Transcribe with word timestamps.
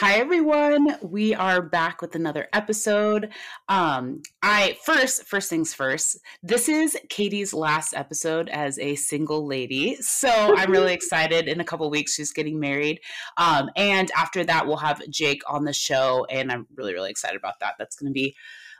Hi 0.00 0.14
everyone. 0.14 0.96
We 1.02 1.34
are 1.34 1.60
back 1.60 2.00
with 2.00 2.14
another 2.14 2.46
episode. 2.52 3.30
Um 3.68 4.22
I 4.40 4.78
first 4.84 5.24
first 5.24 5.50
things 5.50 5.74
first. 5.74 6.20
This 6.40 6.68
is 6.68 6.96
Katie's 7.08 7.52
last 7.52 7.94
episode 7.94 8.48
as 8.48 8.78
a 8.78 8.94
single 8.94 9.44
lady. 9.44 9.96
So 9.96 10.30
I'm 10.30 10.70
really 10.70 10.92
excited. 11.00 11.48
In 11.48 11.60
a 11.60 11.64
couple 11.64 11.90
weeks 11.90 12.14
she's 12.14 12.32
getting 12.32 12.60
married. 12.60 13.00
Um 13.38 13.70
and 13.74 14.08
after 14.16 14.44
that 14.44 14.68
we'll 14.68 14.76
have 14.76 15.02
Jake 15.10 15.42
on 15.48 15.64
the 15.64 15.72
show 15.72 16.24
and 16.30 16.52
I'm 16.52 16.68
really 16.76 16.94
really 16.94 17.10
excited 17.10 17.36
about 17.36 17.58
that. 17.58 17.74
That's 17.76 17.96
going 17.96 18.10
to 18.10 18.14
be 18.14 18.36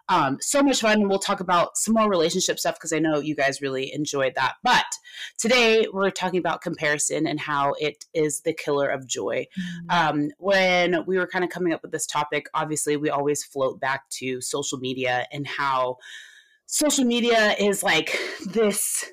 um, 0.08 0.38
so 0.40 0.62
much 0.62 0.80
fun. 0.80 1.08
We'll 1.08 1.18
talk 1.18 1.40
about 1.40 1.76
some 1.76 1.94
more 1.94 2.08
relationship 2.08 2.58
stuff 2.58 2.76
because 2.76 2.92
I 2.92 2.98
know 2.98 3.20
you 3.20 3.34
guys 3.34 3.60
really 3.60 3.92
enjoyed 3.92 4.34
that. 4.36 4.54
But 4.62 4.86
today 5.36 5.86
we're 5.92 6.10
talking 6.10 6.38
about 6.38 6.62
comparison 6.62 7.26
and 7.26 7.38
how 7.38 7.74
it 7.78 8.06
is 8.14 8.40
the 8.40 8.52
killer 8.52 8.88
of 8.88 9.06
joy. 9.06 9.46
Mm-hmm. 9.58 9.90
Um, 9.90 10.30
when 10.38 11.04
we 11.06 11.18
were 11.18 11.26
kind 11.26 11.44
of 11.44 11.50
coming 11.50 11.72
up 11.72 11.82
with 11.82 11.92
this 11.92 12.06
topic, 12.06 12.46
obviously 12.54 12.96
we 12.96 13.10
always 13.10 13.44
float 13.44 13.80
back 13.80 14.08
to 14.10 14.40
social 14.40 14.78
media 14.78 15.26
and 15.30 15.46
how 15.46 15.98
social 16.66 17.04
media 17.04 17.54
is 17.58 17.82
like 17.82 18.18
this 18.46 19.10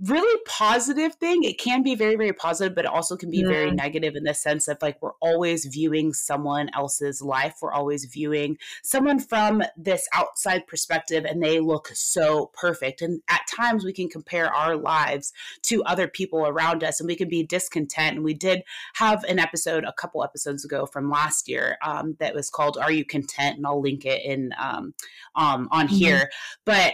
really 0.00 0.42
positive 0.46 1.14
thing. 1.14 1.42
It 1.42 1.58
can 1.58 1.82
be 1.82 1.94
very, 1.94 2.16
very 2.16 2.32
positive, 2.32 2.74
but 2.74 2.84
it 2.84 2.90
also 2.90 3.16
can 3.16 3.30
be 3.30 3.38
yeah. 3.38 3.48
very 3.48 3.70
negative 3.70 4.14
in 4.14 4.24
the 4.24 4.34
sense 4.34 4.68
of 4.68 4.76
like 4.82 5.00
we're 5.00 5.16
always 5.22 5.64
viewing 5.64 6.12
someone 6.12 6.68
else's 6.74 7.22
life. 7.22 7.56
We're 7.62 7.72
always 7.72 8.04
viewing 8.04 8.58
someone 8.82 9.18
from 9.18 9.62
this 9.76 10.06
outside 10.12 10.66
perspective 10.66 11.24
and 11.24 11.42
they 11.42 11.60
look 11.60 11.88
so 11.94 12.50
perfect. 12.52 13.00
And 13.00 13.22
at 13.30 13.40
times 13.54 13.84
we 13.84 13.92
can 13.94 14.08
compare 14.08 14.52
our 14.52 14.76
lives 14.76 15.32
to 15.62 15.82
other 15.84 16.08
people 16.08 16.46
around 16.46 16.84
us 16.84 17.00
and 17.00 17.06
we 17.06 17.16
can 17.16 17.28
be 17.28 17.42
discontent. 17.42 18.16
And 18.16 18.24
we 18.24 18.34
did 18.34 18.62
have 18.96 19.24
an 19.24 19.38
episode 19.38 19.84
a 19.84 19.94
couple 19.94 20.22
episodes 20.22 20.64
ago 20.64 20.84
from 20.84 21.10
last 21.10 21.48
year 21.48 21.78
um, 21.82 22.16
that 22.20 22.34
was 22.34 22.50
called 22.50 22.76
Are 22.76 22.92
You 22.92 23.04
Content? 23.04 23.56
And 23.56 23.66
I'll 23.66 23.80
link 23.80 24.04
it 24.04 24.22
in 24.24 24.52
um, 24.58 24.92
um, 25.34 25.68
on 25.70 25.86
mm-hmm. 25.86 25.96
here. 25.96 26.30
But 26.66 26.92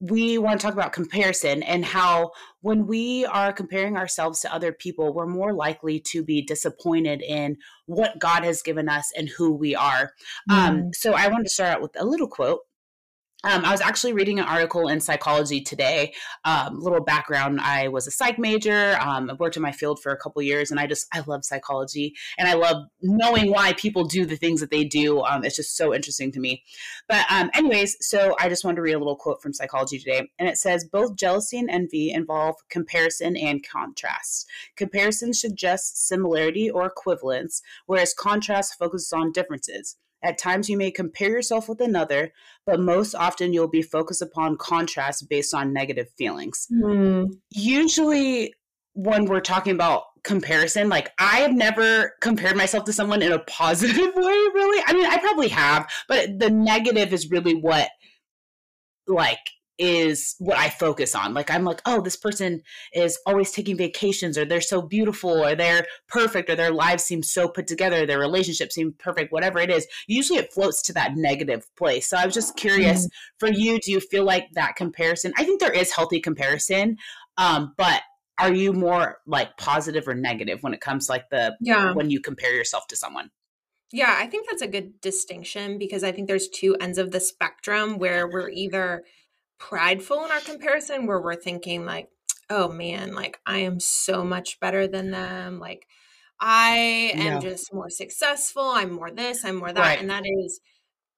we 0.00 0.38
want 0.38 0.60
to 0.60 0.64
talk 0.64 0.74
about 0.74 0.92
comparison 0.92 1.62
and 1.64 1.84
how 1.84 2.30
when 2.60 2.86
we 2.86 3.26
are 3.26 3.52
comparing 3.52 3.96
ourselves 3.96 4.40
to 4.40 4.54
other 4.54 4.72
people, 4.72 5.12
we're 5.12 5.26
more 5.26 5.52
likely 5.52 5.98
to 5.98 6.22
be 6.22 6.40
disappointed 6.40 7.20
in 7.22 7.56
what 7.86 8.18
God 8.18 8.44
has 8.44 8.62
given 8.62 8.88
us 8.88 9.10
and 9.16 9.28
who 9.28 9.52
we 9.52 9.74
are. 9.74 10.12
Mm. 10.50 10.54
Um, 10.54 10.90
so 10.94 11.14
I 11.14 11.28
wanted 11.28 11.44
to 11.44 11.50
start 11.50 11.70
out 11.70 11.82
with 11.82 12.00
a 12.00 12.04
little 12.04 12.28
quote 12.28 12.60
um, 13.44 13.64
I 13.64 13.70
was 13.70 13.80
actually 13.80 14.14
reading 14.14 14.40
an 14.40 14.46
article 14.46 14.88
in 14.88 15.00
psychology 15.00 15.60
today. 15.60 16.12
Um, 16.44 16.80
little 16.80 17.00
background: 17.00 17.60
I 17.60 17.86
was 17.86 18.08
a 18.08 18.10
psych 18.10 18.36
major. 18.36 18.98
Um, 19.00 19.30
I 19.30 19.34
worked 19.34 19.56
in 19.56 19.62
my 19.62 19.70
field 19.70 20.00
for 20.02 20.10
a 20.10 20.16
couple 20.16 20.42
years, 20.42 20.72
and 20.72 20.80
I 20.80 20.88
just 20.88 21.06
I 21.12 21.22
love 21.24 21.44
psychology, 21.44 22.14
and 22.36 22.48
I 22.48 22.54
love 22.54 22.88
knowing 23.00 23.52
why 23.52 23.74
people 23.74 24.04
do 24.04 24.26
the 24.26 24.36
things 24.36 24.60
that 24.60 24.70
they 24.70 24.82
do. 24.82 25.20
Um, 25.20 25.44
it's 25.44 25.54
just 25.54 25.76
so 25.76 25.94
interesting 25.94 26.32
to 26.32 26.40
me. 26.40 26.64
But, 27.08 27.26
um, 27.30 27.50
anyways, 27.54 27.96
so 28.00 28.34
I 28.40 28.48
just 28.48 28.64
wanted 28.64 28.76
to 28.76 28.82
read 28.82 28.94
a 28.94 28.98
little 28.98 29.16
quote 29.16 29.40
from 29.40 29.54
psychology 29.54 30.00
today, 30.00 30.28
and 30.38 30.48
it 30.48 30.58
says 30.58 30.84
both 30.84 31.14
jealousy 31.14 31.58
and 31.58 31.70
envy 31.70 32.10
involve 32.10 32.56
comparison 32.68 33.36
and 33.36 33.64
contrast. 33.64 34.48
Comparison 34.74 35.32
suggests 35.32 36.08
similarity 36.08 36.68
or 36.68 36.86
equivalence, 36.86 37.62
whereas 37.86 38.14
contrast 38.14 38.76
focuses 38.78 39.12
on 39.12 39.30
differences. 39.30 39.96
At 40.22 40.38
times, 40.38 40.68
you 40.68 40.76
may 40.76 40.90
compare 40.90 41.30
yourself 41.30 41.68
with 41.68 41.80
another, 41.80 42.32
but 42.66 42.80
most 42.80 43.14
often 43.14 43.52
you'll 43.52 43.68
be 43.68 43.82
focused 43.82 44.22
upon 44.22 44.56
contrast 44.56 45.28
based 45.28 45.54
on 45.54 45.72
negative 45.72 46.08
feelings. 46.16 46.66
Mm. 46.72 47.38
Usually, 47.50 48.54
when 48.94 49.26
we're 49.26 49.40
talking 49.40 49.72
about 49.72 50.04
comparison, 50.24 50.88
like 50.88 51.12
I 51.18 51.38
have 51.38 51.52
never 51.52 52.14
compared 52.20 52.56
myself 52.56 52.84
to 52.84 52.92
someone 52.92 53.22
in 53.22 53.32
a 53.32 53.38
positive 53.38 53.96
way, 54.14 54.14
really. 54.14 54.82
I 54.86 54.92
mean, 54.92 55.06
I 55.06 55.18
probably 55.18 55.48
have, 55.48 55.88
but 56.08 56.38
the 56.38 56.50
negative 56.50 57.12
is 57.12 57.30
really 57.30 57.54
what 57.54 57.88
like 59.06 59.38
is 59.78 60.34
what 60.38 60.58
I 60.58 60.68
focus 60.68 61.14
on. 61.14 61.34
Like 61.34 61.50
I'm 61.50 61.64
like, 61.64 61.80
oh, 61.86 62.00
this 62.00 62.16
person 62.16 62.62
is 62.92 63.18
always 63.26 63.52
taking 63.52 63.76
vacations 63.76 64.36
or 64.36 64.44
they're 64.44 64.60
so 64.60 64.82
beautiful 64.82 65.44
or 65.44 65.54
they're 65.54 65.86
perfect 66.08 66.50
or 66.50 66.56
their 66.56 66.72
lives 66.72 67.04
seem 67.04 67.22
so 67.22 67.48
put 67.48 67.66
together, 67.66 68.04
their 68.04 68.18
relationships 68.18 68.74
seem 68.74 68.92
perfect, 68.98 69.32
whatever 69.32 69.58
it 69.58 69.70
is. 69.70 69.86
Usually 70.06 70.38
it 70.38 70.52
floats 70.52 70.82
to 70.82 70.92
that 70.94 71.16
negative 71.16 71.66
place. 71.76 72.08
So 72.08 72.16
I 72.16 72.26
was 72.26 72.34
just 72.34 72.56
curious 72.56 73.06
mm-hmm. 73.06 73.46
for 73.46 73.52
you, 73.52 73.78
do 73.78 73.92
you 73.92 74.00
feel 74.00 74.24
like 74.24 74.48
that 74.54 74.76
comparison? 74.76 75.32
I 75.38 75.44
think 75.44 75.60
there 75.60 75.72
is 75.72 75.92
healthy 75.92 76.20
comparison. 76.20 76.96
Um, 77.36 77.74
but 77.76 78.02
are 78.40 78.52
you 78.52 78.72
more 78.72 79.18
like 79.26 79.56
positive 79.56 80.06
or 80.06 80.14
negative 80.14 80.62
when 80.62 80.74
it 80.74 80.80
comes 80.80 81.06
to 81.06 81.12
like 81.12 81.28
the 81.30 81.56
yeah. 81.60 81.92
when 81.92 82.10
you 82.10 82.20
compare 82.20 82.54
yourself 82.54 82.86
to 82.88 82.96
someone? 82.96 83.30
Yeah, 83.92 84.14
I 84.18 84.26
think 84.26 84.46
that's 84.48 84.62
a 84.62 84.68
good 84.68 85.00
distinction 85.00 85.78
because 85.78 86.04
I 86.04 86.12
think 86.12 86.28
there's 86.28 86.48
two 86.48 86.76
ends 86.80 86.98
of 86.98 87.10
the 87.10 87.20
spectrum 87.20 87.98
where 87.98 88.28
we're 88.28 88.50
either 88.50 89.02
prideful 89.58 90.24
in 90.24 90.30
our 90.30 90.40
comparison 90.40 91.06
where 91.06 91.20
we're 91.20 91.34
thinking 91.34 91.84
like 91.84 92.08
oh 92.50 92.68
man 92.68 93.14
like 93.14 93.38
i 93.46 93.58
am 93.58 93.80
so 93.80 94.24
much 94.24 94.58
better 94.60 94.86
than 94.86 95.10
them 95.10 95.58
like 95.58 95.86
i 96.40 97.10
am 97.14 97.40
just 97.40 97.72
more 97.74 97.90
successful 97.90 98.62
i'm 98.62 98.92
more 98.92 99.10
this 99.10 99.44
i'm 99.44 99.56
more 99.56 99.72
that 99.72 99.80
right. 99.80 100.00
and 100.00 100.10
that 100.10 100.24
is 100.24 100.60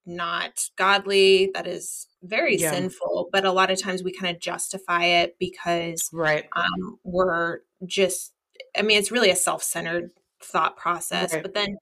not 0.07 0.53
godly 0.77 1.51
that 1.55 1.67
is 1.67 2.09
very 2.23 2.57
yeah. 2.57 2.71
sinful 2.71 3.29
but 3.31 3.45
a 3.45 3.53
lot 3.53 3.71
of 3.71 3.81
times 3.81 4.03
we 4.03 4.13
kind 4.13 4.35
of 4.35 4.41
justify 4.41 5.05
it 5.05 5.37
because 5.39 6.09
right 6.13 6.47
um, 6.57 6.99
we're 7.05 7.59
just 7.87 8.33
i 8.77 8.83
mean 8.83 8.99
it's 8.99 9.13
really 9.13 9.31
a 9.31 9.37
self-centered 9.37 10.11
thought 10.43 10.77
process 10.77 11.35
right. 11.35 11.43
but 11.43 11.55
then 11.55 11.77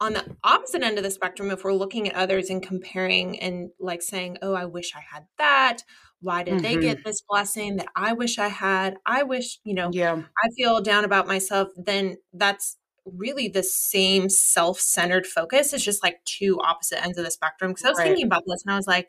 on 0.00 0.12
the 0.12 0.36
opposite 0.44 0.82
end 0.82 0.98
of 0.98 1.04
the 1.04 1.10
spectrum, 1.10 1.50
if 1.50 1.64
we're 1.64 1.72
looking 1.72 2.08
at 2.08 2.14
others 2.14 2.50
and 2.50 2.62
comparing 2.62 3.38
and 3.40 3.70
like 3.80 4.02
saying, 4.02 4.38
oh, 4.42 4.54
I 4.54 4.64
wish 4.64 4.94
I 4.94 5.00
had 5.00 5.26
that. 5.38 5.82
Why 6.20 6.42
did 6.42 6.54
mm-hmm. 6.54 6.62
they 6.62 6.76
get 6.76 7.04
this 7.04 7.22
blessing 7.28 7.76
that 7.76 7.88
I 7.96 8.12
wish 8.12 8.38
I 8.38 8.48
had? 8.48 8.96
I 9.06 9.22
wish, 9.22 9.58
you 9.64 9.74
know, 9.74 9.90
yeah. 9.92 10.14
I 10.16 10.48
feel 10.56 10.80
down 10.80 11.04
about 11.04 11.26
myself. 11.26 11.68
Then 11.76 12.16
that's 12.32 12.76
really 13.04 13.48
the 13.48 13.62
same 13.62 14.28
self 14.28 14.80
centered 14.80 15.26
focus. 15.26 15.72
It's 15.72 15.84
just 15.84 16.02
like 16.02 16.24
two 16.24 16.60
opposite 16.60 17.02
ends 17.02 17.18
of 17.18 17.24
the 17.24 17.30
spectrum. 17.30 17.72
Because 17.72 17.84
I 17.84 17.90
was 17.90 17.98
right. 17.98 18.06
thinking 18.06 18.26
about 18.26 18.44
this 18.46 18.62
and 18.64 18.72
I 18.72 18.76
was 18.76 18.86
like, 18.86 19.08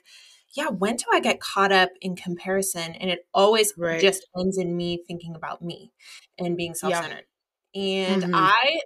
yeah, 0.55 0.69
when 0.69 0.95
do 0.95 1.05
I 1.13 1.19
get 1.19 1.39
caught 1.39 1.71
up 1.71 1.89
in 2.01 2.15
comparison? 2.15 2.93
And 2.93 3.09
it 3.09 3.19
always 3.33 3.73
right. 3.77 4.01
just 4.01 4.27
ends 4.39 4.57
in 4.57 4.75
me 4.75 5.03
thinking 5.07 5.35
about 5.35 5.61
me 5.61 5.91
and 6.37 6.57
being 6.57 6.73
self 6.73 6.93
centered. 6.93 7.25
Yeah. 7.73 7.83
And 7.83 8.23
mm-hmm. 8.23 8.35
I 8.35 8.79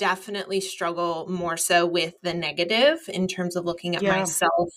definitely 0.00 0.62
struggle 0.62 1.26
more 1.28 1.58
so 1.58 1.84
with 1.84 2.14
the 2.22 2.32
negative 2.32 3.00
in 3.08 3.28
terms 3.28 3.54
of 3.54 3.66
looking 3.66 3.94
at 3.94 4.02
yeah. 4.02 4.16
myself 4.16 4.70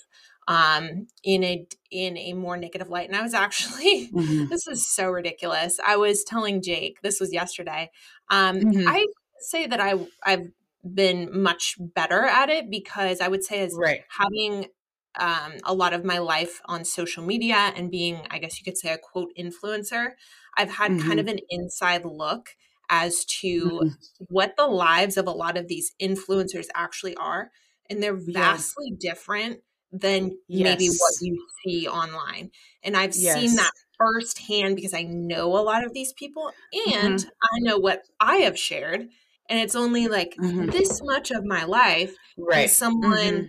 um 0.50 1.08
in 1.24 1.46
a 1.46 1.66
in 1.92 2.18
a 2.18 2.34
more 2.34 2.58
negative 2.58 2.90
light 2.90 3.08
and 3.08 3.16
i 3.16 3.22
was 3.22 3.34
actually 3.46 4.10
mm-hmm. 4.10 4.48
this 4.50 4.68
is 4.68 4.86
so 4.86 5.10
ridiculous 5.10 5.80
i 5.86 5.96
was 5.96 6.26
telling 6.26 6.62
jake 6.62 6.98
this 7.02 7.22
was 7.22 7.32
yesterday 7.32 7.90
um 8.30 8.58
mm-hmm. 8.58 8.86
i 8.86 9.06
say 9.40 9.66
that 9.66 9.80
i 9.80 9.94
i've 10.26 10.50
been 10.94 11.42
much 11.42 11.76
better 11.80 12.24
at 12.24 12.50
it 12.50 12.70
because 12.70 13.22
i 13.22 13.30
would 13.30 13.46
say 13.46 13.62
as 13.62 13.74
right. 13.80 14.02
having 14.10 14.68
um, 15.16 15.54
a 15.64 15.76
lot 15.76 15.94
of 15.94 16.04
my 16.04 16.18
life 16.18 16.60
on 16.66 16.84
social 16.84 17.24
media 17.24 17.72
and 17.78 17.90
being 17.90 18.20
i 18.30 18.40
guess 18.40 18.60
you 18.60 18.66
could 18.66 18.78
say 18.78 18.92
a 18.92 18.98
quote 18.98 19.30
influencer 19.40 20.10
i've 20.58 20.72
had 20.72 20.92
mm-hmm. 20.92 21.08
kind 21.08 21.22
of 21.22 21.28
an 21.28 21.40
inside 21.50 22.04
look 22.04 22.50
as 22.90 23.26
to 23.26 23.70
mm-hmm. 23.70 23.88
what 24.30 24.56
the 24.58 24.68
lives 24.68 25.18
of 25.18 25.28
a 25.28 25.32
lot 25.32 25.58
of 25.58 25.68
these 25.68 25.94
influencers 26.02 26.68
actually 26.76 27.16
are. 27.16 27.52
And 27.90 28.02
they're 28.02 28.16
vastly 28.16 28.92
yeah. 28.92 29.12
different 29.12 29.60
than 29.92 30.38
yes. 30.48 30.64
maybe 30.64 30.90
what 30.90 31.14
you 31.22 31.46
see 31.64 31.88
online. 31.88 32.52
And 32.84 32.98
I've 32.98 33.16
yes. 33.16 33.40
seen 33.40 33.56
that 33.56 33.72
firsthand 33.98 34.76
because 34.76 34.94
I 34.94 35.04
know 35.04 35.58
a 35.58 35.62
lot 35.62 35.86
of 35.86 35.94
these 35.94 36.14
people 36.14 36.52
and 36.96 37.20
mm-hmm. 37.20 37.30
I 37.30 37.60
know 37.60 37.78
what 37.78 38.04
I 38.20 38.38
have 38.38 38.58
shared. 38.58 39.08
And 39.50 39.60
it's 39.60 39.76
only 39.76 40.08
like 40.08 40.36
mm-hmm. 40.40 40.68
this 40.68 41.02
much 41.04 41.32
of 41.32 41.46
my 41.46 41.66
life. 41.66 42.16
Right. 42.38 42.70
Someone, 42.70 43.18
mm-hmm. 43.18 43.46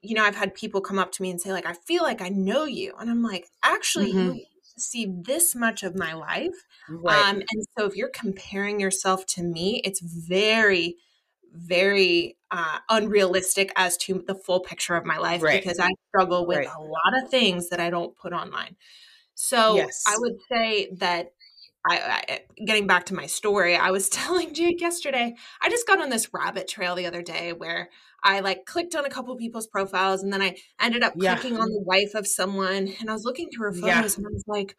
you 0.00 0.14
know, 0.14 0.24
I've 0.24 0.36
had 0.36 0.54
people 0.54 0.80
come 0.80 0.98
up 0.98 1.12
to 1.12 1.22
me 1.22 1.30
and 1.30 1.40
say, 1.40 1.52
like, 1.52 1.66
I 1.66 1.74
feel 1.74 2.02
like 2.02 2.22
I 2.22 2.30
know 2.30 2.64
you. 2.64 2.94
And 2.98 3.10
I'm 3.10 3.22
like, 3.22 3.48
actually, 3.62 4.12
mm-hmm. 4.12 4.36
you 4.36 4.44
see 4.78 5.06
this 5.06 5.54
much 5.54 5.82
of 5.82 5.96
my 5.96 6.12
life. 6.14 6.54
Right. 6.88 7.28
Um, 7.28 7.36
and 7.36 7.64
so 7.76 7.86
if 7.86 7.96
you're 7.96 8.08
comparing 8.08 8.80
yourself 8.80 9.26
to 9.26 9.42
me, 9.42 9.80
it's 9.84 10.00
very, 10.00 10.96
very 11.52 12.36
uh, 12.50 12.78
unrealistic 12.88 13.72
as 13.76 13.96
to 13.98 14.24
the 14.26 14.34
full 14.34 14.60
picture 14.60 14.94
of 14.94 15.04
my 15.04 15.18
life 15.18 15.42
right. 15.42 15.62
because 15.62 15.78
I 15.78 15.90
struggle 16.08 16.46
with 16.46 16.58
right. 16.58 16.68
a 16.76 16.80
lot 16.80 17.22
of 17.22 17.30
things 17.30 17.68
that 17.68 17.80
I 17.80 17.90
don't 17.90 18.16
put 18.16 18.32
online. 18.32 18.76
So 19.34 19.76
yes. 19.76 20.04
I 20.06 20.16
would 20.18 20.36
say 20.50 20.90
that 20.98 21.32
I, 21.88 22.22
I, 22.28 22.40
getting 22.64 22.86
back 22.86 23.06
to 23.06 23.14
my 23.14 23.26
story, 23.26 23.76
I 23.76 23.90
was 23.90 24.08
telling 24.08 24.54
Jake 24.54 24.80
yesterday, 24.80 25.34
I 25.60 25.68
just 25.68 25.86
got 25.86 26.00
on 26.00 26.10
this 26.10 26.28
rabbit 26.32 26.68
trail 26.68 26.94
the 26.94 27.06
other 27.06 27.22
day 27.22 27.52
where 27.52 27.90
I 28.22 28.40
like 28.40 28.66
clicked 28.66 28.94
on 28.94 29.04
a 29.04 29.10
couple 29.10 29.34
people's 29.36 29.66
profiles 29.66 30.22
and 30.22 30.32
then 30.32 30.42
I 30.42 30.56
ended 30.80 31.02
up 31.02 31.14
yeah. 31.16 31.36
clicking 31.36 31.58
on 31.58 31.68
the 31.68 31.80
wife 31.80 32.14
of 32.14 32.26
someone 32.26 32.92
and 33.00 33.10
I 33.10 33.12
was 33.12 33.24
looking 33.24 33.50
through 33.50 33.66
her 33.66 33.72
photos 33.72 33.86
yeah. 33.86 34.18
and 34.18 34.26
I 34.26 34.30
was 34.32 34.44
like, 34.46 34.76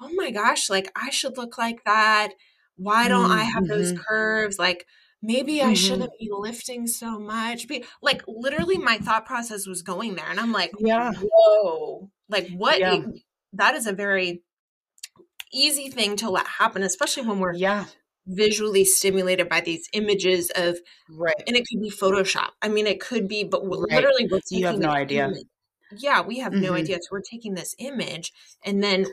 oh 0.00 0.10
my 0.14 0.30
gosh, 0.30 0.70
like 0.70 0.90
I 0.94 1.10
should 1.10 1.36
look 1.36 1.58
like 1.58 1.84
that. 1.84 2.30
Why 2.76 3.08
don't 3.08 3.30
mm-hmm. 3.30 3.40
I 3.40 3.42
have 3.42 3.66
those 3.66 3.92
mm-hmm. 3.92 4.02
curves? 4.06 4.58
Like 4.58 4.86
maybe 5.22 5.58
mm-hmm. 5.58 5.70
I 5.70 5.74
shouldn't 5.74 6.12
be 6.18 6.28
lifting 6.30 6.86
so 6.86 7.18
much. 7.18 7.66
Be, 7.66 7.84
like 8.02 8.22
literally 8.28 8.78
my 8.78 8.98
thought 8.98 9.26
process 9.26 9.66
was 9.66 9.82
going 9.82 10.14
there 10.14 10.28
and 10.28 10.38
I'm 10.38 10.52
like, 10.52 10.70
yeah. 10.78 11.12
Whoa. 11.12 12.10
Like 12.28 12.48
what 12.50 12.78
yeah. 12.78 13.00
that 13.54 13.74
is 13.74 13.86
a 13.86 13.92
very 13.92 14.42
easy 15.52 15.88
thing 15.88 16.16
to 16.16 16.30
let 16.30 16.46
happen, 16.46 16.82
especially 16.82 17.26
when 17.26 17.38
we're 17.38 17.54
yeah 17.54 17.86
visually 18.26 18.84
stimulated 18.84 19.48
by 19.48 19.60
these 19.60 19.88
images 19.92 20.50
of 20.56 20.78
right 21.10 21.34
and 21.46 21.56
it 21.56 21.64
could 21.70 21.80
be 21.80 21.90
photoshop 21.90 22.48
i 22.60 22.68
mean 22.68 22.86
it 22.86 23.00
could 23.00 23.28
be 23.28 23.44
but 23.44 23.62
right. 23.62 23.88
literally 23.92 24.26
we're 24.30 24.40
you 24.50 24.66
have 24.66 24.78
no 24.78 24.90
idea 24.90 25.26
image. 25.26 25.44
yeah 25.96 26.20
we 26.20 26.40
have 26.40 26.52
mm-hmm. 26.52 26.62
no 26.62 26.72
idea 26.74 26.96
so 26.96 27.08
we're 27.12 27.20
taking 27.20 27.54
this 27.54 27.74
image 27.78 28.32
and 28.64 28.82
then 28.82 29.06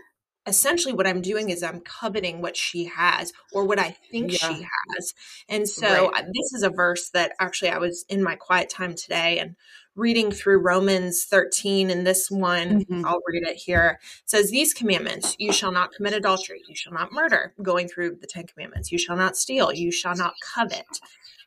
essentially 0.45 0.93
what 0.93 1.07
I'm 1.07 1.21
doing 1.21 1.49
is 1.49 1.63
I'm 1.63 1.79
coveting 1.79 2.41
what 2.41 2.57
she 2.57 2.85
has 2.85 3.31
or 3.51 3.65
what 3.65 3.79
I 3.79 3.95
think 4.11 4.31
yeah. 4.31 4.49
she 4.49 4.67
has. 4.95 5.13
And 5.47 5.67
so 5.67 6.09
right. 6.11 6.25
this 6.25 6.53
is 6.53 6.63
a 6.63 6.69
verse 6.69 7.09
that 7.11 7.33
actually 7.39 7.69
I 7.69 7.77
was 7.77 8.05
in 8.09 8.21
my 8.21 8.35
quiet 8.35 8.69
time 8.69 8.93
today 8.93 9.39
and 9.39 9.55
reading 9.95 10.31
through 10.31 10.59
Romans 10.59 11.25
13 11.25 11.89
and 11.89 12.05
this 12.05 12.29
one 12.31 12.83
mm-hmm. 12.83 13.05
I'll 13.05 13.21
read 13.27 13.47
it 13.47 13.57
here 13.57 13.99
it 14.01 14.29
says 14.29 14.49
these 14.49 14.73
commandments 14.73 15.35
you 15.37 15.53
shall 15.53 15.71
not 15.71 15.91
commit 15.93 16.13
adultery 16.13 16.61
you 16.67 16.75
shall 16.75 16.93
not 16.93 17.11
murder 17.11 17.53
going 17.61 17.87
through 17.87 18.17
the 18.19 18.25
10 18.25 18.47
commandments 18.47 18.91
you 18.91 18.97
shall 18.97 19.15
not 19.15 19.37
steal 19.37 19.71
you 19.71 19.91
shall 19.91 20.15
not 20.15 20.33
covet 20.55 20.99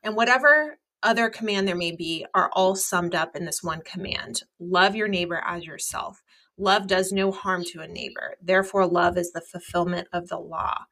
and 0.04 0.14
whatever 0.14 0.78
other 1.02 1.28
command 1.28 1.66
there 1.66 1.76
may 1.76 1.90
be 1.90 2.24
are 2.34 2.50
all 2.52 2.76
summed 2.76 3.16
up 3.16 3.34
in 3.34 3.44
this 3.44 3.64
one 3.64 3.80
command 3.80 4.42
love 4.60 4.94
your 4.94 5.08
neighbor 5.08 5.42
as 5.44 5.64
yourself 5.64 6.22
Love 6.58 6.86
does 6.86 7.12
no 7.12 7.30
harm 7.30 7.64
to 7.64 7.80
a 7.80 7.88
neighbor. 7.88 8.36
Therefore, 8.40 8.86
love 8.86 9.18
is 9.18 9.32
the 9.32 9.40
fulfillment 9.40 10.08
of 10.12 10.28
the 10.28 10.38
law. 10.38 10.84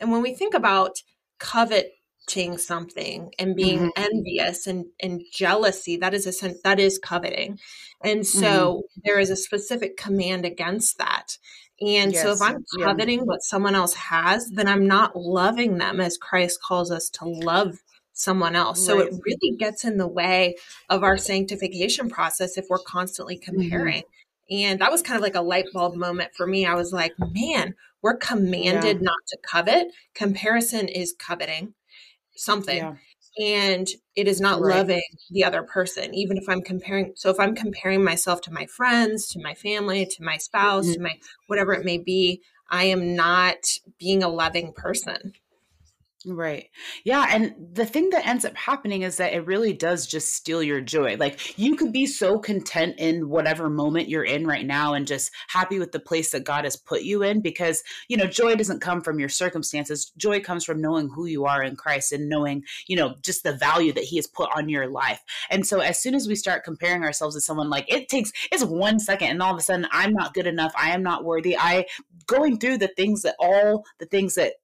And 0.00 0.10
when 0.10 0.22
we 0.22 0.34
think 0.34 0.54
about 0.54 1.02
coveting 1.38 2.58
something 2.58 3.32
and 3.38 3.54
being 3.54 3.90
mm-hmm. 3.90 4.04
envious 4.14 4.66
and, 4.66 4.86
and 5.00 5.22
jealousy, 5.32 5.96
that 5.98 6.14
is 6.14 6.26
a 6.26 6.32
sense 6.32 6.60
that 6.62 6.80
is 6.80 6.98
coveting. 6.98 7.58
And 8.04 8.26
so 8.26 8.48
mm-hmm. 8.48 9.00
there 9.04 9.20
is 9.20 9.30
a 9.30 9.36
specific 9.36 9.96
command 9.96 10.44
against 10.44 10.98
that. 10.98 11.38
And 11.80 12.12
yes. 12.12 12.22
so 12.22 12.32
if 12.32 12.42
I'm 12.42 12.64
coveting 12.80 13.20
yeah. 13.20 13.24
what 13.24 13.42
someone 13.42 13.74
else 13.74 13.94
has, 13.94 14.50
then 14.50 14.68
I'm 14.68 14.86
not 14.86 15.16
loving 15.16 15.78
them 15.78 16.00
as 16.00 16.16
Christ 16.16 16.60
calls 16.62 16.90
us 16.90 17.08
to 17.10 17.24
love 17.24 17.78
someone 18.12 18.54
else. 18.54 18.78
Right. 18.80 18.86
So 18.86 19.00
it 19.00 19.14
really 19.24 19.56
gets 19.56 19.84
in 19.84 19.96
the 19.96 20.06
way 20.06 20.56
of 20.88 21.02
our 21.02 21.16
sanctification 21.16 22.08
process 22.08 22.56
if 22.56 22.66
we're 22.68 22.78
constantly 22.78 23.36
mm-hmm. 23.36 23.60
comparing. 23.60 24.02
Mm-hmm. 24.02 24.21
And 24.52 24.80
that 24.80 24.90
was 24.90 25.02
kind 25.02 25.16
of 25.16 25.22
like 25.22 25.34
a 25.34 25.40
light 25.40 25.66
bulb 25.72 25.94
moment 25.94 26.32
for 26.36 26.46
me. 26.46 26.66
I 26.66 26.74
was 26.74 26.92
like, 26.92 27.14
man, 27.18 27.74
we're 28.02 28.16
commanded 28.16 28.96
yeah. 28.96 29.02
not 29.02 29.18
to 29.28 29.38
covet. 29.42 29.86
Comparison 30.14 30.88
is 30.88 31.14
coveting 31.18 31.74
something. 32.36 32.76
Yeah. 32.76 32.94
And 33.40 33.88
it 34.14 34.28
is 34.28 34.42
not 34.42 34.60
right. 34.60 34.76
loving 34.76 35.02
the 35.30 35.44
other 35.44 35.62
person, 35.62 36.14
even 36.14 36.36
if 36.36 36.46
I'm 36.50 36.60
comparing. 36.60 37.12
So, 37.16 37.30
if 37.30 37.40
I'm 37.40 37.54
comparing 37.54 38.04
myself 38.04 38.42
to 38.42 38.52
my 38.52 38.66
friends, 38.66 39.26
to 39.28 39.40
my 39.42 39.54
family, 39.54 40.04
to 40.04 40.22
my 40.22 40.36
spouse, 40.36 40.84
mm-hmm. 40.84 40.94
to 40.94 41.00
my 41.00 41.18
whatever 41.46 41.72
it 41.72 41.86
may 41.86 41.96
be, 41.96 42.42
I 42.68 42.84
am 42.84 43.16
not 43.16 43.56
being 43.98 44.22
a 44.22 44.28
loving 44.28 44.74
person. 44.74 45.32
Right. 46.24 46.68
Yeah. 47.04 47.26
And 47.30 47.54
the 47.72 47.84
thing 47.84 48.10
that 48.10 48.26
ends 48.26 48.44
up 48.44 48.56
happening 48.56 49.02
is 49.02 49.16
that 49.16 49.32
it 49.32 49.44
really 49.44 49.72
does 49.72 50.06
just 50.06 50.34
steal 50.34 50.62
your 50.62 50.80
joy. 50.80 51.16
Like 51.16 51.58
you 51.58 51.74
could 51.74 51.92
be 51.92 52.06
so 52.06 52.38
content 52.38 52.94
in 52.98 53.28
whatever 53.28 53.68
moment 53.68 54.08
you're 54.08 54.22
in 54.22 54.46
right 54.46 54.64
now 54.64 54.94
and 54.94 55.04
just 55.06 55.32
happy 55.48 55.80
with 55.80 55.90
the 55.90 55.98
place 55.98 56.30
that 56.30 56.44
God 56.44 56.62
has 56.62 56.76
put 56.76 57.02
you 57.02 57.24
in 57.24 57.40
because, 57.40 57.82
you 58.06 58.16
know, 58.16 58.26
joy 58.26 58.54
doesn't 58.54 58.80
come 58.80 59.00
from 59.00 59.18
your 59.18 59.28
circumstances. 59.28 60.12
Joy 60.16 60.40
comes 60.40 60.64
from 60.64 60.80
knowing 60.80 61.08
who 61.08 61.26
you 61.26 61.44
are 61.44 61.62
in 61.62 61.74
Christ 61.74 62.12
and 62.12 62.28
knowing, 62.28 62.62
you 62.86 62.94
know, 62.94 63.16
just 63.22 63.42
the 63.42 63.56
value 63.56 63.92
that 63.92 64.04
He 64.04 64.16
has 64.16 64.28
put 64.28 64.48
on 64.54 64.68
your 64.68 64.86
life. 64.88 65.24
And 65.50 65.66
so 65.66 65.80
as 65.80 66.00
soon 66.00 66.14
as 66.14 66.28
we 66.28 66.36
start 66.36 66.62
comparing 66.62 67.02
ourselves 67.02 67.34
to 67.34 67.40
someone, 67.40 67.68
like 67.68 67.92
it 67.92 68.08
takes, 68.08 68.30
it's 68.52 68.64
one 68.64 69.00
second 69.00 69.30
and 69.30 69.42
all 69.42 69.52
of 69.52 69.58
a 69.58 69.62
sudden 69.62 69.88
I'm 69.90 70.12
not 70.12 70.34
good 70.34 70.46
enough. 70.46 70.72
I 70.76 70.90
am 70.90 71.02
not 71.02 71.24
worthy. 71.24 71.56
I 71.58 71.86
going 72.26 72.58
through 72.58 72.78
the 72.78 72.88
things 72.88 73.22
that 73.22 73.34
all 73.40 73.84
the 73.98 74.06
things 74.06 74.36
that 74.36 74.54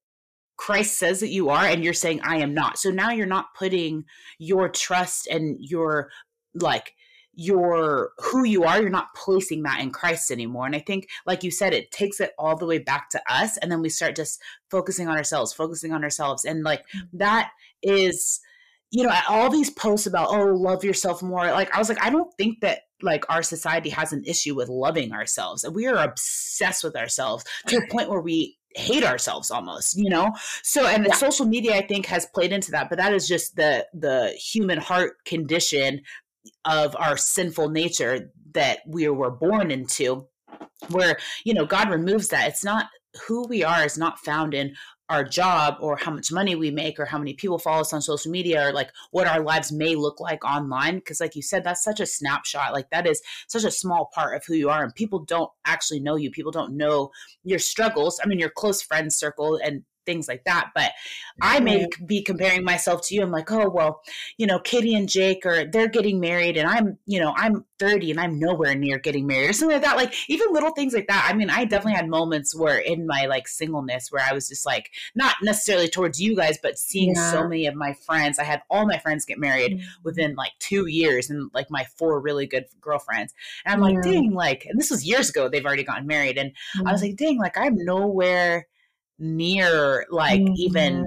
Christ 0.58 0.98
says 0.98 1.20
that 1.20 1.30
you 1.30 1.48
are, 1.48 1.64
and 1.64 1.82
you're 1.82 1.94
saying, 1.94 2.20
I 2.22 2.38
am 2.38 2.52
not. 2.52 2.78
So 2.78 2.90
now 2.90 3.10
you're 3.10 3.26
not 3.26 3.54
putting 3.54 4.04
your 4.38 4.68
trust 4.68 5.26
and 5.28 5.56
your 5.60 6.10
like 6.54 6.94
your 7.40 8.10
who 8.18 8.42
you 8.42 8.64
are 8.64 8.80
you're 8.80 8.90
not 8.90 9.14
placing 9.14 9.62
that 9.62 9.80
in 9.80 9.92
christ 9.92 10.32
anymore. 10.32 10.66
And 10.66 10.74
i 10.74 10.80
think 10.80 11.06
like 11.24 11.44
you 11.44 11.52
said 11.52 11.72
it 11.72 11.92
takes 11.92 12.18
it 12.18 12.32
all 12.36 12.56
the 12.56 12.66
way 12.66 12.78
back 12.78 13.10
to 13.10 13.22
us 13.30 13.56
and 13.58 13.70
then 13.70 13.80
we 13.80 13.90
start 13.90 14.16
just 14.16 14.42
focusing 14.72 15.06
on 15.06 15.16
ourselves 15.16 15.52
focusing 15.52 15.92
on 15.92 16.02
ourselves. 16.02 16.44
And 16.44 16.64
like 16.64 16.84
that 17.12 17.50
is 17.80 18.40
you 18.90 19.04
know 19.04 19.14
all 19.28 19.50
these 19.50 19.70
posts 19.70 20.08
about 20.08 20.30
oh 20.30 20.46
love 20.46 20.82
yourself 20.82 21.22
more. 21.22 21.44
Like 21.44 21.72
i 21.72 21.78
was 21.78 21.88
like 21.88 22.02
i 22.02 22.10
don't 22.10 22.34
think 22.36 22.60
that 22.62 22.80
like 23.02 23.24
our 23.30 23.44
society 23.44 23.90
has 23.90 24.12
an 24.12 24.24
issue 24.24 24.56
with 24.56 24.68
loving 24.68 25.12
ourselves. 25.12 25.62
And 25.62 25.76
we 25.76 25.86
are 25.86 26.02
obsessed 26.02 26.82
with 26.82 26.96
ourselves 26.96 27.44
to 27.68 27.76
a 27.76 27.86
point 27.88 28.10
where 28.10 28.20
we 28.20 28.57
hate 28.74 29.04
ourselves 29.04 29.50
almost 29.50 29.96
you 29.96 30.10
know 30.10 30.30
so 30.62 30.86
and 30.86 31.06
yeah. 31.06 31.14
social 31.14 31.46
media 31.46 31.74
i 31.74 31.86
think 31.86 32.06
has 32.06 32.26
played 32.26 32.52
into 32.52 32.70
that 32.70 32.88
but 32.88 32.98
that 32.98 33.14
is 33.14 33.26
just 33.26 33.56
the 33.56 33.86
the 33.94 34.28
human 34.32 34.78
heart 34.78 35.24
condition 35.24 36.00
of 36.64 36.94
our 36.98 37.16
sinful 37.16 37.70
nature 37.70 38.30
that 38.52 38.80
we 38.86 39.08
were 39.08 39.30
born 39.30 39.70
into 39.70 40.26
where 40.90 41.16
you 41.44 41.54
know 41.54 41.64
god 41.64 41.90
removes 41.90 42.28
that 42.28 42.48
it's 42.48 42.64
not 42.64 42.86
who 43.26 43.46
we 43.48 43.64
are 43.64 43.84
is 43.84 43.98
not 43.98 44.18
found 44.18 44.54
in 44.54 44.74
our 45.10 45.24
job 45.24 45.76
or 45.80 45.96
how 45.96 46.10
much 46.10 46.30
money 46.30 46.54
we 46.54 46.70
make 46.70 46.98
or 47.00 47.04
how 47.04 47.18
many 47.18 47.34
people 47.34 47.58
follow 47.58 47.80
us 47.80 47.92
on 47.92 48.02
social 48.02 48.30
media 48.30 48.68
or 48.68 48.72
like 48.72 48.90
what 49.10 49.26
our 49.26 49.40
lives 49.40 49.72
may 49.72 49.94
look 49.94 50.20
like 50.20 50.44
online 50.44 50.96
because 50.96 51.20
like 51.20 51.34
you 51.34 51.42
said 51.42 51.64
that's 51.64 51.82
such 51.82 52.00
a 52.00 52.06
snapshot. 52.06 52.72
Like 52.72 52.90
that 52.90 53.06
is 53.06 53.22
such 53.46 53.64
a 53.64 53.70
small 53.70 54.10
part 54.14 54.36
of 54.36 54.44
who 54.46 54.54
you 54.54 54.68
are 54.68 54.84
and 54.84 54.94
people 54.94 55.20
don't 55.20 55.50
actually 55.64 56.00
know 56.00 56.16
you. 56.16 56.30
People 56.30 56.52
don't 56.52 56.76
know 56.76 57.10
your 57.42 57.58
struggles. 57.58 58.20
I 58.22 58.26
mean 58.26 58.38
your 58.38 58.50
close 58.50 58.82
friends 58.82 59.16
circle 59.16 59.58
and 59.62 59.82
things 60.08 60.26
like 60.26 60.44
that. 60.44 60.70
But 60.74 60.92
I 61.42 61.60
may 61.60 61.86
be 62.06 62.22
comparing 62.22 62.64
myself 62.64 63.02
to 63.06 63.14
you. 63.14 63.22
I'm 63.22 63.30
like, 63.30 63.52
oh, 63.52 63.68
well, 63.68 64.00
you 64.38 64.46
know, 64.46 64.58
Kitty 64.58 64.94
and 64.94 65.06
Jake 65.06 65.44
are, 65.44 65.66
they're 65.66 65.86
getting 65.86 66.18
married 66.18 66.56
and 66.56 66.66
I'm, 66.66 66.98
you 67.04 67.20
know, 67.20 67.34
I'm 67.36 67.66
30 67.78 68.12
and 68.12 68.18
I'm 68.18 68.38
nowhere 68.38 68.74
near 68.74 68.98
getting 68.98 69.26
married 69.26 69.50
or 69.50 69.52
something 69.52 69.76
like 69.76 69.84
that. 69.84 69.96
Like 69.96 70.14
even 70.28 70.52
little 70.52 70.70
things 70.70 70.94
like 70.94 71.06
that. 71.08 71.28
I 71.30 71.36
mean, 71.36 71.50
I 71.50 71.66
definitely 71.66 71.96
had 71.96 72.08
moments 72.08 72.56
where 72.56 72.78
in 72.78 73.06
my 73.06 73.26
like 73.26 73.46
singleness 73.46 74.10
where 74.10 74.24
I 74.24 74.32
was 74.32 74.48
just 74.48 74.64
like, 74.64 74.90
not 75.14 75.36
necessarily 75.42 75.88
towards 75.88 76.20
you 76.20 76.34
guys, 76.34 76.58
but 76.62 76.78
seeing 76.78 77.14
yeah. 77.14 77.30
so 77.30 77.46
many 77.46 77.66
of 77.66 77.74
my 77.74 77.92
friends. 77.92 78.38
I 78.38 78.44
had 78.44 78.62
all 78.70 78.86
my 78.86 78.98
friends 78.98 79.26
get 79.26 79.38
married 79.38 79.72
mm-hmm. 79.72 80.02
within 80.04 80.34
like 80.36 80.52
two 80.58 80.86
years 80.86 81.28
and 81.28 81.50
like 81.52 81.70
my 81.70 81.84
four 81.98 82.18
really 82.18 82.46
good 82.46 82.64
girlfriends. 82.80 83.34
And 83.66 83.74
I'm 83.74 83.80
like, 83.80 84.02
dang, 84.02 84.32
like, 84.32 84.64
and 84.64 84.80
this 84.80 84.90
was 84.90 85.06
years 85.06 85.28
ago, 85.28 85.50
they've 85.50 85.66
already 85.66 85.84
gotten 85.84 86.06
married. 86.06 86.38
And 86.38 86.50
mm-hmm. 86.50 86.88
I 86.88 86.92
was 86.92 87.02
like, 87.02 87.16
dang, 87.16 87.38
like 87.38 87.58
I'm 87.58 87.76
nowhere 87.84 88.66
near 89.18 90.06
like 90.10 90.40
mm-hmm. 90.40 90.54
even 90.56 91.06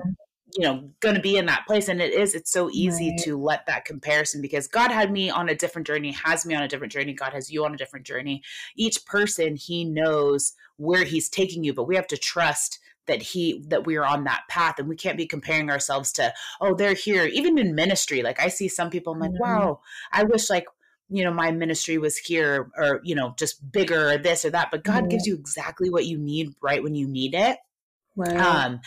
you 0.58 0.66
know 0.66 0.90
going 1.00 1.16
to 1.16 1.22
be 1.22 1.38
in 1.38 1.46
that 1.46 1.66
place 1.66 1.88
and 1.88 2.02
it 2.02 2.14
is 2.14 2.36
it's 2.36 2.52
so 2.52 2.70
easy 2.72 3.10
right. 3.10 3.20
to 3.20 3.38
let 3.38 3.66
that 3.66 3.86
comparison 3.86 4.42
because 4.42 4.68
god 4.68 4.92
had 4.92 5.12
me 5.12 5.30
on 5.30 5.50
a 5.50 5.56
different 5.56 5.88
journey 5.88 6.12
has 6.12 6.46
me 6.46 6.54
on 6.54 6.64
a 6.64 6.68
different 6.68 6.92
journey 6.92 7.14
god 7.14 7.34
has 7.34 7.52
you 7.52 7.64
on 7.64 7.74
a 7.74 7.78
different 7.78 8.06
journey 8.06 8.42
each 8.76 9.06
person 9.06 9.56
he 9.56 9.86
knows 9.86 10.54
where 10.78 11.04
he's 11.04 11.30
taking 11.30 11.64
you 11.64 11.74
but 11.74 11.88
we 11.88 11.96
have 11.96 12.08
to 12.08 12.18
trust 12.18 12.80
that 13.08 13.22
he 13.22 13.64
that 13.68 13.86
we're 13.86 14.04
on 14.04 14.24
that 14.26 14.44
path 14.50 14.76
and 14.78 14.88
we 14.88 14.96
can't 14.96 15.18
be 15.18 15.26
comparing 15.26 15.70
ourselves 15.70 16.12
to 16.12 16.34
oh 16.60 16.74
they're 16.74 16.94
here 16.94 17.26
even 17.26 17.58
in 17.58 17.74
ministry 17.74 18.22
like 18.22 18.40
i 18.42 18.48
see 18.48 18.68
some 18.68 18.90
people 18.90 19.14
i'm 19.14 19.20
like 19.20 19.32
mm-hmm. 19.32 19.44
wow 19.44 19.80
i 20.12 20.24
wish 20.24 20.50
like 20.50 20.66
you 21.10 21.24
know 21.24 21.34
my 21.34 21.52
ministry 21.52 21.98
was 21.98 22.18
here 22.18 22.72
or 22.78 23.02
you 23.04 23.16
know 23.16 23.34
just 23.38 23.72
bigger 23.72 24.12
or 24.12 24.18
this 24.18 24.46
or 24.46 24.50
that 24.50 24.70
but 24.72 24.84
god 24.84 25.02
mm-hmm. 25.02 25.10
gives 25.10 25.26
you 25.26 25.36
exactly 25.36 25.90
what 25.90 26.06
you 26.06 26.18
need 26.18 26.54
right 26.62 26.84
when 26.84 26.96
you 26.96 27.08
need 27.08 27.34
it 27.34 27.58
Right. 28.16 28.38
Um, 28.38 28.82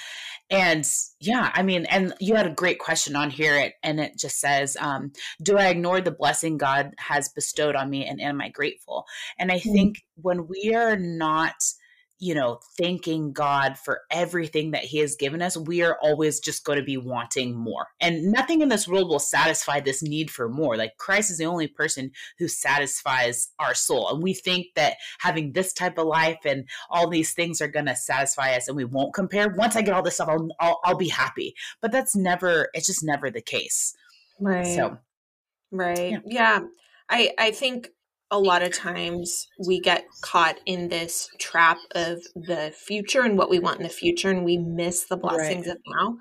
and 0.51 0.87
yeah, 1.19 1.51
I 1.55 1.63
mean, 1.63 1.87
and 1.87 2.15
you 2.21 2.35
had 2.35 2.47
a 2.47 2.55
great 2.55 2.79
question 2.79 3.17
on 3.17 3.31
here, 3.31 3.73
and 3.83 3.99
it 3.99 4.19
just 4.19 4.39
says, 4.39 4.77
um, 4.79 5.13
"Do 5.43 5.57
I 5.57 5.69
ignore 5.69 6.01
the 6.01 6.11
blessing 6.11 6.59
God 6.59 6.93
has 6.99 7.31
bestowed 7.31 7.75
on 7.75 7.89
me, 7.89 8.05
and 8.07 8.21
am 8.21 8.41
I 8.41 8.51
grateful?" 8.51 9.07
And 9.39 9.51
I 9.51 9.59
mm-hmm. 9.59 9.73
think 9.73 10.05
when 10.17 10.47
we 10.47 10.75
are 10.75 10.97
not 10.97 11.55
you 12.25 12.35
know, 12.35 12.59
thanking 12.79 13.35
God 13.35 13.77
for 13.77 14.01
everything 14.11 14.71
that 14.71 14.83
He 14.83 14.99
has 15.01 15.15
given 15.15 15.43
us, 15.43 15.59
we 15.59 15.83
are 15.83 15.99
always 16.01 16.41
just 16.41 16.65
going 16.65 16.79
to 16.79 16.85
be 16.85 16.97
wanting 16.97 17.55
more. 17.55 17.89
And 18.01 18.33
nothing 18.33 18.63
in 18.63 18.71
this 18.71 18.89
world 18.89 19.11
will 19.11 19.19
satisfy 19.19 19.81
this 19.81 20.03
need 20.03 20.31
for 20.31 20.49
more. 20.49 20.75
Like 20.75 20.97
Christ 20.97 21.31
is 21.31 21.37
the 21.37 21.45
only 21.45 21.67
person 21.67 22.13
who 22.39 22.49
satisfies 22.49 23.51
our 23.59 23.75
soul. 23.75 24.09
And 24.09 24.23
we 24.23 24.33
think 24.33 24.69
that 24.75 24.97
having 25.19 25.53
this 25.53 25.75
type 25.75 25.99
of 25.99 26.07
life 26.07 26.39
and 26.47 26.67
all 26.89 27.11
these 27.11 27.35
things 27.35 27.61
are 27.61 27.69
going 27.69 27.87
to 27.87 27.95
satisfy 27.95 28.57
us 28.57 28.69
and 28.69 28.77
we 28.77 28.87
won't 28.87 29.13
compare. 29.13 29.51
Once 29.51 29.77
I 29.77 29.83
get 29.83 29.93
all 29.93 30.03
this 30.03 30.15
stuff, 30.15 30.31
I'll, 30.31 30.49
I'll, 30.61 30.81
I'll 30.83 30.97
be 30.97 31.09
happy. 31.09 31.55
But 31.83 31.93
that's 31.93 32.17
never, 32.17 32.71
it's 32.73 32.87
just 32.87 33.05
never 33.05 33.31
the 33.31 33.43
case. 33.43 33.95
Right. 34.41 34.65
So, 34.65 34.97
right. 35.71 36.13
yeah. 36.13 36.21
yeah. 36.25 36.61
I, 37.11 37.33
I 37.39 37.51
think 37.51 37.91
a 38.31 38.39
lot 38.39 38.63
of 38.63 38.73
times 38.73 39.47
we 39.67 39.81
get 39.81 40.05
caught 40.23 40.59
in 40.67 40.89
this 40.89 41.29
trap 41.39 41.79
of 41.95 42.21
the 42.35 42.73
future 42.77 43.23
and 43.23 43.39
what 43.39 43.51
we 43.51 43.59
want 43.59 43.79
in 43.79 43.83
the 43.83 43.89
future 43.89 44.31
and 44.31 44.45
we 44.45 44.59
miss 44.59 45.05
the 45.05 45.17
blessings 45.17 45.67
right. 45.67 45.77
of 45.77 45.83
now. 45.87 46.17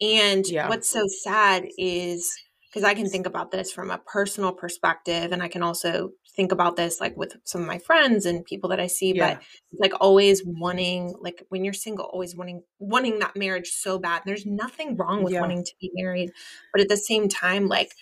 And 0.00 0.46
yeah. 0.46 0.68
what's 0.68 0.88
so 0.88 1.06
sad 1.06 1.66
is 1.78 2.34
because 2.68 2.84
I 2.84 2.94
can 2.94 3.08
think 3.08 3.26
about 3.26 3.50
this 3.50 3.72
from 3.72 3.90
a 3.90 3.98
personal 3.98 4.52
perspective 4.52 5.32
and 5.32 5.42
I 5.42 5.48
can 5.48 5.62
also 5.62 6.10
think 6.34 6.52
about 6.52 6.76
this 6.76 7.00
like 7.00 7.16
with 7.16 7.34
some 7.44 7.62
of 7.62 7.66
my 7.66 7.78
friends 7.78 8.26
and 8.26 8.44
people 8.44 8.68
that 8.68 8.78
I 8.78 8.86
see 8.86 9.14
yeah. 9.14 9.34
but 9.34 9.42
like 9.80 9.92
always 9.98 10.42
wanting 10.44 11.14
like 11.22 11.42
when 11.48 11.64
you're 11.64 11.72
single 11.72 12.04
always 12.04 12.36
wanting 12.36 12.62
wanting 12.78 13.18
that 13.20 13.34
marriage 13.34 13.68
so 13.68 13.98
bad. 13.98 14.22
And 14.22 14.28
there's 14.28 14.44
nothing 14.44 14.96
wrong 14.96 15.22
with 15.22 15.32
yeah. 15.32 15.40
wanting 15.40 15.64
to 15.64 15.72
be 15.80 15.90
married, 15.94 16.30
but 16.72 16.82
at 16.82 16.88
the 16.88 16.98
same 16.98 17.28
time 17.28 17.66
like 17.66 17.92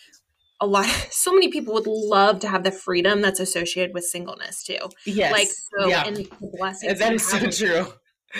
a 0.60 0.66
lot 0.66 0.86
so 1.10 1.32
many 1.32 1.48
people 1.48 1.74
would 1.74 1.86
love 1.86 2.40
to 2.40 2.48
have 2.48 2.64
the 2.64 2.72
freedom 2.72 3.20
that's 3.20 3.40
associated 3.40 3.94
with 3.94 4.04
singleness 4.04 4.62
too 4.62 4.78
yes 5.06 5.32
like 5.32 5.48
so 5.48 5.88
yeah. 5.88 6.06
and 6.06 6.28
blessings 6.58 6.98
that 6.98 7.12
is 7.12 7.26
so 7.26 7.38
true 7.50 7.86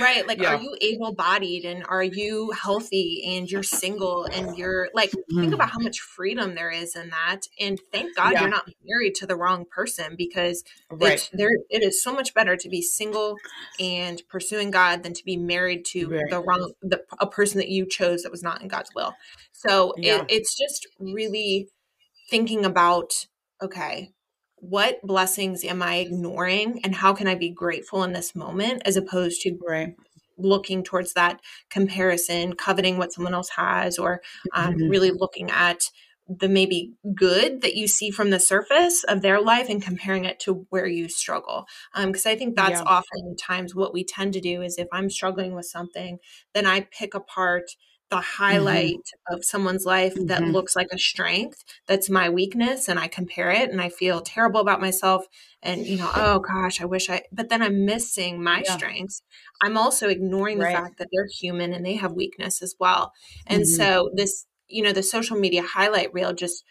right 0.01 0.27
like 0.27 0.41
yeah. 0.41 0.55
are 0.55 0.61
you 0.61 0.77
able-bodied 0.81 1.65
and 1.65 1.85
are 1.89 2.03
you 2.03 2.51
healthy 2.51 3.23
and 3.27 3.51
you're 3.51 3.63
single 3.63 4.25
and 4.25 4.57
you're 4.57 4.89
like 4.95 5.11
mm-hmm. 5.11 5.41
think 5.41 5.55
about 5.55 5.71
how 5.71 5.79
much 5.79 6.01
freedom 6.01 6.55
there 6.55 6.71
is 6.71 6.97
in 6.97 7.11
that 7.11 7.43
and 7.61 7.79
thank 7.93 8.15
god 8.17 8.33
yeah. 8.33 8.41
you're 8.41 8.51
not 8.51 8.69
married 8.85 9.15
to 9.15 9.27
the 9.27 9.37
wrong 9.37 9.65
person 9.71 10.15
because 10.17 10.65
right. 10.91 11.13
it's 11.13 11.31
there 11.33 11.51
it 11.71 11.83
is 11.83 12.03
so 12.03 12.13
much 12.13 12.35
better 12.35 12.57
to 12.57 12.69
be 12.69 12.83
single 12.83 13.37
and 13.79 14.23
pursuing 14.29 14.71
god 14.71 15.03
than 15.03 15.13
to 15.13 15.25
be 15.25 15.37
married 15.37 15.85
to 15.85 16.09
right. 16.09 16.25
the 16.31 16.41
wrong 16.41 16.73
the, 16.83 17.01
a 17.21 17.27
person 17.27 17.59
that 17.59 17.69
you 17.69 17.87
chose 17.87 18.23
that 18.23 18.33
was 18.33 18.43
not 18.43 18.63
in 18.63 18.69
god's 18.69 18.91
will 18.97 19.15
so 19.53 19.93
it, 19.97 20.25
it's 20.29 20.57
just 20.57 20.87
really 20.99 21.69
thinking 22.29 22.65
about 22.65 23.27
okay, 23.63 24.11
what 24.57 25.01
blessings 25.03 25.65
am 25.65 25.83
I 25.83 25.97
ignoring 25.97 26.81
and 26.85 26.95
how 26.95 27.13
can 27.13 27.27
I 27.27 27.35
be 27.35 27.51
grateful 27.51 28.03
in 28.03 28.13
this 28.13 28.35
moment 28.35 28.83
as 28.85 28.97
opposed 28.97 29.43
to 29.43 29.59
right. 29.67 29.95
looking 30.39 30.83
towards 30.83 31.13
that 31.15 31.41
comparison, 31.71 32.55
coveting 32.55 32.99
what 32.99 33.13
someone 33.13 33.35
else 33.35 33.51
has, 33.51 33.99
or 33.99 34.23
um, 34.53 34.75
mm-hmm. 34.75 34.89
really 34.89 35.11
looking 35.11 35.51
at 35.51 35.91
the 36.27 36.49
maybe 36.49 36.95
good 37.15 37.61
that 37.61 37.75
you 37.75 37.87
see 37.87 38.11
from 38.11 38.31
the 38.31 38.41
surface 38.41 39.05
of 39.05 39.21
their 39.21 39.41
life 39.41 39.69
and 39.69 39.83
comparing 39.83 40.25
it 40.25 40.41
to 40.41 40.67
where 40.71 40.87
you 40.87 41.09
struggle. 41.09 41.67
Because 41.95 42.25
um, 42.25 42.33
I 42.33 42.37
think 42.37 42.57
that's 42.57 42.81
yeah. 42.81 42.87
oftentimes 42.87 43.75
what 43.75 43.93
we 43.93 44.05
tend 44.05 44.33
to 44.33 44.41
do 44.41 44.63
is 44.63 44.79
if 44.79 44.89
I'm 44.91 45.11
struggling 45.11 45.55
with 45.55 45.67
something, 45.67 46.19
then 46.55 46.67
I 46.67 46.89
pick 46.91 47.13
apart 47.13 47.77
the 48.11 48.17
mm-hmm. 48.17 48.43
highlight 48.43 48.95
mm-hmm. 48.95 49.35
of 49.35 49.45
someone's 49.45 49.85
life 49.85 50.15
mm-hmm. 50.15 50.27
that 50.27 50.43
looks 50.43 50.77
like 50.77 50.89
a 50.93 50.99
strength 50.99 51.65
that's 51.87 52.11
my 52.11 52.29
weakness 52.29 52.89
and 52.89 52.99
I 52.99 53.09
compare 53.09 53.51
it 53.51 53.71
and 53.71 53.81
I 53.81 53.89
feel 53.89 54.21
terrible 54.21 54.61
about 54.61 54.81
myself 54.81 55.27
and 55.63 55.87
you 55.87 55.99
know 55.99 56.11
oh 56.15 56.39
gosh 56.41 56.81
I 56.81 56.85
wish 56.85 57.09
I 57.11 57.23
but 57.33 57.49
then 57.49 57.63
I'm 57.63 57.85
missing 57.85 58.43
my 58.43 58.63
yeah. 58.65 58.77
strengths 58.77 59.23
I'm 59.63 59.77
also 59.77 60.09
ignoring 60.09 60.59
the 60.59 60.67
fact 60.67 60.99
that 60.99 61.09
they're 61.13 61.27
human 61.27 61.73
and 61.73 61.85
they 61.85 61.95
have 61.95 62.13
weakness 62.13 62.63
as 62.63 62.75
well 62.79 63.13
and 63.47 63.63
mm-hmm. 63.63 63.75
so 63.75 64.11
this 64.15 64.47
you 64.69 64.83
know 64.83 64.93
the 64.93 65.03
social 65.03 65.39
media 65.39 65.63
highlight 65.63 66.13
reel 66.13 66.33
just 66.33 66.65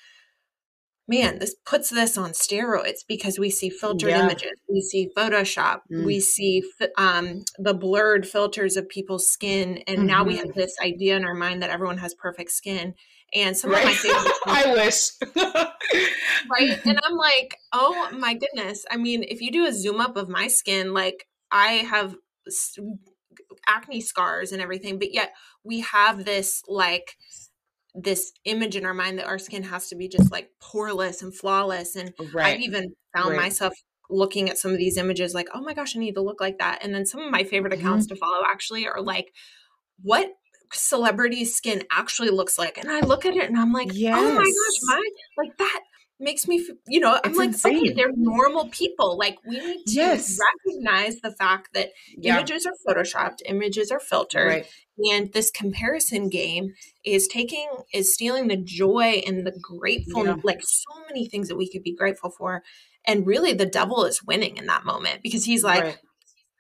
man, 1.08 1.40
this 1.40 1.56
puts 1.66 1.90
this 1.90 2.18
on 2.18 2.32
steroids 2.32 3.00
because 3.08 3.38
we 3.38 3.50
see 3.50 3.70
filtered 3.70 4.10
yeah. 4.10 4.24
images, 4.24 4.52
we 4.70 4.82
see 4.82 5.10
Photoshop, 5.16 5.82
mm. 5.92 6.06
we 6.06 6.20
see 6.20 6.64
um, 6.98 7.44
the 7.58 7.74
blurred 7.74 8.28
filters 8.28 8.78
of 8.78 8.88
people's 8.88 9.30
skin, 9.30 9.80
and 9.88 10.00
mm-hmm. 10.00 10.08
now 10.08 10.24
we 10.24 10.38
have 10.38 10.48
mm-hmm. 10.48 10.60
this 10.60 10.76
idea 10.84 11.18
in 11.18 11.26
our 11.26 11.34
mind 11.34 11.62
that 11.62 11.70
everyone 11.70 11.98
has 11.98 12.14
perfect 12.14 12.52
skin. 12.52 12.94
And 13.36 13.58
some 13.58 13.72
right. 13.72 13.80
of 13.80 13.86
my 13.86 13.94
favorite, 13.94 14.34
I 14.46 14.74
wish, 14.74 15.10
right? 16.52 16.80
And 16.86 17.00
I'm 17.04 17.18
like, 17.18 17.58
oh 17.72 18.10
my 18.16 18.36
goodness! 18.36 18.86
I 18.92 18.98
mean, 18.98 19.24
if 19.24 19.42
you 19.42 19.52
do 19.52 19.66
a 19.66 19.74
zoom 19.74 20.00
up 20.00 20.18
of 20.18 20.30
my 20.30 20.48
skin, 20.48 20.94
like 20.94 21.28
I 21.52 21.72
have 21.72 22.16
acne 23.68 24.02
scars 24.02 24.52
and 24.52 24.62
everything, 24.62 25.00
but 25.00 25.14
yet 25.14 25.34
we 25.64 25.80
have 25.80 26.26
this 26.26 26.62
like 26.68 27.16
this 27.96 28.32
image 28.46 28.76
in 28.76 28.86
our 28.86 28.94
mind 28.94 29.20
that 29.20 29.28
our 29.28 29.38
skin 29.40 29.64
has 29.64 29.90
to 29.90 29.96
be 29.96 30.08
just 30.08 30.32
like 30.32 30.50
poreless 30.62 31.22
and 31.22 31.36
flawless. 31.36 31.96
And 31.96 32.14
right. 32.34 32.56
I've 32.56 32.62
even 32.62 32.94
found 33.16 33.32
right. 33.32 33.42
myself 33.42 33.74
looking 34.10 34.50
at 34.50 34.58
some 34.58 34.72
of 34.72 34.78
these 34.78 34.98
images 34.98 35.34
like, 35.34 35.48
oh 35.54 35.62
my 35.62 35.74
gosh, 35.74 35.96
I 35.96 36.00
need 36.00 36.16
to 36.16 36.22
look 36.22 36.42
like 36.42 36.58
that. 36.60 36.80
And 36.84 36.94
then 36.94 37.06
some 37.06 37.22
of 37.22 37.32
my 37.32 37.44
favorite 37.44 37.74
accounts 37.74 38.06
mm-hmm. 38.06 38.16
to 38.16 38.20
follow 38.20 38.44
actually 38.50 38.88
are 38.88 39.02
like, 39.02 39.28
what 40.02 40.28
celebrity 40.72 41.46
skin 41.46 41.84
actually 41.92 42.30
looks 42.30 42.58
like. 42.58 42.78
And 42.78 42.90
I 42.90 43.02
look 43.02 43.26
at 43.26 43.36
it 43.36 43.48
and 43.48 43.58
I'm 43.58 43.72
like, 43.72 43.90
yes. 43.94 44.18
oh 44.18 44.34
my 44.34 44.44
gosh, 44.44 44.80
my 44.84 45.04
like 45.38 45.58
that 45.58 45.82
makes 46.20 46.48
me, 46.48 46.66
you 46.88 47.00
know, 47.00 47.20
I'm 47.24 47.32
it's 47.32 47.38
like, 47.38 47.48
insane. 47.50 47.78
okay, 47.78 47.94
they're 47.94 48.12
normal 48.16 48.70
people. 48.70 49.18
Like 49.18 49.38
we 49.46 49.60
need 49.60 49.86
to 49.86 49.94
yes. 49.94 50.38
recognize 50.66 51.20
the 51.22 51.32
fact 51.32 51.74
that 51.74 51.90
yeah. 52.18 52.38
images 52.38 52.66
are 52.66 52.74
photoshopped, 52.88 53.40
images 53.46 53.92
are 53.92 54.00
filtered, 54.00 54.48
right. 54.48 54.66
and 55.12 55.32
this 55.34 55.52
comparison 55.52 56.30
game 56.30 56.74
is 57.04 57.28
taking 57.28 57.68
is 57.94 58.14
stealing 58.14 58.48
the 58.48 58.58
joy 58.58 59.22
and 59.26 59.46
the 59.46 59.54
grateful, 59.62 60.26
yeah. 60.26 60.36
like 60.44 60.62
so 60.62 61.02
many 61.08 61.28
things 61.28 61.48
that 61.50 61.58
we 61.58 61.70
could 61.70 61.84
be 61.84 61.96
grateful 61.96 62.30
for. 62.30 62.64
And 63.06 63.28
really, 63.28 63.54
the 63.54 63.66
devil 63.66 64.06
is 64.06 64.24
winning 64.24 64.58
in 64.58 64.68
that 64.68 64.86
moment 64.86 65.22
because 65.24 65.44
he's 65.46 65.64
like, 65.64 65.84
right. 65.84 65.98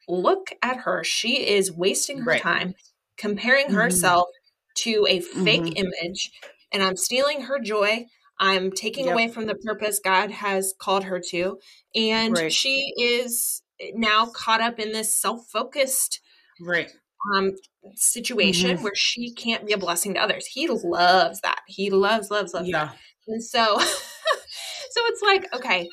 look 0.09 0.49
at 0.61 0.77
her. 0.77 1.03
She 1.03 1.47
is 1.47 1.71
wasting 1.71 2.19
her 2.19 2.31
right. 2.31 2.41
time 2.41 2.73
comparing 3.17 3.67
mm-hmm. 3.67 3.75
herself 3.75 4.27
to 4.75 5.05
a 5.07 5.21
fake 5.21 5.61
mm-hmm. 5.61 5.85
image, 5.85 6.31
and 6.71 6.83
I'm 6.83 6.97
stealing 6.97 7.41
her 7.43 7.59
joy. 7.59 8.05
I'm 8.43 8.73
taking 8.73 9.05
yep. 9.05 9.13
away 9.13 9.29
from 9.29 9.45
the 9.45 9.55
purpose 9.55 10.01
God 10.03 10.29
has 10.29 10.73
called 10.77 11.05
her 11.05 11.21
to. 11.29 11.59
And 11.95 12.37
right. 12.37 12.51
she 12.51 12.93
is 12.97 13.63
now 13.93 14.25
caught 14.25 14.59
up 14.59 14.79
in 14.79 14.91
this 14.91 15.15
self 15.15 15.47
focused 15.47 16.19
right. 16.59 16.91
um, 17.33 17.53
situation 17.95 18.71
mm-hmm. 18.71 18.83
where 18.83 18.95
she 18.95 19.33
can't 19.33 19.65
be 19.65 19.71
a 19.71 19.77
blessing 19.77 20.15
to 20.15 20.19
others. 20.19 20.45
He 20.45 20.67
loves 20.67 21.39
that. 21.39 21.61
He 21.67 21.89
loves, 21.89 22.29
loves, 22.29 22.53
loves 22.53 22.67
yeah. 22.67 22.85
that. 22.85 22.97
And 23.29 23.41
so, 23.41 23.79
so 23.79 23.85
it's 23.85 25.21
like, 25.21 25.55
okay, 25.55 25.87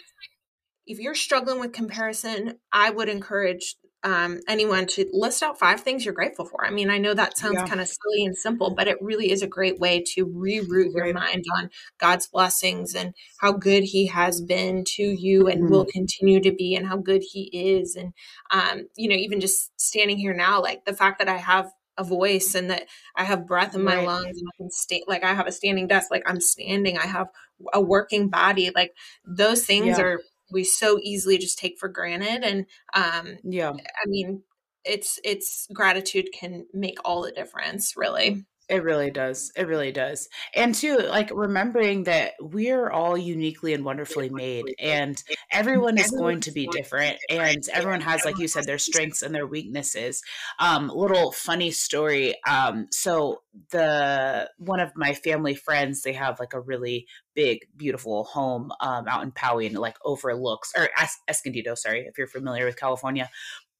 if 0.86 0.98
you're 0.98 1.14
struggling 1.14 1.60
with 1.60 1.72
comparison, 1.72 2.58
I 2.72 2.90
would 2.90 3.08
encourage 3.08 3.76
um, 4.02 4.40
anyone 4.48 4.86
to 4.86 5.08
list 5.12 5.42
out 5.42 5.58
five 5.58 5.80
things 5.80 6.04
you're 6.04 6.14
grateful 6.14 6.46
for. 6.46 6.64
I 6.64 6.70
mean, 6.70 6.90
I 6.90 6.98
know 6.98 7.12
that 7.12 7.36
sounds 7.36 7.56
yeah. 7.56 7.66
kind 7.66 7.80
of 7.80 7.88
silly 7.88 8.24
and 8.24 8.36
simple, 8.36 8.74
but 8.74 8.88
it 8.88 8.96
really 9.00 9.30
is 9.30 9.42
a 9.42 9.46
great 9.46 9.78
way 9.78 10.02
to 10.14 10.26
reroute 10.26 10.94
your 10.94 11.12
mind 11.12 11.44
on 11.58 11.70
God's 11.98 12.26
blessings 12.26 12.94
and 12.94 13.14
how 13.40 13.52
good 13.52 13.84
He 13.84 14.06
has 14.06 14.40
been 14.40 14.84
to 14.96 15.02
you 15.02 15.48
and 15.48 15.62
mm-hmm. 15.62 15.72
will 15.72 15.86
continue 15.86 16.40
to 16.40 16.52
be, 16.52 16.74
and 16.74 16.86
how 16.86 16.96
good 16.96 17.22
He 17.30 17.50
is. 17.52 17.94
And, 17.94 18.12
um, 18.50 18.88
you 18.96 19.08
know, 19.08 19.16
even 19.16 19.40
just 19.40 19.78
standing 19.78 20.16
here 20.16 20.34
now, 20.34 20.62
like 20.62 20.84
the 20.86 20.94
fact 20.94 21.18
that 21.18 21.28
I 21.28 21.36
have 21.36 21.70
a 21.98 22.04
voice 22.04 22.54
and 22.54 22.70
that 22.70 22.84
I 23.14 23.24
have 23.24 23.46
breath 23.46 23.74
in 23.74 23.82
my 23.82 23.96
right. 23.96 24.06
lungs 24.06 24.38
and 24.38 24.48
I 24.48 24.56
can 24.56 24.70
stay 24.70 25.04
like 25.06 25.22
I 25.22 25.34
have 25.34 25.46
a 25.46 25.52
standing 25.52 25.86
desk, 25.86 26.10
like 26.10 26.22
I'm 26.24 26.40
standing, 26.40 26.96
I 26.96 27.06
have 27.06 27.28
a 27.74 27.80
working 27.80 28.28
body, 28.28 28.70
like 28.74 28.94
those 29.26 29.66
things 29.66 29.98
yeah. 29.98 30.04
are 30.04 30.20
we 30.50 30.64
so 30.64 30.98
easily 31.02 31.38
just 31.38 31.58
take 31.58 31.78
for 31.78 31.88
granted 31.88 32.42
and 32.44 32.66
um 32.94 33.38
yeah. 33.44 33.70
I 33.72 34.06
mean 34.06 34.42
it's 34.84 35.18
it's 35.24 35.66
gratitude 35.72 36.28
can 36.32 36.66
make 36.72 36.98
all 37.04 37.22
the 37.22 37.32
difference 37.32 37.94
really 37.96 38.44
it 38.70 38.84
really 38.84 39.10
does. 39.10 39.50
It 39.56 39.66
really 39.66 39.90
does. 39.90 40.28
And 40.54 40.74
too, 40.74 40.96
like 40.96 41.30
remembering 41.34 42.04
that 42.04 42.34
we're 42.40 42.88
all 42.88 43.18
uniquely 43.18 43.74
and 43.74 43.84
wonderfully 43.84 44.28
made, 44.30 44.64
and 44.78 45.20
everyone 45.50 45.98
is 45.98 46.12
going 46.12 46.40
to 46.42 46.52
be 46.52 46.68
different, 46.68 47.18
and 47.28 47.68
everyone 47.72 48.00
has, 48.00 48.24
like 48.24 48.38
you 48.38 48.46
said, 48.46 48.64
their 48.64 48.78
strengths 48.78 49.22
and 49.22 49.34
their 49.34 49.46
weaknesses. 49.46 50.22
Um, 50.60 50.88
little 50.88 51.32
funny 51.32 51.72
story. 51.72 52.36
Um, 52.46 52.86
so 52.92 53.42
the 53.70 54.48
one 54.58 54.78
of 54.78 54.92
my 54.94 55.14
family 55.14 55.56
friends, 55.56 56.02
they 56.02 56.12
have 56.12 56.38
like 56.38 56.54
a 56.54 56.60
really 56.60 57.08
big, 57.34 57.66
beautiful 57.76 58.22
home 58.24 58.70
um, 58.80 59.08
out 59.08 59.24
in 59.24 59.32
Poway, 59.32 59.66
and 59.66 59.74
it 59.74 59.80
like 59.80 59.96
overlooks 60.04 60.72
or 60.76 60.88
es- 60.96 61.18
Escondido. 61.26 61.74
Sorry, 61.74 62.06
if 62.06 62.16
you're 62.16 62.28
familiar 62.28 62.66
with 62.66 62.78
California. 62.78 63.28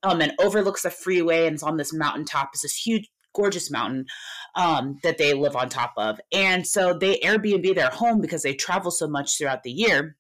Um, 0.03 0.23
and 0.23 0.33
overlooks 0.41 0.81
the 0.85 0.91
freeway 0.91 1.47
and 1.47 1.53
it's 1.53 1.63
on 1.63 1.77
this 1.77 1.93
mountaintop. 1.93 2.53
It's 2.55 2.63
this 2.63 2.75
huge 2.75 3.11
gorgeous 3.35 3.71
mountain 3.71 4.07
um, 4.55 4.99
that 5.03 5.19
they 5.19 5.35
live 5.35 5.57
on 5.57 5.69
top 5.69 5.93
of. 5.97 6.21
And 6.33 6.67
so 6.67 6.97
they 6.97 7.19
Airbnb 7.19 7.75
their 7.75 7.91
home 7.91 8.21
because 8.21 8.43
they 8.43 8.55
travel 8.55 8.91
so 8.91 9.09
much 9.09 9.37
throughout 9.37 9.63
the 9.63 9.73
year. 9.73 10.17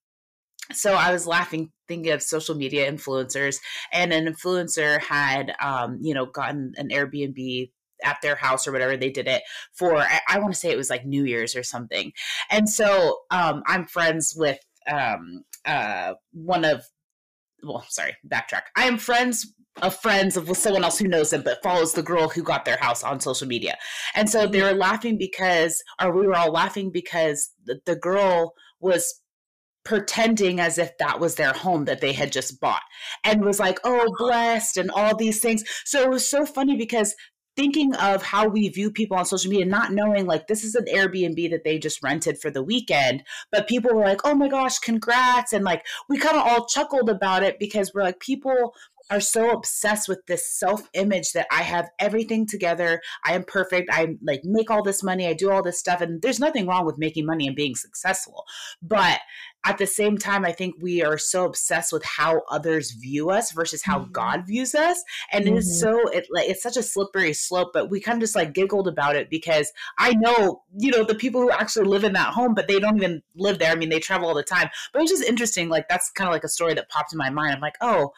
So 0.72 0.94
I 0.94 1.12
was 1.12 1.26
laughing, 1.26 1.72
thinking 1.88 2.12
of 2.12 2.22
social 2.22 2.54
media 2.54 2.90
influencers, 2.90 3.56
and 3.92 4.12
an 4.12 4.26
influencer 4.26 5.00
had, 5.00 5.52
um, 5.60 5.98
you 6.00 6.14
know, 6.14 6.26
gotten 6.26 6.74
an 6.76 6.90
Airbnb 6.90 7.70
at 8.04 8.18
their 8.22 8.36
house 8.36 8.66
or 8.66 8.72
whatever 8.72 8.96
they 8.96 9.10
did 9.10 9.26
it 9.26 9.42
for. 9.72 9.96
I, 9.96 10.20
I 10.28 10.38
want 10.38 10.54
to 10.54 10.60
say 10.60 10.70
it 10.70 10.76
was 10.76 10.90
like 10.90 11.04
New 11.04 11.24
Year's 11.24 11.56
or 11.56 11.62
something. 11.62 12.12
And 12.50 12.68
so 12.68 13.18
um, 13.30 13.62
I'm 13.66 13.86
friends 13.86 14.34
with 14.36 14.58
um, 14.90 15.44
uh, 15.66 16.14
one 16.32 16.64
of 16.64 16.84
well, 17.62 17.84
sorry, 17.88 18.16
backtrack. 18.26 18.62
I 18.76 18.84
am 18.84 18.98
friends 18.98 19.54
of 19.82 19.94
friends 19.94 20.36
of 20.36 20.54
someone 20.56 20.84
else 20.84 20.98
who 20.98 21.06
knows 21.06 21.30
them 21.30 21.42
but 21.42 21.62
follows 21.62 21.92
the 21.92 22.02
girl 22.02 22.28
who 22.28 22.42
got 22.42 22.64
their 22.64 22.76
house 22.78 23.04
on 23.04 23.20
social 23.20 23.46
media 23.46 23.78
and 24.16 24.28
so 24.28 24.46
they 24.46 24.60
were 24.60 24.74
laughing 24.74 25.16
because 25.16 25.80
or 26.02 26.12
we 26.12 26.26
were 26.26 26.34
all 26.34 26.50
laughing 26.50 26.90
because 26.90 27.50
the, 27.64 27.80
the 27.86 27.94
girl 27.94 28.52
was 28.80 29.22
pretending 29.84 30.60
as 30.60 30.78
if 30.78 30.96
that 30.98 31.20
was 31.20 31.34
their 31.34 31.52
home 31.52 31.84
that 31.86 32.00
they 32.00 32.12
had 32.12 32.32
just 32.32 32.60
bought 32.60 32.82
and 33.24 33.44
was 33.44 33.58
like, 33.58 33.78
oh, 33.84 33.96
uh-huh. 33.96 34.10
blessed 34.18 34.76
and 34.76 34.90
all 34.90 35.16
these 35.16 35.40
things. 35.40 35.64
So 35.84 36.02
it 36.02 36.10
was 36.10 36.28
so 36.28 36.44
funny 36.44 36.76
because 36.76 37.14
thinking 37.56 37.94
of 37.96 38.22
how 38.22 38.48
we 38.48 38.68
view 38.68 38.90
people 38.90 39.16
on 39.16 39.24
social 39.24 39.50
media, 39.50 39.66
not 39.66 39.92
knowing 39.92 40.26
like 40.26 40.46
this 40.46 40.64
is 40.64 40.74
an 40.74 40.86
Airbnb 40.86 41.50
that 41.50 41.64
they 41.64 41.78
just 41.78 42.02
rented 42.02 42.38
for 42.38 42.50
the 42.50 42.62
weekend, 42.62 43.22
but 43.50 43.68
people 43.68 43.94
were 43.94 44.04
like, 44.04 44.20
oh 44.24 44.34
my 44.34 44.48
gosh, 44.48 44.78
congrats. 44.78 45.52
And 45.52 45.64
like 45.64 45.84
we 46.08 46.18
kind 46.18 46.36
of 46.36 46.46
all 46.46 46.66
chuckled 46.66 47.10
about 47.10 47.42
it 47.42 47.58
because 47.58 47.92
we're 47.94 48.02
like, 48.02 48.20
people 48.20 48.74
are 49.10 49.20
so 49.20 49.50
obsessed 49.50 50.08
with 50.08 50.24
this 50.26 50.46
self 50.46 50.88
image 50.94 51.32
that 51.32 51.46
I 51.50 51.62
have 51.62 51.90
everything 51.98 52.46
together. 52.46 53.00
I 53.24 53.34
am 53.34 53.44
perfect. 53.44 53.90
I 53.92 54.16
like 54.22 54.42
make 54.44 54.70
all 54.70 54.82
this 54.82 55.02
money. 55.02 55.26
I 55.26 55.32
do 55.32 55.50
all 55.50 55.62
this 55.62 55.78
stuff. 55.78 56.00
And 56.00 56.22
there's 56.22 56.40
nothing 56.40 56.66
wrong 56.66 56.86
with 56.86 56.98
making 56.98 57.26
money 57.26 57.46
and 57.46 57.56
being 57.56 57.74
successful. 57.74 58.44
But 58.80 59.20
at 59.64 59.76
the 59.76 59.86
same 59.86 60.16
time, 60.16 60.44
I 60.44 60.52
think 60.52 60.76
we 60.80 61.02
are 61.02 61.18
so 61.18 61.44
obsessed 61.44 61.92
with 61.92 62.02
how 62.04 62.42
others 62.50 62.92
view 62.92 63.30
us 63.30 63.52
versus 63.52 63.82
how 63.82 64.00
mm-hmm. 64.00 64.12
God 64.12 64.46
views 64.46 64.74
us. 64.74 65.02
And 65.32 65.44
mm-hmm. 65.44 65.54
it 65.54 65.58
is 65.58 65.82
mm-hmm. 65.84 65.98
so, 65.98 66.08
it, 66.10 66.26
like, 66.30 66.48
it's 66.48 66.62
such 66.62 66.78
a 66.78 66.82
slippery 66.82 67.34
slope, 67.34 67.70
but 67.74 67.90
we 67.90 68.00
kind 68.00 68.16
of 68.16 68.22
just 68.22 68.34
like 68.34 68.54
giggled 68.54 68.88
about 68.88 69.16
it 69.16 69.28
because 69.28 69.70
I 69.98 70.14
know, 70.14 70.62
you 70.78 70.90
know, 70.90 71.04
the 71.04 71.14
people 71.14 71.42
who 71.42 71.50
actually 71.50 71.88
live 71.88 72.04
in 72.04 72.14
that 72.14 72.32
home, 72.32 72.54
but 72.54 72.68
they 72.68 72.80
don't 72.80 72.96
even 72.96 73.22
live 73.36 73.58
there. 73.58 73.72
I 73.72 73.74
mean, 73.74 73.90
they 73.90 74.00
travel 74.00 74.28
all 74.28 74.34
the 74.34 74.42
time. 74.42 74.70
But 74.92 75.02
it's 75.02 75.10
just 75.10 75.24
interesting. 75.24 75.68
Like, 75.68 75.88
that's 75.88 76.10
kind 76.10 76.28
of 76.28 76.32
like 76.32 76.44
a 76.44 76.48
story 76.48 76.72
that 76.74 76.88
popped 76.88 77.12
in 77.12 77.18
my 77.18 77.30
mind. 77.30 77.54
I'm 77.54 77.60
like, 77.60 77.76
oh, 77.82 78.12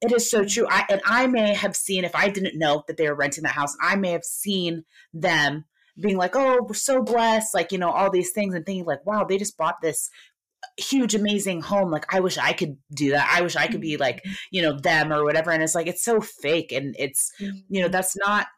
it 0.00 0.12
is 0.12 0.30
so 0.30 0.44
true. 0.44 0.66
I 0.68 0.84
and 0.90 1.00
I 1.04 1.26
may 1.26 1.54
have 1.54 1.74
seen 1.74 2.04
if 2.04 2.14
I 2.14 2.28
didn't 2.28 2.58
know 2.58 2.84
that 2.86 2.96
they 2.96 3.08
were 3.08 3.14
renting 3.14 3.44
that 3.44 3.54
house, 3.54 3.76
I 3.80 3.96
may 3.96 4.10
have 4.10 4.24
seen 4.24 4.84
them 5.14 5.64
being 5.98 6.16
like, 6.16 6.36
"Oh, 6.36 6.60
we're 6.66 6.74
so 6.74 7.02
blessed," 7.02 7.54
like 7.54 7.72
you 7.72 7.78
know 7.78 7.90
all 7.90 8.10
these 8.10 8.32
things, 8.32 8.54
and 8.54 8.64
thinking 8.64 8.84
like, 8.84 9.06
"Wow, 9.06 9.24
they 9.24 9.38
just 9.38 9.56
bought 9.56 9.80
this 9.80 10.10
huge, 10.76 11.14
amazing 11.14 11.62
home. 11.62 11.90
Like 11.90 12.12
I 12.14 12.20
wish 12.20 12.36
I 12.36 12.52
could 12.52 12.76
do 12.92 13.10
that. 13.10 13.32
I 13.32 13.42
wish 13.42 13.56
I 13.56 13.68
could 13.68 13.80
be 13.80 13.96
like 13.96 14.18
mm-hmm. 14.18 14.34
you 14.50 14.62
know 14.62 14.78
them 14.78 15.12
or 15.12 15.24
whatever." 15.24 15.50
And 15.50 15.62
it's 15.62 15.74
like 15.74 15.86
it's 15.86 16.04
so 16.04 16.20
fake, 16.20 16.72
and 16.72 16.94
it's 16.98 17.32
you 17.38 17.80
know 17.80 17.86
mm-hmm. 17.86 17.92
that's 17.92 18.16
not 18.16 18.48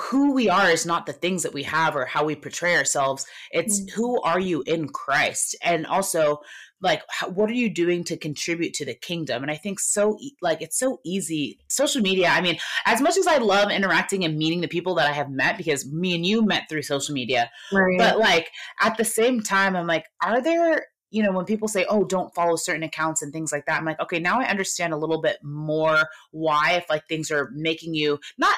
who 0.00 0.32
we 0.32 0.48
are 0.48 0.70
is 0.70 0.86
not 0.86 1.06
the 1.06 1.12
things 1.12 1.42
that 1.42 1.54
we 1.54 1.62
have 1.62 1.96
or 1.96 2.04
how 2.04 2.24
we 2.24 2.34
portray 2.34 2.76
ourselves 2.76 3.26
it's 3.50 3.80
mm-hmm. 3.80 3.94
who 3.94 4.20
are 4.22 4.40
you 4.40 4.62
in 4.66 4.88
christ 4.88 5.56
and 5.62 5.86
also 5.86 6.40
like 6.82 7.02
how, 7.08 7.28
what 7.28 7.48
are 7.48 7.54
you 7.54 7.70
doing 7.70 8.04
to 8.04 8.16
contribute 8.16 8.74
to 8.74 8.84
the 8.84 8.94
kingdom 8.94 9.42
and 9.42 9.50
i 9.50 9.56
think 9.56 9.80
so 9.80 10.18
like 10.42 10.60
it's 10.60 10.78
so 10.78 11.00
easy 11.04 11.58
social 11.68 12.02
media 12.02 12.28
i 12.28 12.40
mean 12.40 12.58
as 12.84 13.00
much 13.00 13.16
as 13.16 13.26
i 13.26 13.38
love 13.38 13.70
interacting 13.70 14.24
and 14.24 14.36
meeting 14.36 14.60
the 14.60 14.68
people 14.68 14.94
that 14.94 15.08
i 15.08 15.12
have 15.12 15.30
met 15.30 15.56
because 15.56 15.90
me 15.90 16.14
and 16.14 16.26
you 16.26 16.44
met 16.44 16.64
through 16.68 16.82
social 16.82 17.14
media 17.14 17.50
right. 17.72 17.98
but 17.98 18.18
like 18.18 18.50
at 18.80 18.96
the 18.96 19.04
same 19.04 19.42
time 19.42 19.76
i'm 19.76 19.86
like 19.86 20.06
are 20.22 20.40
there 20.40 20.86
you 21.10 21.22
know, 21.22 21.32
when 21.32 21.44
people 21.44 21.68
say, 21.68 21.86
oh, 21.88 22.04
don't 22.04 22.34
follow 22.34 22.56
certain 22.56 22.82
accounts 22.82 23.22
and 23.22 23.32
things 23.32 23.52
like 23.52 23.64
that, 23.66 23.78
I'm 23.78 23.84
like, 23.84 24.00
okay, 24.00 24.18
now 24.18 24.40
I 24.40 24.46
understand 24.46 24.92
a 24.92 24.98
little 24.98 25.22
bit 25.22 25.38
more 25.42 26.08
why, 26.32 26.72
if 26.72 26.90
like 26.90 27.06
things 27.08 27.30
are 27.30 27.50
making 27.54 27.94
you 27.94 28.18
not 28.38 28.56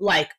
like 0.00 0.30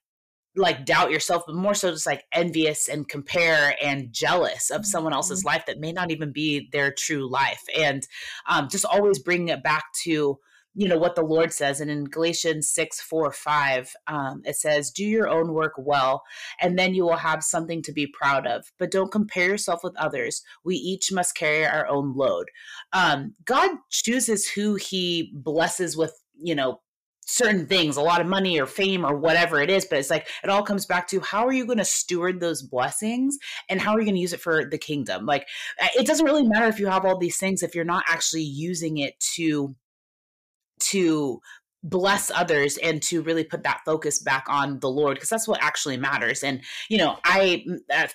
like 0.60 0.86
doubt 0.86 1.12
yourself, 1.12 1.44
but 1.46 1.56
more 1.56 1.74
so 1.74 1.92
just 1.92 2.06
like 2.06 2.26
envious 2.32 2.88
and 2.88 3.08
compare 3.08 3.76
and 3.82 4.12
jealous 4.12 4.70
of 4.70 4.86
someone 4.86 5.14
else's 5.14 5.40
mm-hmm. 5.40 5.48
life 5.48 5.66
that 5.68 5.80
may 5.80 5.92
not 5.92 6.12
even 6.12 6.32
be 6.32 6.70
their 6.72 6.92
true 6.92 7.30
life. 7.30 7.64
And 7.78 8.06
um, 8.48 8.68
just 8.70 8.86
always 8.86 9.20
bringing 9.20 9.50
it 9.50 9.64
back 9.64 9.86
to, 10.04 10.38
you 10.76 10.88
know, 10.88 10.98
what 10.98 11.16
the 11.16 11.24
Lord 11.24 11.52
says. 11.52 11.82
And 11.82 11.90
in 11.90 12.06
Galatians 12.06 12.70
6, 12.70 13.02
4, 13.02 13.32
5, 13.32 13.96
um, 14.08 14.42
it 14.46 14.56
says, 14.56 14.92
Do 14.92 15.04
your 15.04 15.28
own 15.28 15.54
work 15.54 15.74
well, 15.78 16.24
and 16.62 16.78
then 16.78 16.94
you 16.94 17.04
will 17.04 17.18
have 17.18 17.44
something 17.44 17.82
to 17.84 17.92
be 17.92 18.08
proud 18.08 18.46
of. 18.46 18.72
But 18.78 18.92
don't 18.92 19.12
compare 19.12 19.48
yourself 19.48 19.84
with 19.84 19.98
others. 19.98 20.44
We 20.64 20.76
each 20.76 21.12
must 21.12 21.36
carry 21.36 21.66
our 21.66 21.88
own 21.88 22.14
load. 22.16 22.46
Um, 22.94 23.36
God 23.46 23.72
chooses 23.90 24.48
who 24.48 24.76
he 24.76 25.32
blesses 25.34 25.98
with, 25.98 26.14
you 26.42 26.56
know, 26.56 26.80
certain 27.30 27.68
things, 27.68 27.96
a 27.96 28.02
lot 28.02 28.22
of 28.22 28.28
money 28.28 28.60
or 28.60 28.66
fame 28.66 29.06
or 29.06 29.16
whatever 29.16 29.62
it 29.62 29.70
is. 29.70 29.86
But 29.86 30.00
it's 30.00 30.10
like 30.10 30.28
it 30.44 30.50
all 30.50 30.64
comes 30.64 30.86
back 30.86 31.08
to 31.10 31.20
how 31.20 31.46
are 31.46 31.54
you 31.54 31.66
going 31.66 31.78
to 31.78 31.86
steward 31.86 32.40
those 32.40 32.62
blessings 32.62 33.38
and 33.70 33.80
how 33.80 33.94
are 33.94 34.00
you 34.00 34.06
going 34.06 34.16
to 34.16 34.22
use 34.22 34.34
it 34.34 34.42
for 34.42 34.66
the 34.66 34.78
kingdom? 34.78 35.26
Like 35.26 35.48
uh, 35.82 35.88
it 35.98 36.08
doesn't 36.08 36.26
really 36.26 36.48
matter 36.48 36.68
if 36.68 36.80
you 36.80 36.88
have 36.88 37.06
all 37.06 37.18
these 37.18 37.38
things 37.38 37.64
if 37.64 37.76
you're 37.76 37.86
not 37.86 38.04
actually 38.08 38.44
using 38.44 38.98
it 38.98 39.20
to 39.36 39.76
to 40.80 41.42
bless 41.84 42.30
others 42.32 42.78
and 42.78 43.02
to 43.02 43.22
really 43.22 43.44
put 43.44 43.64
that 43.64 43.82
focus 43.86 44.20
back 44.20 44.46
on 44.50 44.80
the 44.80 44.90
lord 44.90 45.16
because 45.16 45.30
that's 45.30 45.48
what 45.48 45.64
actually 45.64 45.98
matters. 45.98 46.44
And 46.44 46.62
you 46.90 46.98
know 46.98 47.18
i 47.24 47.64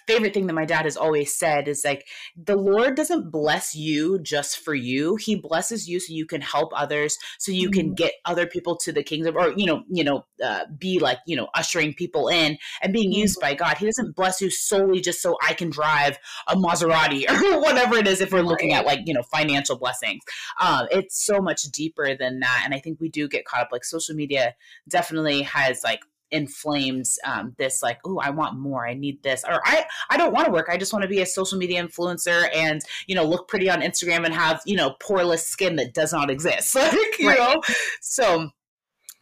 favorite 0.06 0.34
thing 0.34 0.46
that 0.46 0.52
my 0.54 0.64
dad 0.64 0.84
has 0.84 0.96
always 0.96 1.34
said 1.34 1.68
is 1.68 1.84
like 1.84 2.06
the 2.36 2.56
lord 2.56 2.94
doesn't 2.94 3.30
bless 3.30 3.74
you 3.74 4.18
just 4.18 4.58
for 4.58 4.74
you. 4.74 5.16
He 5.16 5.36
blesses 5.36 5.88
you 5.88 6.00
so 6.00 6.12
you 6.12 6.26
can 6.26 6.40
help 6.40 6.72
others 6.74 7.16
so 7.38 7.52
you 7.52 7.70
mm-hmm. 7.70 7.80
can 7.80 7.94
get 7.94 8.14
other 8.24 8.46
people 8.46 8.76
to 8.76 8.92
the 8.92 9.02
kingdom 9.02 9.36
or 9.36 9.52
you 9.56 9.66
know 9.66 9.82
you 9.88 10.04
know 10.04 10.26
uh, 10.44 10.64
be 10.78 10.98
like 10.98 11.18
you 11.26 11.36
know 11.36 11.48
ushering 11.54 11.94
people 11.94 12.28
in 12.28 12.58
and 12.82 12.92
being 12.92 13.10
mm-hmm. 13.10 13.20
used 13.20 13.40
by 13.40 13.54
god. 13.54 13.78
He 13.78 13.86
doesn't 13.86 14.14
bless 14.14 14.40
you 14.40 14.50
solely 14.50 15.00
just 15.00 15.22
so 15.22 15.36
i 15.42 15.54
can 15.54 15.70
drive 15.70 16.18
a 16.48 16.54
maserati 16.54 17.28
or 17.30 17.60
whatever 17.60 17.96
it 17.96 18.06
is 18.06 18.20
if 18.20 18.32
we're 18.32 18.42
looking 18.42 18.72
at 18.72 18.84
like 18.84 19.00
you 19.06 19.14
know 19.14 19.22
financial 19.22 19.78
blessings. 19.78 20.22
Um, 20.60 20.86
it's 20.90 21.24
so 21.24 21.40
much 21.40 21.62
deeper 21.62 22.14
than 22.14 22.40
that 22.40 22.62
and 22.64 22.74
i 22.74 22.78
think 22.78 23.00
we 23.00 23.08
do 23.08 23.28
get 23.28 23.44
caught 23.54 23.62
up 23.62 23.72
like 23.72 23.84
social 23.84 24.14
media 24.14 24.54
definitely 24.88 25.42
has 25.42 25.82
like 25.84 26.00
inflamed 26.34 27.04
um, 27.24 27.54
this 27.58 27.82
like 27.82 27.98
oh 28.04 28.18
i 28.18 28.28
want 28.30 28.58
more. 28.58 28.86
I 28.86 28.94
need 28.94 29.22
this. 29.22 29.44
Or 29.44 29.60
i 29.64 29.84
i 30.10 30.16
don't 30.16 30.32
want 30.32 30.46
to 30.46 30.52
work. 30.52 30.66
I 30.68 30.76
just 30.76 30.92
want 30.92 31.04
to 31.04 31.08
be 31.08 31.20
a 31.20 31.26
social 31.26 31.58
media 31.58 31.82
influencer 31.82 32.48
and 32.54 32.82
you 33.06 33.14
know 33.14 33.24
look 33.24 33.48
pretty 33.48 33.70
on 33.70 33.80
instagram 33.80 34.24
and 34.24 34.34
have 34.34 34.60
you 34.66 34.76
know 34.76 34.96
poreless 35.00 35.40
skin 35.40 35.76
that 35.76 35.94
does 35.94 36.12
not 36.12 36.30
exist. 36.30 36.76
Like 36.84 37.18
you 37.18 37.28
right. 37.28 37.38
know? 37.38 37.62
So 38.00 38.50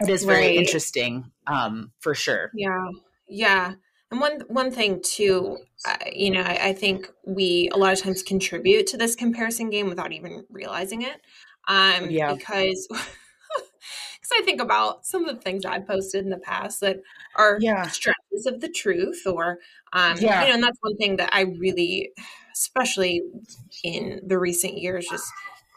it 0.00 0.08
is 0.08 0.24
very 0.24 0.46
right. 0.46 0.56
interesting 0.56 1.30
um 1.46 1.92
for 2.00 2.14
sure. 2.14 2.50
Yeah. 2.54 2.88
Yeah. 3.28 3.74
And 4.10 4.20
one 4.20 4.42
one 4.48 4.70
thing 4.70 5.02
too 5.02 5.58
uh, 5.86 5.96
you 6.12 6.30
know 6.30 6.42
I, 6.42 6.68
I 6.68 6.72
think 6.72 7.08
we 7.26 7.68
a 7.72 7.76
lot 7.76 7.92
of 7.92 8.00
times 8.00 8.22
contribute 8.22 8.86
to 8.88 8.96
this 8.96 9.14
comparison 9.14 9.70
game 9.70 9.88
without 9.88 10.12
even 10.12 10.44
realizing 10.50 11.02
it 11.02 11.20
um 11.68 12.10
yeah. 12.10 12.34
because 12.34 12.86
because 12.88 13.06
I 14.38 14.42
think 14.44 14.60
about 14.60 15.06
some 15.06 15.24
of 15.24 15.34
the 15.34 15.40
things 15.40 15.64
I've 15.64 15.86
posted 15.86 16.24
in 16.24 16.30
the 16.30 16.38
past 16.38 16.80
that 16.80 16.98
are 17.36 17.58
yeah. 17.60 17.82
stretches 17.88 18.46
of 18.46 18.60
the 18.60 18.68
truth, 18.68 19.22
or 19.26 19.58
um, 19.92 20.16
yeah. 20.18 20.42
you 20.42 20.48
know, 20.48 20.54
and 20.54 20.62
that's 20.62 20.78
one 20.80 20.96
thing 20.96 21.16
that 21.16 21.30
I 21.32 21.42
really, 21.42 22.10
especially 22.52 23.22
in 23.84 24.20
the 24.26 24.38
recent 24.38 24.78
years, 24.78 25.06
just 25.10 25.30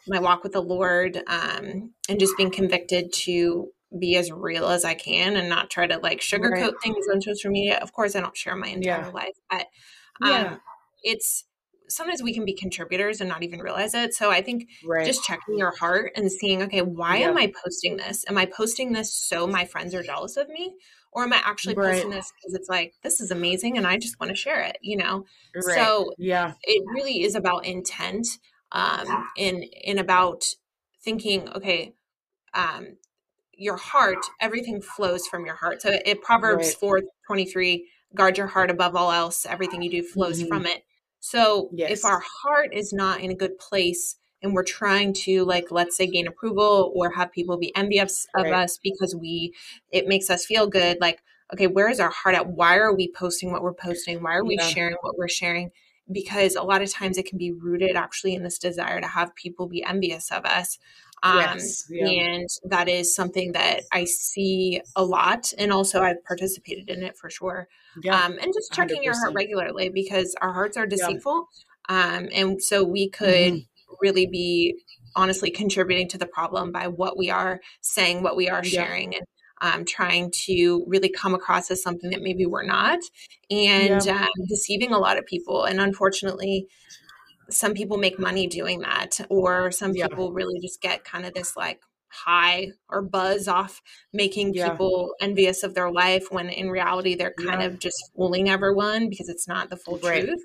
my 0.07 0.19
walk 0.19 0.43
with 0.43 0.53
the 0.53 0.61
Lord, 0.61 1.21
um, 1.27 1.91
and 2.09 2.19
just 2.19 2.37
being 2.37 2.51
convicted 2.51 3.11
to 3.13 3.69
be 3.97 4.15
as 4.17 4.31
real 4.31 4.67
as 4.67 4.83
I 4.83 4.93
can 4.93 5.35
and 5.35 5.49
not 5.49 5.69
try 5.69 5.87
to 5.87 5.97
like 5.97 6.19
sugarcoat 6.19 6.61
right. 6.61 6.73
things 6.83 7.05
on 7.11 7.21
social 7.21 7.51
media. 7.51 7.79
Of 7.81 7.93
course, 7.93 8.15
I 8.15 8.21
don't 8.21 8.37
share 8.37 8.55
my 8.55 8.67
entire 8.67 9.05
yeah. 9.05 9.09
life, 9.09 9.37
but 9.49 9.67
um, 10.21 10.31
yeah. 10.31 10.57
it's 11.03 11.45
sometimes 11.87 12.23
we 12.23 12.33
can 12.33 12.45
be 12.45 12.53
contributors 12.53 13.21
and 13.21 13.29
not 13.29 13.43
even 13.43 13.59
realize 13.59 13.93
it. 13.93 14.13
So 14.13 14.31
I 14.31 14.41
think 14.41 14.69
right. 14.85 15.05
just 15.05 15.23
checking 15.23 15.57
your 15.57 15.75
heart 15.75 16.11
and 16.15 16.31
seeing, 16.31 16.61
okay, 16.63 16.81
why 16.81 17.17
yeah. 17.17 17.29
am 17.29 17.37
I 17.37 17.51
posting 17.63 17.97
this? 17.97 18.25
Am 18.27 18.37
I 18.37 18.45
posting 18.45 18.93
this 18.93 19.13
so 19.13 19.47
my 19.47 19.65
friends 19.65 19.93
are 19.93 20.03
jealous 20.03 20.37
of 20.37 20.49
me? 20.49 20.75
Or 21.11 21.23
am 21.23 21.33
I 21.33 21.41
actually 21.43 21.75
right. 21.75 21.93
posting 21.93 22.09
this 22.11 22.31
because 22.35 22.55
it's 22.55 22.69
like, 22.69 22.93
this 23.01 23.21
is 23.21 23.31
amazing 23.31 23.77
and 23.77 23.87
I 23.87 23.97
just 23.97 24.19
want 24.19 24.31
to 24.31 24.35
share 24.35 24.61
it, 24.61 24.77
you 24.81 24.97
know? 24.97 25.25
Right. 25.55 25.75
So 25.75 26.13
yeah, 26.17 26.53
it 26.63 26.83
really 26.93 27.23
is 27.23 27.35
about 27.35 27.65
intent 27.65 28.27
um, 28.71 29.27
and, 29.37 29.63
and 29.85 29.99
about 29.99 30.43
thinking, 31.03 31.47
okay, 31.49 31.93
um, 32.53 32.97
your 33.57 33.77
heart, 33.77 34.17
everything 34.41 34.81
flows 34.81 35.27
from 35.27 35.45
your 35.45 35.55
heart. 35.55 35.81
So 35.81 35.91
it 36.05 36.21
Proverbs 36.21 36.73
4 36.73 37.01
23, 37.27 37.87
guard 38.13 38.37
your 38.37 38.47
heart 38.47 38.69
above 38.69 38.95
all 38.95 39.11
else, 39.11 39.45
everything 39.45 39.81
you 39.81 39.89
do 39.89 40.03
flows 40.03 40.39
mm-hmm. 40.39 40.47
from 40.47 40.65
it. 40.65 40.83
So 41.25 41.69
yes. 41.73 41.89
if 41.89 42.05
our 42.05 42.21
heart 42.43 42.71
is 42.71 42.93
not 42.93 43.19
in 43.19 43.31
a 43.31 43.35
good 43.35 43.57
place 43.57 44.17
and 44.43 44.53
we're 44.53 44.63
trying 44.63 45.11
to 45.11 45.43
like 45.43 45.71
let's 45.71 45.97
say 45.97 46.05
gain 46.05 46.27
approval 46.27 46.93
or 46.95 47.09
have 47.13 47.31
people 47.31 47.57
be 47.57 47.75
envious 47.75 48.27
right. 48.35 48.45
of 48.45 48.53
us 48.53 48.77
because 48.77 49.15
we 49.15 49.51
it 49.91 50.07
makes 50.07 50.29
us 50.29 50.45
feel 50.45 50.67
good 50.67 50.97
like 51.01 51.23
okay 51.51 51.65
where 51.65 51.89
is 51.89 51.99
our 51.99 52.11
heart 52.11 52.35
at 52.35 52.45
why 52.45 52.77
are 52.77 52.93
we 52.95 53.11
posting 53.11 53.51
what 53.51 53.63
we're 53.63 53.73
posting 53.73 54.21
why 54.21 54.35
are 54.35 54.45
we 54.45 54.55
yeah. 54.59 54.67
sharing 54.67 54.95
what 55.01 55.17
we're 55.17 55.27
sharing 55.27 55.71
because 56.11 56.55
a 56.55 56.61
lot 56.61 56.83
of 56.83 56.91
times 56.93 57.17
it 57.17 57.25
can 57.25 57.39
be 57.39 57.51
rooted 57.51 57.95
actually 57.95 58.35
in 58.35 58.43
this 58.43 58.59
desire 58.59 59.01
to 59.01 59.07
have 59.07 59.33
people 59.33 59.67
be 59.67 59.83
envious 59.83 60.31
of 60.31 60.45
us 60.45 60.77
um, 61.23 61.37
yes, 61.37 61.85
yeah. 61.89 62.07
And 62.07 62.47
that 62.65 62.87
is 62.87 63.15
something 63.15 63.53
that 63.53 63.81
I 63.91 64.05
see 64.05 64.81
a 64.95 65.03
lot. 65.03 65.53
And 65.57 65.71
also, 65.71 66.01
I've 66.01 66.23
participated 66.23 66.89
in 66.89 67.03
it 67.03 67.17
for 67.17 67.29
sure. 67.29 67.67
Yeah, 68.03 68.23
um, 68.23 68.33
and 68.41 68.53
just 68.53 68.73
checking 68.73 69.01
100%. 69.01 69.03
your 69.03 69.13
heart 69.15 69.33
regularly 69.33 69.89
because 69.89 70.35
our 70.41 70.53
hearts 70.53 70.77
are 70.77 70.85
deceitful. 70.85 71.47
Yeah. 71.89 72.17
Um, 72.17 72.29
and 72.33 72.61
so 72.61 72.83
we 72.83 73.09
could 73.09 73.53
mm-hmm. 73.53 73.93
really 74.01 74.27
be 74.27 74.75
honestly 75.15 75.49
contributing 75.49 76.09
to 76.09 76.17
the 76.17 76.25
problem 76.25 76.71
by 76.71 76.87
what 76.87 77.17
we 77.17 77.29
are 77.29 77.61
saying, 77.81 78.21
what 78.21 78.35
we 78.35 78.49
are 78.49 78.63
sharing, 78.63 79.15
and 79.15 79.25
um, 79.61 79.85
trying 79.85 80.31
to 80.45 80.83
really 80.87 81.09
come 81.09 81.33
across 81.33 81.71
as 81.71 81.81
something 81.81 82.09
that 82.09 82.21
maybe 82.21 82.45
we're 82.45 82.65
not, 82.65 82.99
and 83.49 84.07
um, 84.07 84.27
deceiving 84.47 84.91
a 84.91 84.99
lot 84.99 85.17
of 85.17 85.25
people. 85.25 85.63
And 85.63 85.79
unfortunately, 85.79 86.67
some 87.49 87.73
people 87.73 87.97
make 87.97 88.19
money 88.19 88.47
doing 88.47 88.79
that 88.79 89.19
or 89.29 89.71
some 89.71 89.93
yeah. 89.93 90.07
people 90.07 90.31
really 90.31 90.59
just 90.59 90.81
get 90.81 91.03
kind 91.03 91.25
of 91.25 91.33
this 91.33 91.55
like 91.55 91.81
high 92.09 92.71
or 92.89 93.01
buzz 93.01 93.47
off 93.47 93.81
making 94.13 94.53
yeah. 94.53 94.69
people 94.69 95.13
envious 95.19 95.63
of 95.63 95.73
their 95.73 95.91
life 95.91 96.27
when 96.31 96.49
in 96.49 96.69
reality 96.69 97.15
they're 97.15 97.33
kind 97.37 97.61
yeah. 97.61 97.67
of 97.67 97.79
just 97.79 98.11
fooling 98.15 98.49
everyone 98.49 99.09
because 99.09 99.27
it's 99.27 99.47
not 99.47 99.69
the 99.69 99.77
full 99.77 99.99
right. 99.99 100.23
truth 100.23 100.41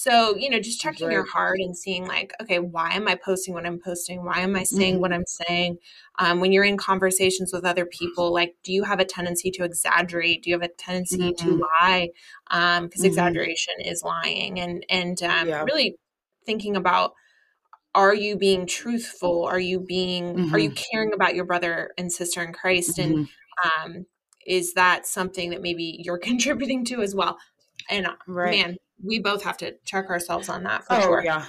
so, 0.00 0.34
you 0.34 0.48
know, 0.48 0.58
just 0.58 0.80
checking 0.80 1.08
right. 1.08 1.12
your 1.12 1.26
heart 1.26 1.58
and 1.60 1.76
seeing 1.76 2.06
like, 2.06 2.32
okay, 2.40 2.58
why 2.58 2.92
am 2.92 3.06
I 3.06 3.16
posting 3.16 3.52
what 3.52 3.66
I'm 3.66 3.78
posting? 3.78 4.24
Why 4.24 4.38
am 4.38 4.56
I 4.56 4.62
saying 4.62 4.94
mm-hmm. 4.94 5.02
what 5.02 5.12
I'm 5.12 5.26
saying? 5.26 5.76
Um, 6.18 6.40
when 6.40 6.52
you're 6.52 6.64
in 6.64 6.78
conversations 6.78 7.52
with 7.52 7.66
other 7.66 7.84
people, 7.84 8.32
like, 8.32 8.54
do 8.64 8.72
you 8.72 8.84
have 8.84 8.98
a 8.98 9.04
tendency 9.04 9.50
to 9.50 9.64
exaggerate? 9.64 10.42
Do 10.42 10.48
you 10.48 10.58
have 10.58 10.62
a 10.62 10.72
tendency 10.72 11.34
mm-hmm. 11.34 11.46
to 11.46 11.66
lie? 11.80 12.08
Because 12.48 12.78
um, 12.78 12.88
mm-hmm. 12.88 13.04
exaggeration 13.04 13.74
is 13.84 14.02
lying, 14.02 14.58
and 14.58 14.86
and 14.88 15.22
um, 15.22 15.48
yeah. 15.48 15.64
really 15.64 15.98
thinking 16.46 16.76
about 16.76 17.12
are 17.94 18.14
you 18.14 18.36
being 18.36 18.66
truthful? 18.66 19.44
Are 19.44 19.58
you 19.58 19.80
being 19.80 20.52
are 20.52 20.58
you 20.58 20.70
mm-hmm. 20.70 20.82
caring 20.92 21.12
about 21.12 21.34
your 21.34 21.44
brother 21.44 21.90
and 21.98 22.12
sister 22.12 22.42
in 22.42 22.52
Christ? 22.52 22.98
And 22.98 23.28
mm-hmm. 23.28 23.84
um, 23.84 24.06
is 24.46 24.74
that 24.74 25.06
something 25.06 25.50
that 25.50 25.62
maybe 25.62 26.00
you're 26.04 26.18
contributing 26.22 26.84
to 26.86 27.02
as 27.02 27.14
well? 27.14 27.38
And 27.88 28.06
uh, 28.06 28.14
right. 28.26 28.50
man, 28.50 28.76
we 29.02 29.18
both 29.18 29.42
have 29.42 29.56
to 29.58 29.74
check 29.84 30.08
ourselves 30.08 30.48
on 30.48 30.64
that 30.64 30.86
for 30.86 30.94
oh, 30.94 31.00
sure. 31.00 31.24
Yeah. 31.24 31.46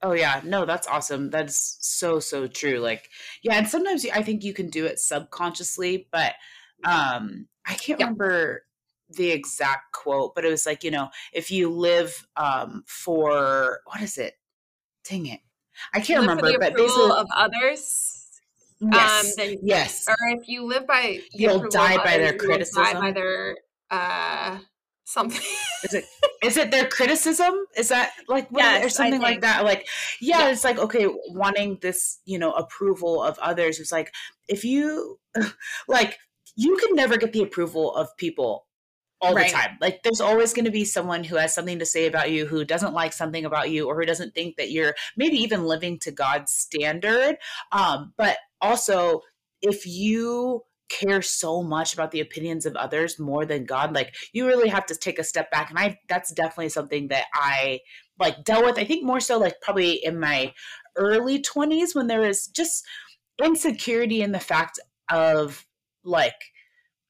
Oh 0.00 0.12
yeah, 0.12 0.40
no, 0.44 0.64
that's 0.64 0.86
awesome. 0.86 1.30
That's 1.30 1.78
so 1.80 2.20
so 2.20 2.46
true. 2.46 2.78
Like, 2.78 3.08
yeah, 3.42 3.54
and 3.54 3.68
sometimes 3.68 4.06
I 4.06 4.22
think 4.22 4.44
you 4.44 4.54
can 4.54 4.70
do 4.70 4.86
it 4.86 5.00
subconsciously, 5.00 6.06
but 6.12 6.34
um 6.84 7.48
I 7.66 7.74
can't 7.74 7.98
remember 7.98 8.62
the 9.10 9.30
exact 9.30 9.92
quote, 9.92 10.34
but 10.34 10.44
it 10.44 10.50
was 10.50 10.66
like, 10.66 10.84
you 10.84 10.90
know, 10.90 11.08
if 11.32 11.50
you 11.50 11.70
live 11.70 12.26
um 12.36 12.84
for 12.86 13.80
what 13.84 14.00
is 14.02 14.18
it? 14.18 14.34
Dang 15.08 15.26
it. 15.26 15.40
I 15.94 16.00
can't 16.00 16.20
remember, 16.20 16.58
but 16.58 16.76
basically 16.76 17.10
of 17.10 17.26
others. 17.34 18.14
Yes. 18.80 19.24
Um, 19.24 19.32
then, 19.36 19.56
yes. 19.62 20.06
Or 20.08 20.16
if 20.28 20.48
you 20.48 20.64
live 20.64 20.86
by 20.86 21.20
you'll 21.32 21.68
die 21.68 21.96
by 21.96 22.14
others, 22.14 22.30
their 22.30 22.38
criticism. 22.38 22.84
Die 22.84 23.00
by 23.00 23.12
their 23.12 23.56
uh 23.90 24.58
something. 25.04 25.40
is 25.84 25.94
it 25.94 26.04
is 26.42 26.56
it 26.56 26.70
their 26.70 26.86
criticism? 26.86 27.54
Is 27.76 27.88
that 27.88 28.12
like 28.28 28.50
what, 28.50 28.62
yes, 28.62 28.84
or 28.84 28.88
something 28.88 29.20
like 29.20 29.40
that? 29.40 29.64
Like 29.64 29.88
yeah, 30.20 30.40
yeah, 30.40 30.50
it's 30.50 30.64
like 30.64 30.78
okay, 30.78 31.06
wanting 31.30 31.78
this 31.80 32.20
you 32.24 32.38
know 32.38 32.52
approval 32.52 33.22
of 33.22 33.38
others. 33.38 33.80
It's 33.80 33.92
like 33.92 34.12
if 34.46 34.64
you 34.64 35.18
like 35.88 36.18
you 36.54 36.76
can 36.76 36.94
never 36.94 37.16
get 37.16 37.32
the 37.32 37.42
approval 37.42 37.94
of 37.94 38.16
people 38.16 38.66
all 39.20 39.34
right. 39.34 39.50
the 39.50 39.56
time. 39.56 39.78
Like 39.80 40.02
there's 40.02 40.20
always 40.20 40.52
going 40.52 40.64
to 40.64 40.70
be 40.70 40.84
someone 40.84 41.24
who 41.24 41.36
has 41.36 41.54
something 41.54 41.78
to 41.78 41.86
say 41.86 42.06
about 42.06 42.30
you 42.30 42.46
who 42.46 42.64
doesn't 42.64 42.94
like 42.94 43.12
something 43.12 43.44
about 43.44 43.70
you 43.70 43.86
or 43.86 43.96
who 43.96 44.06
doesn't 44.06 44.34
think 44.34 44.56
that 44.56 44.70
you're 44.70 44.94
maybe 45.16 45.36
even 45.38 45.64
living 45.64 45.98
to 46.00 46.10
God's 46.10 46.52
standard. 46.52 47.36
Um, 47.72 48.12
but 48.16 48.38
also 48.60 49.22
if 49.60 49.86
you 49.86 50.62
care 50.88 51.22
so 51.22 51.62
much 51.62 51.92
about 51.92 52.10
the 52.10 52.20
opinions 52.20 52.66
of 52.66 52.74
others 52.76 53.18
more 53.18 53.44
than 53.44 53.64
God. 53.64 53.94
Like 53.94 54.14
you 54.32 54.46
really 54.46 54.68
have 54.68 54.86
to 54.86 54.94
take 54.94 55.18
a 55.18 55.24
step 55.24 55.50
back. 55.50 55.70
And 55.70 55.78
I 55.78 55.98
that's 56.08 56.32
definitely 56.32 56.70
something 56.70 57.08
that 57.08 57.26
I 57.34 57.80
like 58.18 58.44
dealt 58.44 58.64
with. 58.64 58.78
I 58.78 58.84
think 58.84 59.04
more 59.04 59.20
so 59.20 59.38
like 59.38 59.60
probably 59.60 59.92
in 59.92 60.18
my 60.18 60.52
early 60.96 61.40
20s 61.42 61.94
when 61.94 62.06
there 62.06 62.20
was 62.20 62.46
just 62.46 62.84
insecurity 63.42 64.22
in 64.22 64.32
the 64.32 64.40
fact 64.40 64.80
of 65.10 65.64
like 66.04 66.34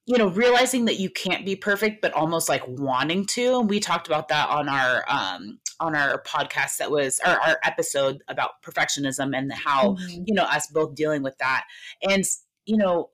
you 0.09 0.17
know 0.17 0.29
realizing 0.29 0.87
that 0.87 0.99
you 0.99 1.11
can't 1.11 1.45
be 1.45 1.55
perfect 1.55 2.01
but 2.01 2.13
almost 2.15 2.49
like 2.49 2.67
wanting 2.67 3.27
to 3.27 3.59
and 3.59 3.69
we 3.69 3.79
talked 3.79 4.07
about 4.07 4.29
that 4.29 4.49
on 4.49 4.69
our 4.69 5.05
um 5.09 5.61
on 5.81 5.95
our 5.95 6.23
podcast 6.23 6.79
that 6.79 6.91
was 6.91 7.21
our, 7.21 7.39
our 7.41 7.59
episode 7.63 8.23
about 8.27 8.63
perfectionism 8.65 9.37
and 9.37 9.53
how 9.53 9.93
mm-hmm. 9.93 10.23
you 10.25 10.35
know 10.35 10.45
us 10.45 10.67
both 10.69 10.95
dealing 10.95 11.23
with 11.23 11.37
that 11.39 11.65
and 12.03 12.25
you 12.65 12.77
know 12.77 13.11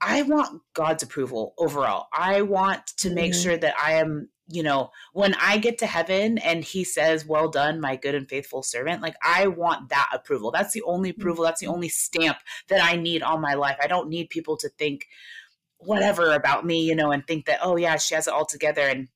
I 0.00 0.22
want 0.22 0.62
God's 0.74 1.02
approval 1.02 1.54
overall. 1.58 2.06
I 2.12 2.42
want 2.42 2.86
to 2.98 3.10
make 3.10 3.32
mm-hmm. 3.32 3.42
sure 3.42 3.56
that 3.56 3.74
I 3.82 3.94
am, 3.94 4.28
you 4.46 4.62
know, 4.62 4.90
when 5.12 5.34
I 5.34 5.58
get 5.58 5.78
to 5.78 5.86
heaven 5.86 6.38
and 6.38 6.62
he 6.62 6.84
says, 6.84 7.26
Well 7.26 7.48
done, 7.48 7.80
my 7.80 7.96
good 7.96 8.14
and 8.14 8.28
faithful 8.28 8.62
servant, 8.62 9.02
like 9.02 9.16
I 9.24 9.48
want 9.48 9.88
that 9.88 10.08
approval. 10.12 10.52
That's 10.52 10.72
the 10.72 10.82
only 10.82 11.10
approval, 11.10 11.42
that's 11.42 11.60
the 11.60 11.66
mm-hmm. 11.66 11.74
only 11.74 11.88
stamp 11.88 12.38
that 12.68 12.80
I 12.80 12.94
need 12.94 13.22
on 13.22 13.40
my 13.40 13.54
life. 13.54 13.76
I 13.82 13.88
don't 13.88 14.08
need 14.08 14.30
people 14.30 14.56
to 14.58 14.68
think 14.68 15.06
whatever 15.78 16.34
about 16.34 16.64
me, 16.64 16.82
you 16.82 16.94
know, 16.94 17.10
and 17.10 17.26
think 17.26 17.46
that, 17.46 17.60
oh, 17.62 17.76
yeah, 17.76 17.96
she 17.96 18.14
has 18.14 18.26
it 18.26 18.32
all 18.34 18.46
together. 18.46 18.82
And 18.82 19.08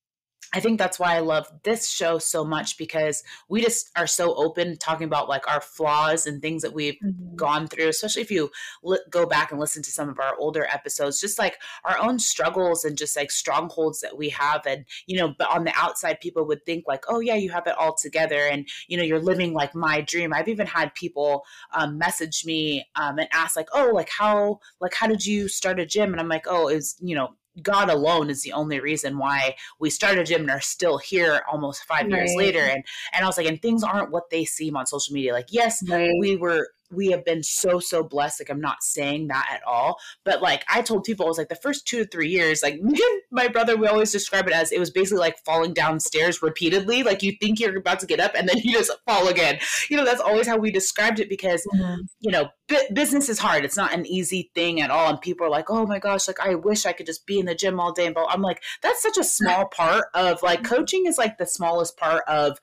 I 0.55 0.61
think 0.61 0.79
that's 0.79 0.99
why 0.99 1.17
I 1.17 1.21
love 1.21 1.47
this 1.63 1.89
show 1.89 2.19
so 2.19 2.45
much 2.45 2.77
because 2.77 3.23
we 3.49 3.63
just 3.63 3.91
are 3.97 4.07
so 4.07 4.35
open 4.35 4.77
talking 4.77 5.07
about 5.07 5.29
like 5.29 5.49
our 5.49 5.63
flaws 5.63 6.27
and 6.27 6.43
things 6.43 6.61
that 6.63 6.75
we've 6.75 6.99
mm-hmm. 7.03 7.37
gone 7.37 7.67
through, 7.67 7.89
especially 7.89 8.21
if 8.21 8.31
you 8.31 8.51
li- 8.83 8.99
go 9.09 9.25
back 9.25 9.51
and 9.51 9.59
listen 9.59 9.83
to 9.83 9.91
some 9.91 10.11
of 10.11 10.19
our 10.19 10.37
older 10.37 10.67
episodes, 10.71 11.21
just 11.21 11.39
like 11.39 11.57
our 11.85 11.99
own 11.99 12.19
struggles 12.19 12.85
and 12.85 12.99
just 12.99 13.17
like 13.17 13.31
strongholds 13.31 14.01
that 14.01 14.17
we 14.17 14.29
have. 14.29 14.67
And, 14.67 14.85
you 15.07 15.17
know, 15.17 15.35
but 15.39 15.49
on 15.49 15.65
the 15.65 15.73
outside, 15.75 16.21
people 16.21 16.47
would 16.47 16.67
think 16.67 16.85
like, 16.87 17.05
oh, 17.09 17.21
yeah, 17.21 17.37
you 17.37 17.51
have 17.51 17.67
it 17.67 17.77
all 17.79 17.95
together 17.95 18.47
and, 18.47 18.69
you 18.89 18.99
know, 18.99 19.05
you're 19.05 19.21
living 19.21 19.55
like 19.55 19.75
my 19.75 20.03
dream. 20.03 20.35
I've 20.35 20.49
even 20.49 20.67
had 20.67 20.95
people 20.95 21.45
um, 21.73 21.97
message 21.97 22.45
me 22.45 22.87
um, 22.97 23.19
and 23.19 23.29
ask 23.33 23.57
like, 23.57 23.69
oh, 23.73 23.91
like 23.95 24.11
how, 24.11 24.61
like, 24.81 24.93
how 24.93 25.07
did 25.07 25.25
you 25.25 25.49
start 25.49 25.81
a 25.81 25.87
gym? 25.87 26.13
And 26.13 26.21
I'm 26.21 26.29
like, 26.29 26.45
oh, 26.47 26.69
is, 26.69 26.97
you 27.01 27.15
know, 27.15 27.37
God 27.61 27.91
alone 27.91 28.31
is 28.31 28.43
the 28.43 28.53
only 28.53 28.81
reason 28.81 29.19
why 29.19 29.57
we 29.79 29.91
started 29.91 30.27
gym 30.27 30.43
and 30.43 30.51
are 30.51 30.61
still 30.61 30.99
here 30.99 31.43
almost 31.51 31.85
five 31.85 32.07
right. 32.07 32.13
years 32.13 32.35
later. 32.37 32.61
And 32.61 32.85
and 33.13 33.25
I 33.25 33.27
was 33.27 33.37
like, 33.37 33.47
and 33.47 33.61
things 33.61 33.83
aren't 33.83 34.11
what 34.11 34.31
they 34.31 34.45
seem 34.45 34.77
on 34.77 34.87
social 34.87 35.13
media. 35.13 35.33
Like, 35.33 35.49
yes, 35.51 35.83
right. 35.89 36.13
we 36.19 36.37
were 36.37 36.69
we 36.93 37.11
have 37.11 37.25
been 37.25 37.43
so 37.43 37.79
so 37.79 38.03
blessed 38.03 38.41
like 38.41 38.51
i'm 38.51 38.61
not 38.61 38.83
saying 38.83 39.29
that 39.29 39.49
at 39.51 39.63
all 39.67 39.99
but 40.25 40.43
like 40.43 40.65
i 40.73 40.83
told 40.83 41.05
people 41.05 41.27
i 41.27 41.29
was 41.29 41.39
like 41.39 41.49
the 41.49 41.57
first 41.57 41.87
two 41.87 41.99
to 41.99 42.07
three 42.07 42.29
years 42.29 42.63
like 42.63 42.75
me 42.83 42.93
and 42.93 43.23
my 43.31 43.49
brother 43.49 43.77
we 43.77 43.87
always 43.87 44.13
describe 44.13 44.47
it 44.47 44.53
as 44.53 44.73
it 44.73 44.79
was 44.79 44.91
basically 44.91 45.19
like 45.19 45.37
falling 45.45 45.73
downstairs 45.73 46.43
repeatedly 46.43 47.03
like 47.03 47.23
you 47.23 47.33
think 47.41 47.59
you're 47.59 47.77
about 47.77 48.01
to 48.01 48.07
get 48.07 48.21
up 48.21 48.33
and 48.35 48.49
then 48.49 48.59
you 48.63 48.73
just 48.73 48.93
fall 49.07 49.29
again 49.29 49.59
you 49.89 49.97
know 49.97 50.05
that's 50.05 50.21
always 50.21 50.47
how 50.47 50.57
we 50.57 50.71
described 50.71 51.21
it 51.21 51.29
because 51.29 51.67
mm-hmm. 51.75 52.03
you 52.21 52.31
know 52.31 52.49
b- 52.69 52.89
business 52.93 53.29
is 53.29 53.39
hard 53.39 53.65
it's 53.65 53.77
not 53.77 53.95
an 53.95 54.07
easy 54.07 54.51
thing 54.55 54.81
at 54.81 54.91
all 54.91 55.11
and 55.11 55.21
people 55.21 55.47
are 55.47 55.51
like 55.51 55.71
oh 55.71 55.87
my 55.87 55.99
gosh 55.99 56.29
like 56.29 56.41
i 56.41 56.55
wish 56.55 56.87
i 56.87 56.93
could 56.93 57.07
just 57.07 57.27
be 57.27 57.39
in 57.39 57.47
the 57.47 57.55
gym 57.55 57.81
all 57.81 57.93
day 57.93 58.07
and 58.07 58.17
i'm 58.29 58.43
like 58.43 58.63
that's 58.83 59.03
such 59.03 59.19
a 59.19 59.25
small 59.25 59.67
part 59.67 60.05
of 60.15 60.43
like 60.43 60.63
mm-hmm. 60.63 60.75
coaching 60.75 61.07
is 61.07 61.19
like 61.19 61.39
the 61.39 61.47
smallest 61.47 61.97
part 61.97 62.23
of 62.29 62.59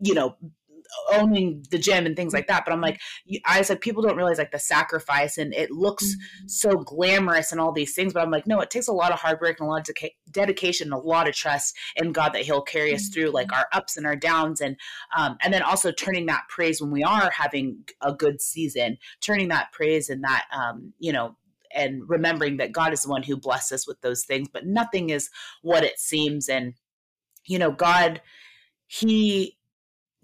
you 0.00 0.14
know 0.14 0.36
owning 1.12 1.64
the 1.70 1.78
gym 1.78 2.06
and 2.06 2.16
things 2.16 2.32
like 2.32 2.46
that. 2.46 2.64
But 2.64 2.72
I'm 2.72 2.80
like, 2.80 3.00
I 3.44 3.58
was 3.58 3.70
like, 3.70 3.80
people 3.80 4.02
don't 4.02 4.16
realize 4.16 4.38
like 4.38 4.50
the 4.50 4.58
sacrifice 4.58 5.38
and 5.38 5.54
it 5.54 5.70
looks 5.70 6.04
mm-hmm. 6.04 6.46
so 6.48 6.70
glamorous 6.76 7.52
and 7.52 7.60
all 7.60 7.72
these 7.72 7.94
things. 7.94 8.12
But 8.12 8.22
I'm 8.22 8.30
like, 8.30 8.46
no, 8.46 8.60
it 8.60 8.70
takes 8.70 8.88
a 8.88 8.92
lot 8.92 9.12
of 9.12 9.18
hard 9.18 9.40
work 9.40 9.60
and 9.60 9.66
a 9.66 9.70
lot 9.70 9.88
of 9.88 9.94
de- 9.94 10.16
dedication, 10.30 10.88
and 10.88 10.94
a 10.94 10.98
lot 10.98 11.28
of 11.28 11.34
trust 11.34 11.76
in 11.96 12.12
God 12.12 12.32
that 12.32 12.42
He'll 12.42 12.62
carry 12.62 12.94
us 12.94 13.08
through 13.08 13.30
like 13.30 13.48
mm-hmm. 13.48 13.58
our 13.58 13.66
ups 13.72 13.96
and 13.96 14.06
our 14.06 14.16
downs, 14.16 14.60
and 14.60 14.76
um, 15.16 15.36
and 15.42 15.52
then 15.52 15.62
also 15.62 15.92
turning 15.92 16.26
that 16.26 16.48
praise 16.48 16.80
when 16.80 16.90
we 16.90 17.02
are 17.02 17.30
having 17.30 17.84
a 18.00 18.12
good 18.12 18.40
season, 18.40 18.98
turning 19.20 19.48
that 19.48 19.72
praise 19.72 20.08
and 20.08 20.24
that 20.24 20.44
um, 20.52 20.92
you 20.98 21.12
know 21.12 21.36
and 21.74 22.08
remembering 22.08 22.56
that 22.58 22.72
God 22.72 22.92
is 22.92 23.02
the 23.02 23.10
one 23.10 23.22
who 23.22 23.36
blesses 23.36 23.72
us 23.72 23.86
with 23.86 24.00
those 24.00 24.24
things, 24.24 24.48
but 24.50 24.66
nothing 24.66 25.10
is 25.10 25.30
what 25.62 25.84
it 25.84 25.98
seems. 25.98 26.48
And, 26.48 26.74
you 27.44 27.58
know, 27.58 27.70
God, 27.70 28.22
He 28.86 29.57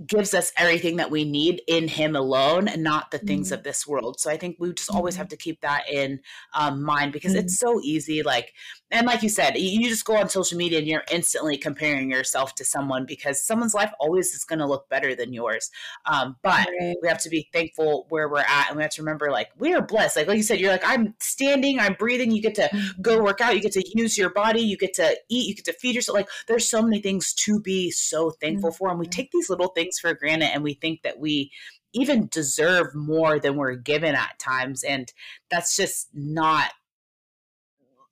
gives 0.04 0.35
us 0.35 0.52
everything 0.59 0.96
that 0.96 1.11
we 1.11 1.24
need 1.24 1.62
in 1.68 1.87
him 1.87 2.16
alone 2.16 2.66
and 2.66 2.83
not 2.83 3.12
the 3.12 3.18
things 3.18 3.48
mm-hmm. 3.48 3.54
of 3.54 3.62
this 3.62 3.87
world 3.87 4.18
so 4.18 4.28
i 4.28 4.37
think 4.37 4.57
we 4.59 4.72
just 4.72 4.90
always 4.90 5.14
have 5.14 5.26
mm-hmm. 5.26 5.30
to 5.30 5.37
keep 5.37 5.61
that 5.61 5.88
in 5.88 6.18
um, 6.52 6.83
mind 6.83 7.12
because 7.12 7.33
mm-hmm. 7.33 7.44
it's 7.44 7.59
so 7.59 7.80
easy 7.80 8.20
like 8.24 8.52
and 8.90 9.07
like 9.07 9.22
you 9.22 9.28
said 9.28 9.57
you 9.57 9.88
just 9.88 10.04
go 10.04 10.16
on 10.16 10.28
social 10.28 10.59
media 10.59 10.80
and 10.80 10.88
you're 10.88 11.04
instantly 11.12 11.57
comparing 11.57 12.11
yourself 12.11 12.57
to 12.57 12.64
someone 12.64 13.07
because 13.07 13.40
someone's 13.40 13.72
life 13.72 13.92
always 14.00 14.35
is 14.35 14.44
going 14.44 14.59
to 14.59 14.66
look 14.66 14.88
better 14.88 15.14
than 15.14 15.33
yours 15.33 15.70
um, 16.07 16.37
but 16.42 16.66
right. 16.80 16.96
we 17.00 17.09
have 17.09 17.20
to 17.20 17.28
be 17.28 17.48
thankful 17.52 18.07
where 18.09 18.28
we're 18.28 18.38
at 18.38 18.66
and 18.68 18.76
we 18.76 18.83
have 18.83 18.90
to 18.90 19.00
remember 19.00 19.30
like 19.30 19.50
we 19.57 19.74
are 19.74 19.83
blessed 19.83 20.16
like 20.16 20.26
like 20.26 20.37
you 20.37 20.42
said 20.42 20.59
you're 20.59 20.72
like 20.72 20.83
i'm 20.85 21.14
standing 21.20 21.78
i'm 21.78 21.94
breathing 21.94 22.33
you 22.33 22.42
get 22.42 22.57
to 22.57 22.62
mm-hmm. 22.62 23.00
go 23.00 23.22
work 23.22 23.40
out 23.40 23.54
you 23.54 23.62
get 23.62 23.72
to 23.72 23.85
use 23.94 24.18
your 24.18 24.30
body 24.30 24.61
you 24.61 24.76
get 24.76 24.92
to 24.92 25.16
eat 25.28 25.46
you 25.46 25.54
get 25.54 25.64
to 25.64 25.72
feed 25.74 25.94
yourself 25.94 26.16
like 26.16 26.28
there's 26.48 26.68
so 26.68 26.83
many 26.83 27.00
things 27.00 27.33
to 27.33 27.61
be 27.61 27.92
so 27.92 28.30
thankful 28.30 28.72
for 28.72 28.90
and 28.90 28.98
we 28.98 29.07
take 29.07 29.30
these 29.30 29.48
little 29.48 29.68
things 29.68 29.84
things 29.85 29.99
for 29.99 30.14
granted 30.14 30.51
and 30.53 30.62
we 30.62 30.75
think 30.75 31.03
that 31.03 31.18
we 31.18 31.51
even 31.92 32.29
deserve 32.31 32.94
more 32.94 33.38
than 33.38 33.57
we're 33.57 33.77
given 33.77 34.14
at 34.14 34.38
times 34.38 34.83
and 34.83 35.12
that's 35.51 35.77
just 35.77 36.09
not 36.12 36.73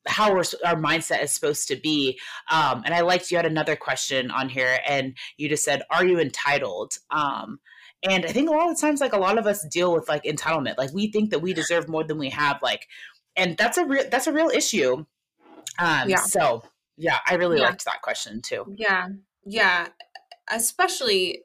how 0.06 0.32
our 0.32 0.76
mindset 0.76 1.22
is 1.22 1.30
supposed 1.32 1.68
to 1.68 1.76
be. 1.76 2.18
Um, 2.50 2.82
and 2.84 2.94
i 2.94 3.00
liked 3.00 3.30
you 3.30 3.36
had 3.36 3.46
another 3.46 3.76
question 3.76 4.30
on 4.30 4.48
here 4.48 4.78
and 4.86 5.16
you 5.36 5.48
just 5.48 5.64
said 5.64 5.82
are 5.90 6.04
you 6.04 6.18
entitled? 6.18 6.94
Um, 7.10 7.60
and 8.04 8.24
i 8.26 8.28
think 8.28 8.48
a 8.48 8.52
lot 8.52 8.70
of 8.70 8.80
times 8.80 9.00
like 9.00 9.12
a 9.12 9.18
lot 9.18 9.38
of 9.38 9.46
us 9.46 9.66
deal 9.68 9.92
with 9.92 10.08
like 10.08 10.24
entitlement. 10.24 10.78
Like 10.78 10.92
we 10.92 11.10
think 11.10 11.30
that 11.30 11.40
we 11.40 11.52
deserve 11.52 11.88
more 11.88 12.04
than 12.04 12.18
we 12.18 12.30
have 12.30 12.60
like 12.62 12.88
and 13.36 13.56
that's 13.56 13.78
a 13.78 13.84
real 13.84 14.04
that's 14.10 14.26
a 14.26 14.32
real 14.32 14.48
issue. 14.48 15.04
Um 15.78 16.08
yeah. 16.08 16.16
so 16.16 16.62
yeah 16.96 17.18
i 17.26 17.34
really 17.34 17.58
yeah. 17.58 17.66
liked 17.66 17.84
that 17.84 18.02
question 18.02 18.42
too. 18.42 18.64
Yeah. 18.76 19.08
Yeah. 19.44 19.88
Especially 20.50 21.44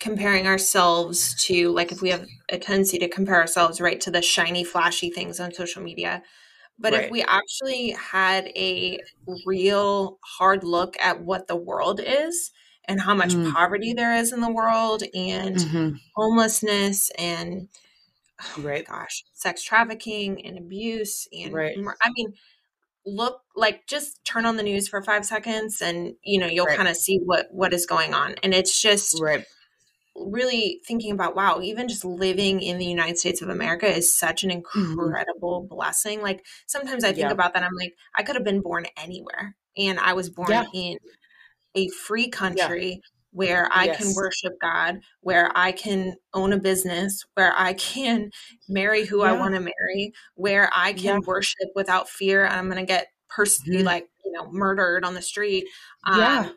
comparing 0.00 0.46
ourselves 0.46 1.34
to 1.46 1.70
like 1.72 1.90
if 1.90 2.00
we 2.00 2.10
have 2.10 2.26
a 2.50 2.58
tendency 2.58 2.98
to 2.98 3.08
compare 3.08 3.36
ourselves 3.36 3.80
right 3.80 4.00
to 4.00 4.10
the 4.10 4.22
shiny 4.22 4.62
flashy 4.64 5.10
things 5.10 5.40
on 5.40 5.52
social 5.52 5.82
media 5.82 6.22
but 6.78 6.92
right. 6.92 7.04
if 7.04 7.10
we 7.10 7.22
actually 7.22 7.90
had 7.90 8.46
a 8.56 9.00
real 9.44 10.18
hard 10.24 10.62
look 10.62 10.96
at 11.00 11.22
what 11.22 11.48
the 11.48 11.56
world 11.56 12.00
is 12.04 12.52
and 12.86 13.00
how 13.00 13.14
much 13.14 13.34
mm. 13.34 13.52
poverty 13.52 13.92
there 13.92 14.14
is 14.14 14.32
in 14.32 14.40
the 14.40 14.50
world 14.50 15.02
and 15.14 15.56
mm-hmm. 15.56 15.96
homelessness 16.14 17.10
and 17.18 17.68
oh 18.40 18.62
right 18.62 18.86
gosh 18.86 19.24
sex 19.34 19.62
trafficking 19.62 20.44
and 20.46 20.56
abuse 20.58 21.26
and 21.32 21.52
right. 21.52 21.76
i 22.02 22.10
mean 22.16 22.32
look 23.04 23.40
like 23.56 23.86
just 23.88 24.22
turn 24.24 24.46
on 24.46 24.56
the 24.56 24.62
news 24.62 24.86
for 24.86 25.02
five 25.02 25.24
seconds 25.24 25.80
and 25.80 26.14
you 26.22 26.38
know 26.38 26.46
you'll 26.46 26.66
right. 26.66 26.76
kind 26.76 26.88
of 26.88 26.96
see 26.96 27.18
what 27.24 27.48
what 27.50 27.72
is 27.72 27.86
going 27.86 28.14
on 28.14 28.34
and 28.42 28.54
it's 28.54 28.80
just 28.80 29.20
right 29.20 29.44
really 30.26 30.80
thinking 30.86 31.12
about 31.12 31.36
wow 31.36 31.60
even 31.62 31.88
just 31.88 32.04
living 32.04 32.60
in 32.60 32.78
the 32.78 32.84
united 32.84 33.18
states 33.18 33.42
of 33.42 33.48
america 33.48 33.86
is 33.86 34.16
such 34.16 34.44
an 34.44 34.50
mm-hmm. 34.50 34.80
incredible 34.80 35.62
mm-hmm. 35.62 35.74
blessing 35.74 36.22
like 36.22 36.44
sometimes 36.66 37.04
i 37.04 37.08
think 37.08 37.18
yeah. 37.20 37.30
about 37.30 37.54
that 37.54 37.62
i'm 37.62 37.74
like 37.78 37.94
i 38.16 38.22
could 38.22 38.36
have 38.36 38.44
been 38.44 38.60
born 38.60 38.86
anywhere 38.96 39.56
and 39.76 39.98
i 39.98 40.12
was 40.12 40.30
born 40.30 40.50
yeah. 40.50 40.64
in 40.74 40.96
a 41.74 41.88
free 41.88 42.28
country 42.28 42.90
yeah. 42.90 42.96
where 43.32 43.68
i 43.72 43.86
yes. 43.86 43.98
can 43.98 44.14
worship 44.14 44.52
god 44.60 44.98
where 45.20 45.50
i 45.54 45.72
can 45.72 46.14
own 46.34 46.52
a 46.52 46.58
business 46.58 47.24
where 47.34 47.52
i 47.56 47.72
can 47.74 48.30
marry 48.68 49.04
who 49.04 49.22
i 49.22 49.32
want 49.32 49.54
to 49.54 49.60
marry 49.60 50.12
where 50.34 50.70
i 50.74 50.92
can 50.92 51.20
worship 51.26 51.68
without 51.74 52.08
fear 52.08 52.46
i'm 52.46 52.66
going 52.66 52.78
to 52.78 52.86
get 52.86 53.08
personally 53.28 53.78
mm-hmm. 53.78 53.86
like 53.86 54.08
you 54.24 54.32
know 54.32 54.50
murdered 54.50 55.04
on 55.04 55.14
the 55.14 55.22
street 55.22 55.64
um, 56.04 56.18
yeah 56.18 56.48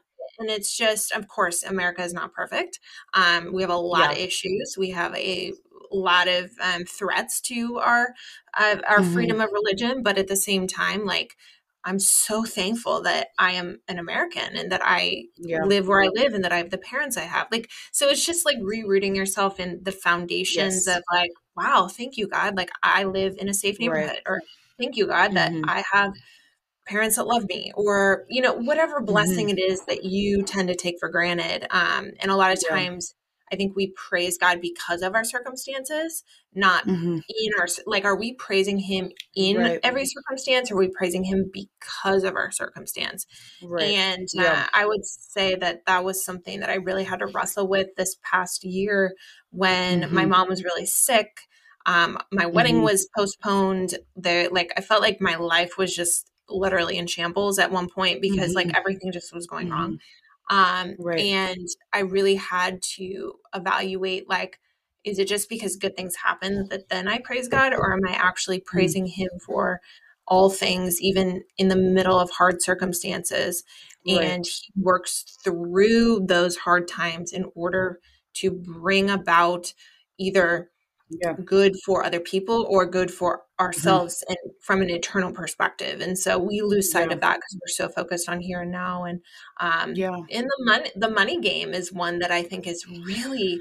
and 0.41 0.49
it's 0.49 0.75
just 0.75 1.11
of 1.11 1.27
course 1.27 1.63
america 1.63 2.03
is 2.03 2.13
not 2.13 2.33
perfect 2.33 2.79
um, 3.13 3.53
we 3.53 3.61
have 3.61 3.71
a 3.71 3.75
lot 3.75 4.09
yeah. 4.09 4.11
of 4.11 4.17
issues 4.17 4.75
we 4.77 4.89
have 4.89 5.15
a 5.15 5.53
lot 5.91 6.27
of 6.27 6.51
um, 6.61 6.83
threats 6.85 7.41
to 7.41 7.77
our 7.79 8.09
uh, 8.57 8.77
our 8.87 8.99
mm-hmm. 8.99 9.13
freedom 9.13 9.41
of 9.41 9.49
religion 9.51 10.03
but 10.03 10.17
at 10.17 10.27
the 10.27 10.35
same 10.35 10.67
time 10.67 11.05
like 11.05 11.35
i'm 11.83 11.99
so 11.99 12.43
thankful 12.43 13.01
that 13.01 13.27
i 13.37 13.51
am 13.51 13.79
an 13.87 13.99
american 13.99 14.55
and 14.55 14.71
that 14.71 14.81
i 14.83 15.23
yeah. 15.37 15.63
live 15.63 15.87
where 15.87 16.01
i 16.01 16.07
live 16.07 16.33
and 16.33 16.43
that 16.43 16.53
i 16.53 16.57
have 16.57 16.69
the 16.69 16.77
parents 16.77 17.17
i 17.17 17.21
have 17.21 17.47
like 17.51 17.69
so 17.91 18.07
it's 18.07 18.25
just 18.25 18.45
like 18.45 18.57
rerouting 18.59 19.15
yourself 19.15 19.59
in 19.59 19.79
the 19.83 19.91
foundations 19.91 20.85
yes. 20.87 20.97
of 20.97 21.03
like 21.11 21.31
wow 21.55 21.87
thank 21.87 22.17
you 22.17 22.27
god 22.27 22.55
like 22.55 22.71
i 22.83 23.03
live 23.03 23.35
in 23.37 23.49
a 23.49 23.53
safe 23.53 23.79
neighborhood 23.79 24.09
right. 24.09 24.23
or 24.25 24.41
thank 24.79 24.95
you 24.95 25.07
god 25.07 25.33
that 25.33 25.51
mm-hmm. 25.51 25.69
i 25.69 25.83
have 25.91 26.13
parents 26.87 27.15
that 27.15 27.27
love 27.27 27.47
me 27.47 27.71
or 27.75 28.25
you 28.29 28.41
know 28.41 28.53
whatever 28.53 29.01
blessing 29.01 29.47
mm-hmm. 29.47 29.57
it 29.57 29.71
is 29.71 29.85
that 29.85 30.03
you 30.03 30.43
tend 30.43 30.67
to 30.67 30.75
take 30.75 30.95
for 30.99 31.09
granted 31.09 31.65
um, 31.71 32.11
and 32.19 32.31
a 32.31 32.35
lot 32.35 32.51
of 32.51 32.59
times 32.67 33.13
yeah. 33.13 33.55
i 33.55 33.57
think 33.57 33.75
we 33.75 33.93
praise 33.95 34.37
god 34.37 34.59
because 34.61 35.01
of 35.01 35.13
our 35.13 35.23
circumstances 35.23 36.23
not 36.53 36.87
mm-hmm. 36.87 37.17
in 37.17 37.51
our 37.59 37.67
like 37.85 38.03
are 38.03 38.17
we 38.17 38.33
praising 38.33 38.79
him 38.79 39.11
in 39.35 39.57
right. 39.57 39.79
every 39.83 40.05
circumstance 40.05 40.71
or 40.71 40.75
are 40.75 40.79
we 40.79 40.89
praising 40.89 41.23
him 41.23 41.51
because 41.53 42.23
of 42.23 42.35
our 42.35 42.51
circumstance 42.51 43.27
right. 43.63 43.91
and 43.91 44.27
yeah. 44.33 44.65
uh, 44.65 44.67
i 44.73 44.85
would 44.85 45.05
say 45.05 45.55
that 45.55 45.85
that 45.85 46.03
was 46.03 46.25
something 46.25 46.61
that 46.61 46.69
i 46.69 46.75
really 46.75 47.03
had 47.03 47.19
to 47.19 47.27
wrestle 47.27 47.67
with 47.67 47.87
this 47.95 48.17
past 48.23 48.63
year 48.63 49.13
when 49.51 50.01
mm-hmm. 50.01 50.15
my 50.15 50.25
mom 50.25 50.49
was 50.49 50.63
really 50.63 50.85
sick 50.85 51.41
um, 51.85 52.19
my 52.31 52.45
wedding 52.45 52.75
mm-hmm. 52.75 52.83
was 52.83 53.09
postponed 53.17 53.95
there 54.15 54.49
like 54.49 54.71
i 54.77 54.81
felt 54.81 55.01
like 55.01 55.19
my 55.19 55.35
life 55.35 55.77
was 55.77 55.95
just 55.95 56.30
literally 56.51 56.97
in 56.97 57.07
shambles 57.07 57.59
at 57.59 57.71
one 57.71 57.89
point 57.89 58.21
because 58.21 58.49
mm-hmm. 58.55 58.69
like 58.69 58.77
everything 58.77 59.11
just 59.11 59.33
was 59.33 59.47
going 59.47 59.67
mm-hmm. 59.67 59.75
wrong. 59.75 59.99
Um, 60.49 60.95
right. 60.99 61.19
And 61.19 61.67
I 61.93 61.99
really 61.99 62.35
had 62.35 62.81
to 62.97 63.35
evaluate 63.55 64.29
like, 64.29 64.59
is 65.03 65.17
it 65.17 65.27
just 65.27 65.49
because 65.49 65.77
good 65.77 65.95
things 65.95 66.15
happen 66.15 66.67
that 66.69 66.89
then 66.89 67.07
I 67.07 67.19
praise 67.19 67.47
God, 67.47 67.73
or 67.73 67.93
am 67.93 68.01
I 68.07 68.13
actually 68.13 68.59
mm-hmm. 68.59 68.77
praising 68.77 69.05
Him 69.07 69.29
for 69.45 69.81
all 70.27 70.49
things, 70.49 71.01
even 71.01 71.43
in 71.57 71.69
the 71.69 71.75
middle 71.75 72.19
of 72.19 72.29
hard 72.31 72.61
circumstances? 72.61 73.63
Right. 74.07 74.21
And 74.21 74.45
He 74.45 74.71
works 74.75 75.37
through 75.43 76.25
those 76.27 76.57
hard 76.57 76.87
times 76.87 77.31
in 77.31 77.45
order 77.55 77.99
to 78.35 78.51
bring 78.51 79.09
about 79.09 79.73
either 80.19 80.69
yeah. 81.21 81.33
good 81.45 81.75
for 81.85 82.03
other 82.03 82.19
people 82.19 82.65
or 82.69 82.85
good 82.85 83.11
for 83.11 83.37
mm-hmm. 83.37 83.65
ourselves 83.65 84.23
mm-hmm. 84.23 84.33
and 84.33 84.53
from 84.61 84.81
an 84.81 84.89
eternal 84.89 85.31
perspective 85.31 86.01
and 86.01 86.17
so 86.17 86.37
we 86.37 86.61
lose 86.61 86.91
sight 86.91 87.09
yeah. 87.09 87.15
of 87.15 87.21
that 87.21 87.35
because 87.35 87.59
we're 87.61 87.87
so 87.87 87.89
focused 87.89 88.29
on 88.29 88.39
here 88.39 88.61
and 88.61 88.71
now 88.71 89.03
and 89.03 89.21
um 89.59 89.93
yeah 89.95 90.15
in 90.29 90.45
the 90.45 90.57
money 90.65 90.91
the 90.95 91.09
money 91.09 91.39
game 91.39 91.73
is 91.73 91.91
one 91.91 92.19
that 92.19 92.31
i 92.31 92.41
think 92.41 92.67
is 92.67 92.85
really 92.87 93.59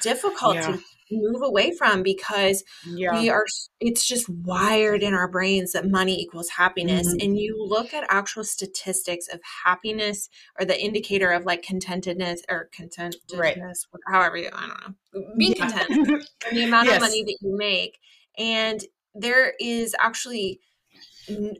difficult 0.00 0.56
yeah. 0.56 0.72
to 0.72 0.78
move 1.10 1.42
away 1.42 1.72
from 1.72 2.02
because 2.02 2.62
yeah. 2.86 3.18
we 3.18 3.30
are 3.30 3.44
it's 3.80 4.06
just 4.06 4.28
wired 4.28 5.02
in 5.02 5.14
our 5.14 5.28
brains 5.28 5.72
that 5.72 5.88
money 5.88 6.20
equals 6.20 6.50
happiness 6.50 7.08
mm-hmm. 7.08 7.24
and 7.24 7.38
you 7.38 7.56
look 7.66 7.94
at 7.94 8.04
actual 8.08 8.44
statistics 8.44 9.26
of 9.32 9.40
happiness 9.64 10.28
or 10.58 10.66
the 10.66 10.78
indicator 10.78 11.30
of 11.30 11.44
like 11.44 11.62
contentedness 11.62 12.40
or 12.48 12.68
contentedness 12.78 13.16
right. 13.38 13.58
however 14.06 14.36
you 14.36 14.50
i 14.52 14.66
don't 14.66 14.80
know 14.80 15.34
being 15.38 15.54
yeah. 15.56 15.68
content 15.68 16.24
the 16.52 16.64
amount 16.64 16.86
yes. 16.86 16.96
of 16.96 17.02
money 17.02 17.24
that 17.24 17.38
you 17.40 17.56
make 17.56 17.98
and 18.36 18.82
there 19.14 19.54
is 19.58 19.94
actually 19.98 20.60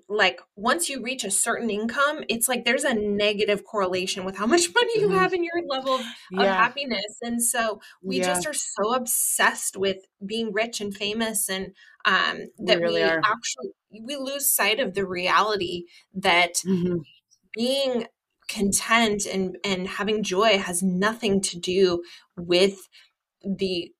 like 0.08 0.40
once 0.56 0.88
you 0.88 1.02
reach 1.02 1.24
a 1.24 1.30
certain 1.30 1.70
income 1.70 2.24
it's 2.28 2.48
like 2.48 2.64
there's 2.64 2.84
a 2.84 2.94
negative 2.94 3.64
correlation 3.64 4.24
with 4.24 4.36
how 4.36 4.46
much 4.46 4.68
money 4.74 4.92
you 4.96 5.08
mm-hmm. 5.08 5.18
have 5.18 5.32
in 5.32 5.44
your 5.44 5.62
level 5.66 5.94
of, 5.94 6.04
yeah. 6.30 6.42
of 6.42 6.48
happiness 6.48 7.18
and 7.22 7.42
so 7.42 7.80
we 8.02 8.18
yeah. 8.18 8.26
just 8.26 8.46
are 8.46 8.54
so 8.54 8.94
obsessed 8.94 9.76
with 9.76 9.98
being 10.24 10.52
rich 10.52 10.80
and 10.80 10.94
famous 10.94 11.48
and 11.48 11.72
um 12.04 12.38
that 12.58 12.78
we, 12.78 12.84
really 12.84 13.02
we 13.02 13.08
actually 13.08 13.70
we 14.06 14.16
lose 14.16 14.50
sight 14.50 14.80
of 14.80 14.94
the 14.94 15.06
reality 15.06 15.84
that 16.14 16.54
mm-hmm. 16.66 16.96
being 17.54 18.06
content 18.48 19.26
and 19.26 19.56
and 19.64 19.86
having 19.86 20.22
joy 20.22 20.58
has 20.58 20.82
nothing 20.82 21.40
to 21.40 21.58
do 21.58 22.02
with 22.36 22.88
the 23.42 23.92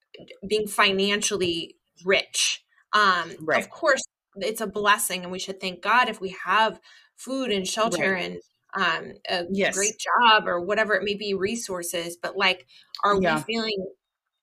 being 0.48 0.66
financially 0.66 1.76
rich 2.04 2.64
um 2.94 3.32
right. 3.40 3.62
of 3.62 3.68
course 3.70 4.02
it's 4.40 4.60
a 4.60 4.66
blessing 4.66 5.22
and 5.22 5.32
we 5.32 5.38
should 5.38 5.60
thank 5.60 5.82
God 5.82 6.08
if 6.08 6.20
we 6.20 6.36
have 6.44 6.80
food 7.16 7.50
and 7.50 7.66
shelter 7.66 8.12
right. 8.12 8.24
and 8.24 8.40
um, 8.74 9.12
a 9.28 9.44
yes. 9.50 9.76
great 9.76 9.94
job 9.98 10.46
or 10.46 10.60
whatever 10.60 10.94
it 10.94 11.04
may 11.04 11.14
be, 11.14 11.34
resources. 11.34 12.16
But 12.20 12.36
like, 12.36 12.66
are 13.02 13.20
yeah. 13.20 13.36
we 13.36 13.42
feeling 13.42 13.86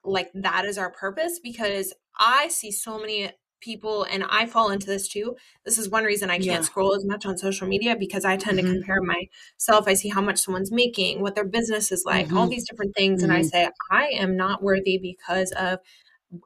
like 0.04 0.30
that 0.34 0.66
is 0.66 0.78
our 0.78 0.92
purpose? 0.92 1.40
Because 1.42 1.94
I 2.20 2.48
see 2.50 2.72
so 2.72 3.00
many 3.00 3.32
people 3.62 4.04
and 4.04 4.24
I 4.30 4.46
fall 4.46 4.70
into 4.70 4.86
this 4.86 5.08
too. 5.08 5.36
This 5.64 5.78
is 5.78 5.90
one 5.90 6.04
reason 6.04 6.30
I 6.30 6.36
can't 6.36 6.46
yeah. 6.46 6.62
scroll 6.62 6.96
as 6.96 7.06
much 7.06 7.26
on 7.26 7.38
social 7.38 7.68
media 7.68 7.96
because 7.98 8.26
I 8.26 8.38
tend 8.38 8.60
mm-hmm. 8.60 8.68
to 8.68 8.74
compare 8.74 9.02
myself. 9.02 9.88
I 9.88 9.94
see 9.96 10.10
how 10.10 10.22
much 10.22 10.40
someone's 10.40 10.72
making, 10.72 11.22
what 11.22 11.36
their 11.36 11.46
business 11.46 11.92
is 11.92 12.04
like, 12.06 12.28
mm-hmm. 12.28 12.38
all 12.38 12.48
these 12.48 12.68
different 12.70 12.96
things. 12.96 13.22
Mm-hmm. 13.22 13.32
And 13.32 13.38
I 13.38 13.42
mm-hmm. 13.42 13.48
say, 13.48 13.70
I 13.92 14.06
am 14.20 14.38
not 14.38 14.62
worthy 14.62 14.98
because 14.98 15.52
of 15.52 15.80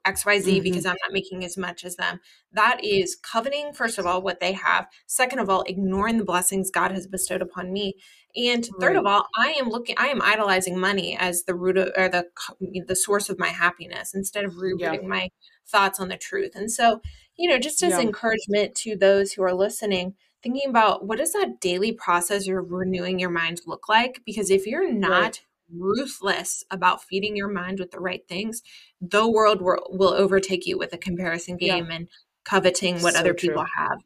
XYZ 0.06 0.44
mm-hmm. 0.44 0.64
because 0.64 0.86
I'm 0.86 0.98
not 1.02 1.14
making 1.14 1.44
as 1.46 1.58
much 1.58 1.84
as 1.84 1.96
them. 1.96 2.20
That 2.54 2.84
is 2.84 3.16
coveting, 3.16 3.74
first 3.74 3.98
of 3.98 4.06
all, 4.06 4.22
what 4.22 4.40
they 4.40 4.54
have. 4.54 4.88
Second 5.08 5.40
of 5.40 5.50
all, 5.50 5.64
ignoring 5.68 6.18
the 6.18 6.26
blessings 6.26 6.72
God 6.72 6.92
has 6.92 7.08
bestowed 7.08 7.42
upon 7.42 7.72
me. 7.72 7.96
And 8.36 8.68
third 8.80 8.90
right. 8.90 8.96
of 8.98 9.06
all, 9.06 9.26
I 9.38 9.52
am 9.60 9.70
looking, 9.70 9.96
I 9.98 10.08
am 10.08 10.22
idolizing 10.22 10.80
money 10.80 11.18
as 11.18 11.44
the 11.44 11.56
root 11.56 11.78
of, 11.78 11.90
or 11.98 12.10
the, 12.10 12.26
the 12.86 12.96
source 12.96 13.30
of 13.30 13.40
my 13.40 13.50
happiness 13.50 14.14
instead 14.14 14.46
of 14.46 14.58
rooting 14.58 15.02
yeah. 15.02 15.08
my 15.08 15.30
thoughts 15.68 16.00
on 16.00 16.10
the 16.10 16.18
truth. 16.18 16.52
And 16.56 16.72
so, 16.72 17.02
you 17.38 17.50
know, 17.50 17.58
just 17.58 17.82
as 17.84 17.94
yeah. 17.94 18.02
encouragement 18.02 18.76
to 18.76 18.96
those 18.96 19.34
who 19.34 19.44
are 19.44 19.54
listening, 19.54 20.14
thinking 20.44 20.70
about 20.70 21.06
what 21.06 21.18
does 21.18 21.34
that 21.34 21.60
daily 21.60 21.92
process 21.92 22.48
of 22.48 22.72
renewing 22.72 23.20
your 23.20 23.30
mind 23.30 23.62
look 23.66 23.90
like? 23.90 24.22
Because 24.26 24.52
if 24.52 24.66
you're 24.68 24.92
not 24.92 25.22
right 25.22 25.42
ruthless 25.74 26.64
about 26.72 27.04
feeding 27.04 27.36
your 27.36 27.48
mind 27.48 27.80
with 27.80 27.92
the 27.92 28.00
right 28.00 28.28
things, 28.28 28.62
the 29.02 29.30
world 29.30 29.62
will, 29.62 29.88
will 29.90 30.14
overtake 30.14 30.66
you 30.66 30.78
with 30.78 30.94
a 30.94 30.98
comparison 30.98 31.58
game 31.58 31.88
yeah. 31.90 31.96
and 31.96 32.08
coveting 32.44 33.02
what 33.02 33.14
so 33.14 33.20
other 33.20 33.34
people 33.34 33.64
true. 33.64 33.72
have. 33.78 34.00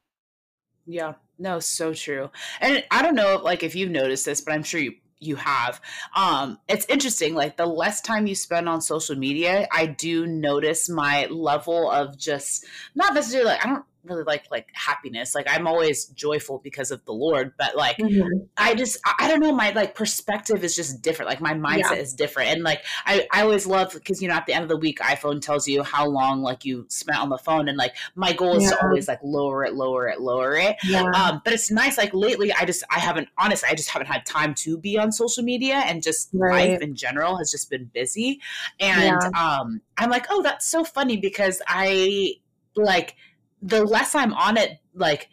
Yeah, 0.85 1.13
no, 1.39 1.59
so 1.59 1.93
true. 1.93 2.29
And 2.59 2.83
I 2.91 3.01
don't 3.01 3.15
know, 3.15 3.39
like 3.41 3.63
if 3.63 3.75
you've 3.75 3.91
noticed 3.91 4.25
this, 4.25 4.41
but 4.41 4.53
I'm 4.53 4.63
sure 4.63 4.79
you 4.79 4.93
you 5.19 5.37
have. 5.37 5.81
Um, 6.15 6.59
it's 6.67 6.85
interesting. 6.87 7.33
Like 7.33 7.57
the 7.57 7.65
less 7.65 8.01
time 8.01 8.27
you 8.27 8.35
spend 8.35 8.67
on 8.67 8.81
social 8.81 9.15
media, 9.15 9.67
I 9.71 9.85
do 9.85 10.27
notice 10.27 10.89
my 10.89 11.27
level 11.27 11.89
of 11.89 12.17
just 12.17 12.65
not 12.93 13.13
necessarily 13.13 13.51
like 13.51 13.65
I 13.65 13.69
don't 13.69 13.85
really 14.05 14.23
like 14.23 14.45
like 14.51 14.67
happiness. 14.73 15.35
Like 15.35 15.47
I'm 15.49 15.67
always 15.67 16.05
joyful 16.05 16.59
because 16.63 16.91
of 16.91 17.03
the 17.05 17.13
Lord, 17.13 17.53
but 17.57 17.75
like 17.75 17.97
mm-hmm. 17.97 18.45
I 18.57 18.75
just 18.75 18.97
I 19.19 19.27
don't 19.27 19.39
know 19.39 19.53
my 19.53 19.71
like 19.71 19.95
perspective 19.95 20.63
is 20.63 20.75
just 20.75 21.01
different. 21.01 21.29
Like 21.29 21.41
my 21.41 21.53
mindset 21.53 21.77
yeah. 21.77 21.93
is 21.93 22.13
different, 22.13 22.49
and 22.49 22.63
like 22.63 22.83
I 23.05 23.27
I 23.31 23.41
always 23.41 23.65
love 23.65 23.93
because 23.93 24.21
you 24.21 24.27
know 24.27 24.35
at 24.35 24.45
the 24.45 24.53
end 24.53 24.63
of 24.63 24.69
the 24.69 24.77
week 24.77 24.99
iPhone 24.99 25.41
tells 25.41 25.67
you 25.67 25.83
how 25.83 26.07
long 26.07 26.41
like 26.41 26.65
you 26.65 26.85
spent 26.89 27.19
on 27.19 27.29
the 27.29 27.37
phone, 27.37 27.67
and 27.67 27.77
like 27.77 27.95
my 28.15 28.33
goal 28.33 28.57
is 28.57 28.63
yeah. 28.63 28.71
to 28.71 28.85
always 28.85 29.07
like 29.07 29.19
lower 29.23 29.63
it, 29.65 29.73
lower 29.73 30.07
it, 30.07 30.21
lower 30.21 30.55
it. 30.55 30.75
Yeah. 30.83 31.03
Um, 31.15 31.41
but 31.43 31.53
it's 31.53 31.71
nice. 31.71 31.97
Like 31.97 32.13
lately, 32.13 32.51
I 32.53 32.65
just 32.65 32.83
I 32.89 32.99
haven't 32.99 33.29
honestly 33.37 33.69
I 33.69 33.75
just 33.75 33.89
haven't 33.89 34.07
had 34.07 34.25
time 34.25 34.53
to 34.55 34.77
be 34.77 34.97
on 34.97 35.11
social 35.11 35.43
media, 35.43 35.75
and 35.75 36.03
just 36.03 36.29
right. 36.33 36.71
life 36.71 36.81
in 36.81 36.95
general 36.95 37.37
has 37.37 37.51
just 37.51 37.69
been 37.69 37.89
busy, 37.93 38.41
and 38.79 39.21
um 39.35 39.81
I'm 39.97 40.09
like 40.09 40.25
oh 40.29 40.41
that's 40.41 40.65
so 40.65 40.83
funny 40.83 41.17
because 41.17 41.61
I 41.67 42.35
like 42.75 43.15
the 43.63 43.83
less 43.83 44.13
I'm 44.13 44.33
on 44.33 44.57
it, 44.57 44.79
like 44.93 45.29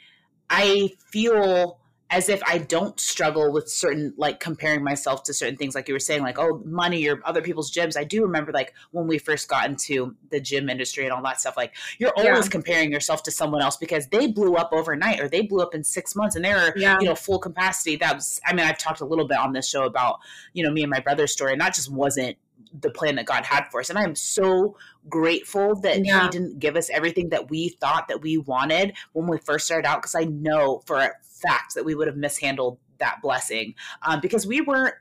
I 0.48 0.92
feel 1.10 1.80
as 2.10 2.28
if 2.28 2.42
I 2.44 2.58
don't 2.58 2.98
struggle 2.98 3.52
with 3.52 3.68
certain 3.70 4.12
like 4.16 4.40
comparing 4.40 4.82
myself 4.82 5.22
to 5.24 5.34
certain 5.34 5.56
things 5.56 5.74
like 5.76 5.86
you 5.86 5.94
were 5.94 6.00
saying 6.00 6.22
like 6.22 6.38
oh 6.38 6.60
money 6.64 7.08
or 7.08 7.20
other 7.24 7.40
people's 7.40 7.70
gyms 7.72 7.96
I 7.96 8.02
do 8.04 8.22
remember 8.22 8.50
like 8.52 8.74
when 8.90 9.06
we 9.06 9.18
first 9.18 9.48
got 9.48 9.68
into 9.68 10.16
the 10.30 10.40
gym 10.40 10.68
industry 10.68 11.04
and 11.04 11.12
all 11.12 11.22
that 11.22 11.40
stuff 11.40 11.56
like 11.56 11.76
you're 11.98 12.12
always 12.16 12.46
yeah. 12.46 12.50
comparing 12.50 12.90
yourself 12.90 13.22
to 13.24 13.30
someone 13.30 13.62
else 13.62 13.76
because 13.76 14.08
they 14.08 14.26
blew 14.26 14.56
up 14.56 14.70
overnight 14.72 15.20
or 15.20 15.28
they 15.28 15.42
blew 15.42 15.60
up 15.60 15.72
in 15.72 15.84
6 15.84 16.16
months 16.16 16.34
and 16.34 16.44
they're 16.44 16.76
yeah. 16.76 16.98
you 17.00 17.06
know 17.06 17.14
full 17.14 17.38
capacity 17.38 17.94
that 17.96 18.16
was 18.16 18.40
I 18.44 18.54
mean 18.54 18.66
I've 18.66 18.78
talked 18.78 19.00
a 19.00 19.06
little 19.06 19.28
bit 19.28 19.38
on 19.38 19.52
this 19.52 19.68
show 19.68 19.84
about 19.84 20.18
you 20.52 20.64
know 20.64 20.72
me 20.72 20.82
and 20.82 20.90
my 20.90 21.00
brother's 21.00 21.32
story 21.32 21.52
and 21.52 21.60
that 21.60 21.74
just 21.74 21.92
wasn't 21.92 22.36
the 22.78 22.90
plan 22.90 23.16
that 23.16 23.26
God 23.26 23.44
had 23.44 23.64
for 23.70 23.80
us. 23.80 23.90
And 23.90 23.98
I'm 23.98 24.14
so 24.14 24.76
grateful 25.08 25.74
that 25.80 26.04
yeah. 26.04 26.24
He 26.24 26.30
didn't 26.30 26.58
give 26.58 26.76
us 26.76 26.90
everything 26.90 27.30
that 27.30 27.50
we 27.50 27.70
thought 27.70 28.08
that 28.08 28.22
we 28.22 28.38
wanted 28.38 28.94
when 29.12 29.26
we 29.26 29.38
first 29.38 29.66
started 29.66 29.88
out, 29.88 30.02
because 30.02 30.14
I 30.14 30.24
know 30.24 30.82
for 30.86 30.96
a 30.98 31.10
fact 31.22 31.74
that 31.74 31.84
we 31.84 31.94
would 31.94 32.06
have 32.06 32.16
mishandled 32.16 32.78
that 32.98 33.20
blessing 33.22 33.74
um, 34.02 34.20
because 34.20 34.46
we 34.46 34.60
weren't 34.60 34.94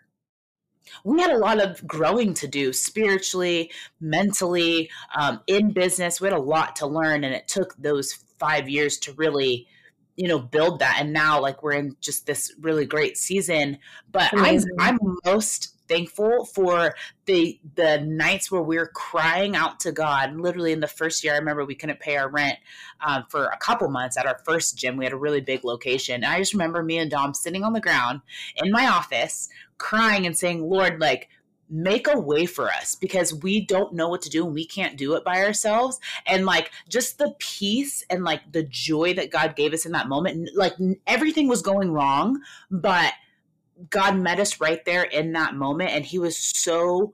we 1.03 1.21
had 1.21 1.31
a 1.31 1.37
lot 1.37 1.61
of 1.61 1.85
growing 1.85 2.33
to 2.35 2.47
do 2.47 2.73
spiritually, 2.73 3.71
mentally, 3.99 4.89
um, 5.15 5.39
in 5.47 5.71
business. 5.71 6.19
We 6.19 6.27
had 6.27 6.37
a 6.37 6.41
lot 6.41 6.75
to 6.77 6.87
learn, 6.87 7.23
and 7.23 7.33
it 7.33 7.47
took 7.47 7.75
those 7.77 8.13
five 8.39 8.67
years 8.67 8.97
to 8.99 9.13
really, 9.13 9.67
you 10.15 10.27
know, 10.27 10.39
build 10.39 10.79
that. 10.79 10.97
And 10.99 11.13
now, 11.13 11.39
like, 11.39 11.61
we're 11.61 11.73
in 11.73 11.95
just 12.01 12.25
this 12.25 12.53
really 12.59 12.85
great 12.85 13.17
season. 13.17 13.77
But 14.11 14.31
I'm 14.35 14.63
I'm 14.79 14.97
most 15.25 15.75
thankful 15.89 16.45
for 16.45 16.95
the 17.25 17.59
the 17.75 17.99
nights 18.01 18.49
where 18.49 18.61
we 18.61 18.77
are 18.77 18.87
crying 18.87 19.55
out 19.55 19.79
to 19.81 19.91
God. 19.91 20.35
Literally 20.37 20.71
in 20.71 20.79
the 20.79 20.87
first 20.87 21.23
year, 21.23 21.33
I 21.33 21.37
remember 21.37 21.65
we 21.65 21.75
couldn't 21.75 21.99
pay 21.99 22.15
our 22.15 22.29
rent 22.29 22.59
um, 23.05 23.25
for 23.27 23.47
a 23.47 23.57
couple 23.57 23.89
months 23.89 24.17
at 24.17 24.25
our 24.25 24.39
first 24.45 24.77
gym. 24.77 24.95
We 24.95 25.03
had 25.03 25.13
a 25.13 25.17
really 25.17 25.41
big 25.41 25.65
location. 25.65 26.15
And 26.15 26.25
I 26.25 26.39
just 26.39 26.53
remember 26.53 26.81
me 26.83 26.99
and 26.99 27.11
Dom 27.11 27.33
sitting 27.33 27.63
on 27.63 27.73
the 27.73 27.81
ground 27.81 28.21
in 28.55 28.71
my 28.71 28.87
office, 28.87 29.49
crying 29.77 30.25
and 30.25 30.37
saying, 30.37 30.61
"Lord, 30.61 31.01
like." 31.01 31.29
make 31.71 32.07
a 32.07 32.19
way 32.19 32.47
for 32.47 32.71
us 32.71 32.95
because 32.95 33.31
we 33.31 33.61
don't 33.61 33.93
know 33.93 34.09
what 34.09 34.23
to 34.23 34.29
do 34.29 34.43
and 34.43 34.55
we 34.55 34.65
can't 34.65 34.97
do 34.97 35.13
it 35.13 35.23
by 35.23 35.43
ourselves 35.43 35.99
and 36.25 36.43
like 36.43 36.71
just 36.87 37.19
the 37.19 37.35
peace 37.37 38.03
and 38.09 38.23
like 38.23 38.41
the 38.51 38.63
joy 38.63 39.13
that 39.13 39.29
god 39.29 39.55
gave 39.55 39.71
us 39.71 39.85
in 39.85 39.91
that 39.91 40.09
moment 40.09 40.49
like 40.55 40.73
everything 41.05 41.47
was 41.47 41.61
going 41.61 41.91
wrong 41.91 42.41
but 42.71 43.13
God 43.89 44.17
met 44.17 44.39
us 44.39 44.59
right 44.59 44.83
there 44.85 45.03
in 45.03 45.33
that 45.33 45.55
moment, 45.55 45.91
and 45.91 46.05
He 46.05 46.19
was 46.19 46.37
so 46.37 47.13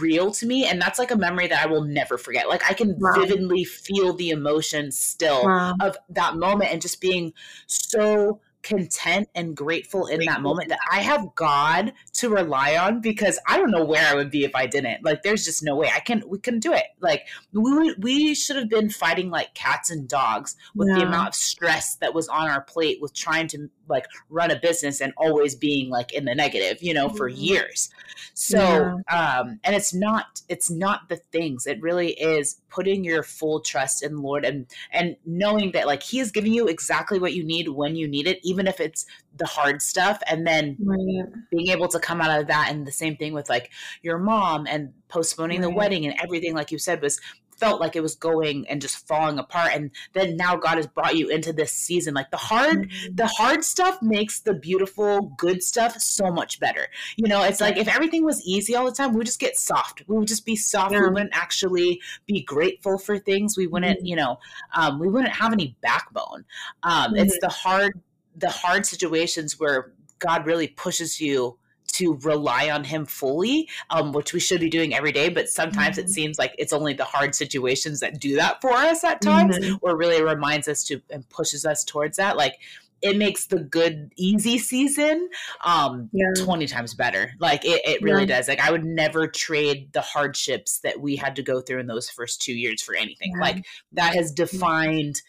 real 0.00 0.30
to 0.30 0.46
me 0.46 0.64
and 0.64 0.80
that's 0.80 0.96
like 0.96 1.10
a 1.10 1.16
memory 1.16 1.48
that 1.48 1.60
I 1.60 1.66
will 1.66 1.82
never 1.82 2.16
forget. 2.16 2.48
Like 2.48 2.62
I 2.70 2.72
can 2.72 2.96
wow. 3.00 3.14
vividly 3.16 3.64
feel 3.64 4.14
the 4.14 4.30
emotion 4.30 4.92
still 4.92 5.44
wow. 5.44 5.74
of 5.80 5.96
that 6.10 6.36
moment 6.36 6.70
and 6.70 6.80
just 6.80 7.00
being 7.00 7.32
so 7.66 8.40
content 8.62 9.28
and 9.34 9.56
grateful 9.56 10.06
in 10.06 10.20
that 10.26 10.40
moment 10.40 10.68
that 10.68 10.78
I 10.90 11.00
have 11.00 11.34
God 11.34 11.92
to 12.14 12.28
rely 12.28 12.76
on 12.76 13.00
because 13.00 13.38
I 13.46 13.58
don't 13.58 13.70
know 13.70 13.84
where 13.84 14.06
I 14.06 14.14
would 14.14 14.30
be 14.30 14.44
if 14.44 14.54
I 14.54 14.66
didn't. 14.66 15.04
Like 15.04 15.22
there's 15.22 15.44
just 15.44 15.62
no 15.62 15.76
way 15.76 15.90
I 15.94 16.00
can 16.00 16.22
we 16.26 16.38
couldn't 16.38 16.60
do 16.60 16.72
it. 16.72 16.84
Like 17.00 17.26
we 17.52 17.94
we 17.94 18.34
should 18.34 18.56
have 18.56 18.68
been 18.68 18.90
fighting 18.90 19.30
like 19.30 19.54
cats 19.54 19.90
and 19.90 20.08
dogs 20.08 20.56
with 20.74 20.88
yeah. 20.88 20.96
the 20.96 21.06
amount 21.06 21.28
of 21.28 21.34
stress 21.34 21.96
that 21.96 22.14
was 22.14 22.28
on 22.28 22.48
our 22.48 22.62
plate 22.62 22.98
with 23.00 23.14
trying 23.14 23.48
to 23.48 23.68
like 23.88 24.06
run 24.30 24.50
a 24.50 24.58
business 24.58 25.00
and 25.00 25.12
always 25.16 25.54
being 25.54 25.90
like 25.90 26.12
in 26.12 26.24
the 26.24 26.34
negative, 26.34 26.82
you 26.82 26.94
know, 26.94 27.08
for 27.08 27.28
years. 27.28 27.90
So 28.34 29.02
yeah. 29.10 29.38
um 29.38 29.60
and 29.64 29.74
it's 29.74 29.94
not 29.94 30.40
it's 30.48 30.70
not 30.70 31.08
the 31.08 31.16
things. 31.16 31.66
It 31.66 31.80
really 31.80 32.12
is 32.12 32.60
putting 32.68 33.04
your 33.04 33.22
full 33.22 33.60
trust 33.60 34.02
in 34.02 34.18
Lord 34.18 34.44
and 34.44 34.66
and 34.92 35.16
knowing 35.26 35.72
that 35.72 35.86
like 35.86 36.02
he 36.02 36.20
is 36.20 36.30
giving 36.30 36.52
you 36.52 36.68
exactly 36.68 37.18
what 37.18 37.34
you 37.34 37.44
need 37.44 37.68
when 37.68 37.96
you 37.96 38.08
need 38.08 38.26
it 38.26 38.40
even 38.42 38.66
if 38.66 38.80
it's 38.80 39.06
the 39.36 39.46
hard 39.46 39.80
stuff 39.80 40.20
and 40.26 40.46
then 40.46 40.76
right. 40.84 41.24
being 41.50 41.68
able 41.68 41.88
to 41.88 41.98
come 41.98 42.20
out 42.20 42.40
of 42.40 42.46
that 42.46 42.68
and 42.70 42.86
the 42.86 42.92
same 42.92 43.16
thing 43.16 43.32
with 43.32 43.48
like 43.48 43.70
your 44.02 44.18
mom 44.18 44.66
and 44.66 44.92
postponing 45.08 45.60
right. 45.60 45.68
the 45.68 45.74
wedding 45.74 46.06
and 46.06 46.14
everything 46.20 46.54
like 46.54 46.70
you 46.70 46.78
said 46.78 47.00
was 47.00 47.20
felt 47.56 47.80
like 47.80 47.96
it 47.96 48.02
was 48.02 48.14
going 48.14 48.66
and 48.68 48.80
just 48.80 49.06
falling 49.06 49.38
apart 49.38 49.72
and 49.72 49.90
then 50.12 50.36
now 50.36 50.56
god 50.56 50.76
has 50.76 50.86
brought 50.86 51.16
you 51.16 51.28
into 51.28 51.52
this 51.52 51.72
season 51.72 52.14
like 52.14 52.30
the 52.30 52.36
hard 52.36 52.88
mm-hmm. 52.88 53.14
the 53.14 53.26
hard 53.26 53.64
stuff 53.64 54.00
makes 54.02 54.40
the 54.40 54.54
beautiful 54.54 55.32
good 55.36 55.62
stuff 55.62 55.98
so 56.00 56.30
much 56.30 56.60
better 56.60 56.88
you 57.16 57.28
know 57.28 57.42
it's 57.42 57.60
like 57.60 57.76
if 57.76 57.88
everything 57.88 58.24
was 58.24 58.42
easy 58.44 58.74
all 58.74 58.84
the 58.84 58.92
time 58.92 59.10
we 59.12 59.18
would 59.18 59.26
just 59.26 59.40
get 59.40 59.56
soft 59.56 60.02
we 60.06 60.16
would 60.16 60.28
just 60.28 60.46
be 60.46 60.56
soft 60.56 60.92
yeah. 60.92 61.00
we 61.00 61.08
wouldn't 61.08 61.36
actually 61.36 62.00
be 62.26 62.42
grateful 62.42 62.98
for 62.98 63.18
things 63.18 63.56
we 63.56 63.66
wouldn't 63.66 63.98
mm-hmm. 63.98 64.06
you 64.06 64.16
know 64.16 64.38
um, 64.74 64.98
we 64.98 65.08
wouldn't 65.08 65.32
have 65.32 65.52
any 65.52 65.76
backbone 65.80 66.44
um, 66.82 67.12
mm-hmm. 67.12 67.16
it's 67.16 67.38
the 67.40 67.48
hard 67.48 68.00
the 68.36 68.48
hard 68.48 68.86
situations 68.86 69.58
where 69.58 69.92
God 70.18 70.46
really 70.46 70.68
pushes 70.68 71.20
you 71.20 71.58
to 71.92 72.14
rely 72.22 72.70
on 72.70 72.84
him 72.84 73.06
fully, 73.06 73.68
um, 73.90 74.12
which 74.12 74.32
we 74.32 74.40
should 74.40 74.60
be 74.60 74.70
doing 74.70 74.94
every 74.94 75.12
day. 75.12 75.28
But 75.28 75.48
sometimes 75.48 75.96
mm-hmm. 75.96 76.06
it 76.06 76.10
seems 76.10 76.38
like 76.38 76.54
it's 76.58 76.72
only 76.72 76.94
the 76.94 77.04
hard 77.04 77.34
situations 77.34 78.00
that 78.00 78.20
do 78.20 78.36
that 78.36 78.60
for 78.60 78.72
us 78.72 79.04
at 79.04 79.20
times, 79.20 79.58
mm-hmm. 79.58 79.76
or 79.82 79.96
really 79.96 80.22
reminds 80.22 80.68
us 80.68 80.84
to 80.84 81.00
and 81.10 81.28
pushes 81.28 81.64
us 81.64 81.84
towards 81.84 82.16
that. 82.16 82.36
Like 82.36 82.58
it 83.02 83.16
makes 83.16 83.46
the 83.46 83.58
good 83.58 84.12
easy 84.16 84.58
season 84.58 85.28
um 85.64 86.08
yeah. 86.12 86.44
20 86.44 86.68
times 86.68 86.94
better 86.94 87.32
like 87.40 87.64
it, 87.64 87.80
it 87.84 88.00
really 88.00 88.20
yeah. 88.20 88.36
does 88.36 88.46
like 88.46 88.60
i 88.60 88.70
would 88.70 88.84
never 88.84 89.26
trade 89.26 89.92
the 89.92 90.00
hardships 90.00 90.78
that 90.84 91.00
we 91.00 91.16
had 91.16 91.34
to 91.34 91.42
go 91.42 91.60
through 91.60 91.80
in 91.80 91.88
those 91.88 92.08
first 92.08 92.40
two 92.40 92.52
years 92.52 92.80
for 92.80 92.94
anything 92.94 93.32
yeah. 93.34 93.40
like 93.40 93.66
that 93.90 94.14
has 94.14 94.30
defined 94.30 95.20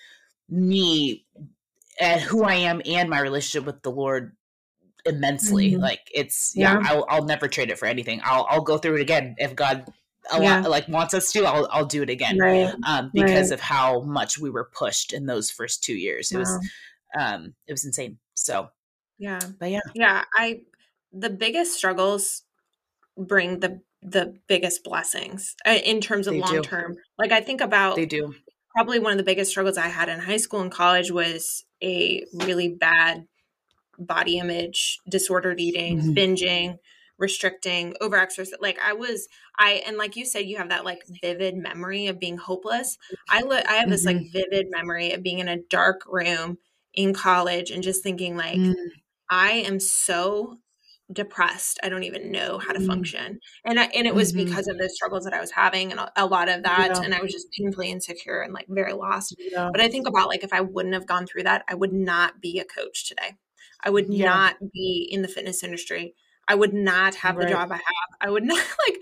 me 0.50 1.26
and 2.00 2.22
who 2.22 2.44
I 2.44 2.56
am 2.56 2.82
and 2.86 3.10
my 3.10 3.20
relationship 3.20 3.66
with 3.66 3.82
the 3.82 3.92
Lord 3.92 4.36
immensely. 5.06 5.72
Mm-hmm. 5.72 5.82
Like 5.82 6.10
it's 6.14 6.54
yeah, 6.56 6.80
yeah 6.80 6.90
I'll, 6.90 7.06
I'll, 7.10 7.26
never 7.26 7.48
trade 7.48 7.70
it 7.70 7.80
for 7.80 7.86
anything. 7.86 8.22
I'll 8.24 8.46
I'll 8.50 8.62
go 8.62 8.78
through 8.78 8.96
it 8.96 9.02
again 9.02 9.36
if 9.38 9.56
God 9.56 9.92
yeah. 10.40 10.62
like 10.62 10.88
wants 10.88 11.14
us 11.14 11.32
to. 11.34 11.46
I'll 11.46 11.68
I'll 11.72 11.86
do 11.86 12.02
it 12.04 12.10
again. 12.10 12.38
Right. 12.38 12.74
Um, 12.86 13.12
because 13.14 13.50
right. 13.50 13.56
of 13.56 13.60
how 13.60 14.02
much 14.02 14.38
we 14.38 14.50
were 14.50 14.70
pushed 14.74 15.14
in 15.14 15.26
those 15.26 15.50
first 15.50 15.84
two 15.84 15.96
years. 15.96 16.32
It 16.32 16.36
wow. 16.36 16.42
was 16.42 16.70
um 17.18 17.54
it 17.68 17.74
was 17.74 17.86
insane. 17.86 18.18
So 18.36 18.70
yeah, 19.18 19.40
but 19.60 19.72
yeah, 19.72 19.82
yeah. 19.94 20.24
I 20.36 20.62
the 21.12 21.30
biggest 21.30 21.76
struggles 21.76 22.44
bring 23.18 23.60
the 23.60 23.82
the 24.02 24.38
biggest 24.48 24.84
blessings 24.84 25.56
uh, 25.66 25.80
in 25.84 26.02
terms 26.02 26.28
of 26.28 26.36
long 26.36 26.62
term. 26.62 26.98
Like 27.18 27.32
I 27.32 27.42
think 27.42 27.62
about 27.62 27.96
they 27.96 28.06
do 28.06 28.34
probably 28.76 29.00
one 29.00 29.12
of 29.12 29.18
the 29.18 29.24
biggest 29.24 29.52
struggles 29.52 29.78
I 29.78 29.88
had 29.88 30.10
in 30.10 30.20
high 30.20 30.38
school 30.38 30.62
and 30.62 30.72
college 30.72 31.12
was 31.12 31.64
a 31.82 32.26
really 32.34 32.70
bad 32.70 33.28
body 33.98 34.38
image, 34.38 35.00
disordered 35.08 35.60
eating, 35.60 36.00
mm-hmm. 36.00 36.14
binging, 36.14 36.78
restricting, 37.18 37.94
overexercise. 38.02 38.52
Like 38.60 38.80
I 38.84 38.94
was, 38.94 39.28
I 39.58 39.84
and 39.86 39.98
like 39.98 40.16
you 40.16 40.26
said, 40.26 40.46
you 40.46 40.58
have 40.58 40.70
that 40.70 40.86
like 40.86 41.04
vivid 41.22 41.56
memory 41.56 42.08
of 42.08 42.20
being 42.20 42.38
hopeless. 42.38 42.98
I 43.30 43.42
look, 43.42 43.66
I 43.68 43.74
have 43.76 43.90
this 43.90 44.06
mm-hmm. 44.06 44.24
like 44.24 44.32
vivid 44.32 44.68
memory 44.70 45.12
of 45.12 45.24
being 45.24 45.40
in 45.40 45.48
a 45.48 45.58
dark 45.58 46.02
room 46.08 46.58
in 46.94 47.14
college 47.14 47.72
and 47.72 47.84
just 47.84 48.04
thinking 48.04 48.38
like, 48.38 48.58
mm. 48.58 48.74
I 49.30 49.52
am 49.52 49.80
so 49.80 50.58
depressed. 51.12 51.80
I 51.84 51.90
don't 51.90 52.04
even 52.04 52.32
know 52.32 52.58
how 52.58 52.72
to 52.74 52.80
mm 52.80 52.88
function. 52.88 53.40
And 53.66 53.80
I, 53.80 53.86
and 53.96 54.06
it 54.06 54.14
was 54.14 54.34
mm-hmm. 54.34 54.46
because 54.46 54.68
of 54.68 54.78
the 54.78 54.90
struggles 54.90 55.24
that 55.24 55.34
I 55.34 55.40
was 55.40 55.52
having 55.52 55.92
and 55.92 56.00
a, 56.00 56.12
a 56.18 56.26
lot 56.26 56.50
of 56.50 56.64
that 56.64 56.92
yeah. 56.94 57.02
and 57.02 57.14
I 57.14 57.22
was 57.22 57.32
just 57.32 57.48
painfully 57.52 57.90
insecure 57.92 58.42
and 58.42 58.54
like 58.54 58.66
very 58.68 58.94
lost. 58.94 59.36
Yeah. 59.40 59.70
But 59.72 59.82
I 59.82 59.88
think 59.88 60.08
about 60.08 60.28
like 60.28 60.44
if 60.44 60.52
I 60.52 60.62
wouldn't 60.62 60.94
have 60.94 61.08
gone 61.08 61.26
through 61.26 61.44
that, 61.44 61.64
I 61.70 61.76
would 61.76 61.94
not 61.94 62.42
be 62.42 62.60
a 62.60 62.66
coach 62.66 63.08
today. 63.08 63.38
I 63.84 63.90
would 63.90 64.14
yeah. 64.14 64.26
not 64.26 64.56
be 64.72 65.08
in 65.12 65.22
the 65.22 65.28
fitness 65.28 65.64
industry. 65.64 66.16
I 66.48 66.56
would 66.56 66.74
not 66.74 67.16
have 67.16 67.38
right. 67.38 67.48
the 67.48 67.54
job 67.54 67.72
I 67.72 67.76
have. 67.76 67.84
I 68.22 68.30
would 68.30 68.44
not 68.44 68.66
like 68.88 68.98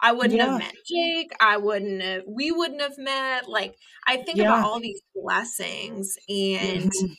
I 0.00 0.12
wouldn't 0.12 0.40
have 0.40 0.58
met 0.58 0.74
Jake. 0.86 1.32
I 1.40 1.56
wouldn't 1.58 2.02
have 2.02 2.22
we 2.26 2.50
wouldn't 2.50 2.80
have 2.80 2.98
met. 2.98 3.48
Like 3.48 3.76
I 4.06 4.16
think 4.18 4.38
about 4.38 4.64
all 4.64 4.80
these 4.80 5.00
blessings 5.14 6.16
and 6.28 6.90
mm-hmm. 6.90 7.12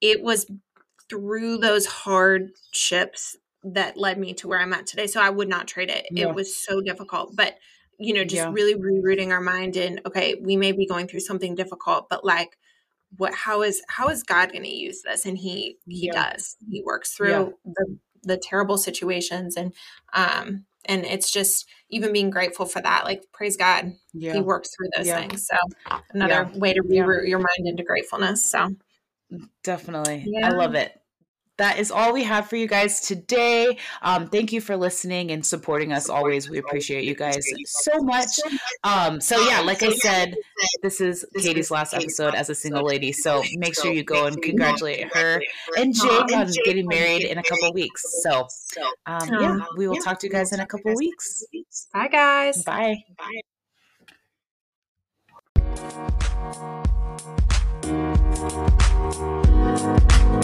it 0.00 0.22
was 0.22 0.46
through 1.08 1.58
those 1.58 1.86
hardships 1.86 3.36
that 3.64 3.96
led 3.96 4.18
me 4.18 4.34
to 4.34 4.48
where 4.48 4.60
I'm 4.60 4.72
at 4.72 4.86
today. 4.86 5.06
So 5.06 5.20
I 5.20 5.30
would 5.30 5.48
not 5.48 5.66
trade 5.66 5.90
it. 5.90 6.06
Yeah. 6.10 6.28
It 6.28 6.34
was 6.34 6.56
so 6.56 6.80
difficult. 6.80 7.34
But, 7.34 7.56
you 7.98 8.12
know, 8.12 8.24
just 8.24 8.34
yeah. 8.34 8.52
really 8.52 8.74
rerouting 8.74 9.30
our 9.30 9.40
mind 9.40 9.76
in, 9.76 10.00
okay, 10.06 10.34
we 10.40 10.56
may 10.56 10.72
be 10.72 10.86
going 10.86 11.08
through 11.08 11.20
something 11.20 11.54
difficult, 11.54 12.08
but 12.10 12.24
like 12.24 12.50
what 13.16 13.34
how 13.34 13.62
is 13.62 13.82
how 13.88 14.08
is 14.08 14.22
God 14.22 14.52
going 14.52 14.64
to 14.64 14.74
use 14.74 15.02
this? 15.02 15.26
And 15.26 15.38
he 15.38 15.78
he 15.86 16.06
yeah. 16.06 16.32
does. 16.32 16.56
He 16.68 16.82
works 16.84 17.12
through 17.12 17.54
yeah. 17.64 17.72
the 17.76 17.98
the 18.24 18.36
terrible 18.36 18.78
situations 18.78 19.56
and 19.56 19.72
um 20.14 20.64
and 20.86 21.04
it's 21.04 21.30
just 21.30 21.66
even 21.90 22.12
being 22.12 22.30
grateful 22.30 22.66
for 22.66 22.80
that 22.80 23.04
like 23.04 23.22
praise 23.32 23.56
god 23.56 23.92
yeah. 24.12 24.32
he 24.32 24.40
works 24.40 24.70
through 24.74 24.88
those 24.96 25.06
yeah. 25.06 25.20
things 25.20 25.46
so 25.46 25.98
another 26.12 26.50
way 26.54 26.72
to 26.72 26.82
reroute 26.82 27.28
your 27.28 27.38
mind 27.38 27.66
into 27.66 27.84
gratefulness 27.84 28.44
so 28.44 28.74
definitely 29.62 30.26
i 30.42 30.48
love 30.48 30.74
it 30.74 30.98
that 31.58 31.78
is 31.78 31.90
all 31.90 32.12
we 32.12 32.24
have 32.24 32.48
for 32.48 32.56
you 32.56 32.66
guys 32.66 33.00
today. 33.00 33.78
Um, 34.02 34.28
thank 34.28 34.52
you 34.52 34.60
for 34.60 34.76
listening 34.76 35.30
and 35.30 35.44
supporting 35.44 35.92
us 35.92 36.08
always. 36.08 36.50
We 36.50 36.58
appreciate 36.58 37.04
you 37.04 37.14
guys 37.14 37.46
so 37.66 38.02
much. 38.02 38.40
Um, 38.82 39.20
so 39.20 39.38
yeah, 39.48 39.60
like 39.60 39.82
I 39.82 39.90
said, 39.90 40.34
this 40.82 41.00
is 41.00 41.24
Katie's 41.36 41.70
last 41.70 41.94
episode 41.94 42.34
as 42.34 42.50
a 42.50 42.54
single 42.54 42.84
lady. 42.84 43.12
So 43.12 43.42
make 43.56 43.74
sure 43.74 43.92
you 43.92 44.02
go 44.02 44.26
and 44.26 44.40
congratulate 44.42 45.14
her 45.14 45.40
and 45.76 45.94
Jake 45.94 46.32
on 46.32 46.48
getting 46.64 46.86
married 46.88 47.22
in 47.24 47.38
a 47.38 47.42
couple 47.42 47.72
weeks. 47.72 48.02
So 48.22 48.48
um, 49.06 49.28
yeah, 49.40 49.58
we 49.76 49.86
will 49.88 49.96
talk 49.96 50.18
to 50.20 50.26
you 50.26 50.32
guys 50.32 50.52
in 50.52 50.60
a 50.60 50.66
couple 50.66 50.94
weeks. 50.94 51.44
Bye 51.92 52.08
guys. 52.08 52.64
Bye. 52.64 52.96
Bye. 53.16 53.40
We'll 58.36 58.50
be 58.50 58.56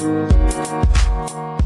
right. 0.03 1.60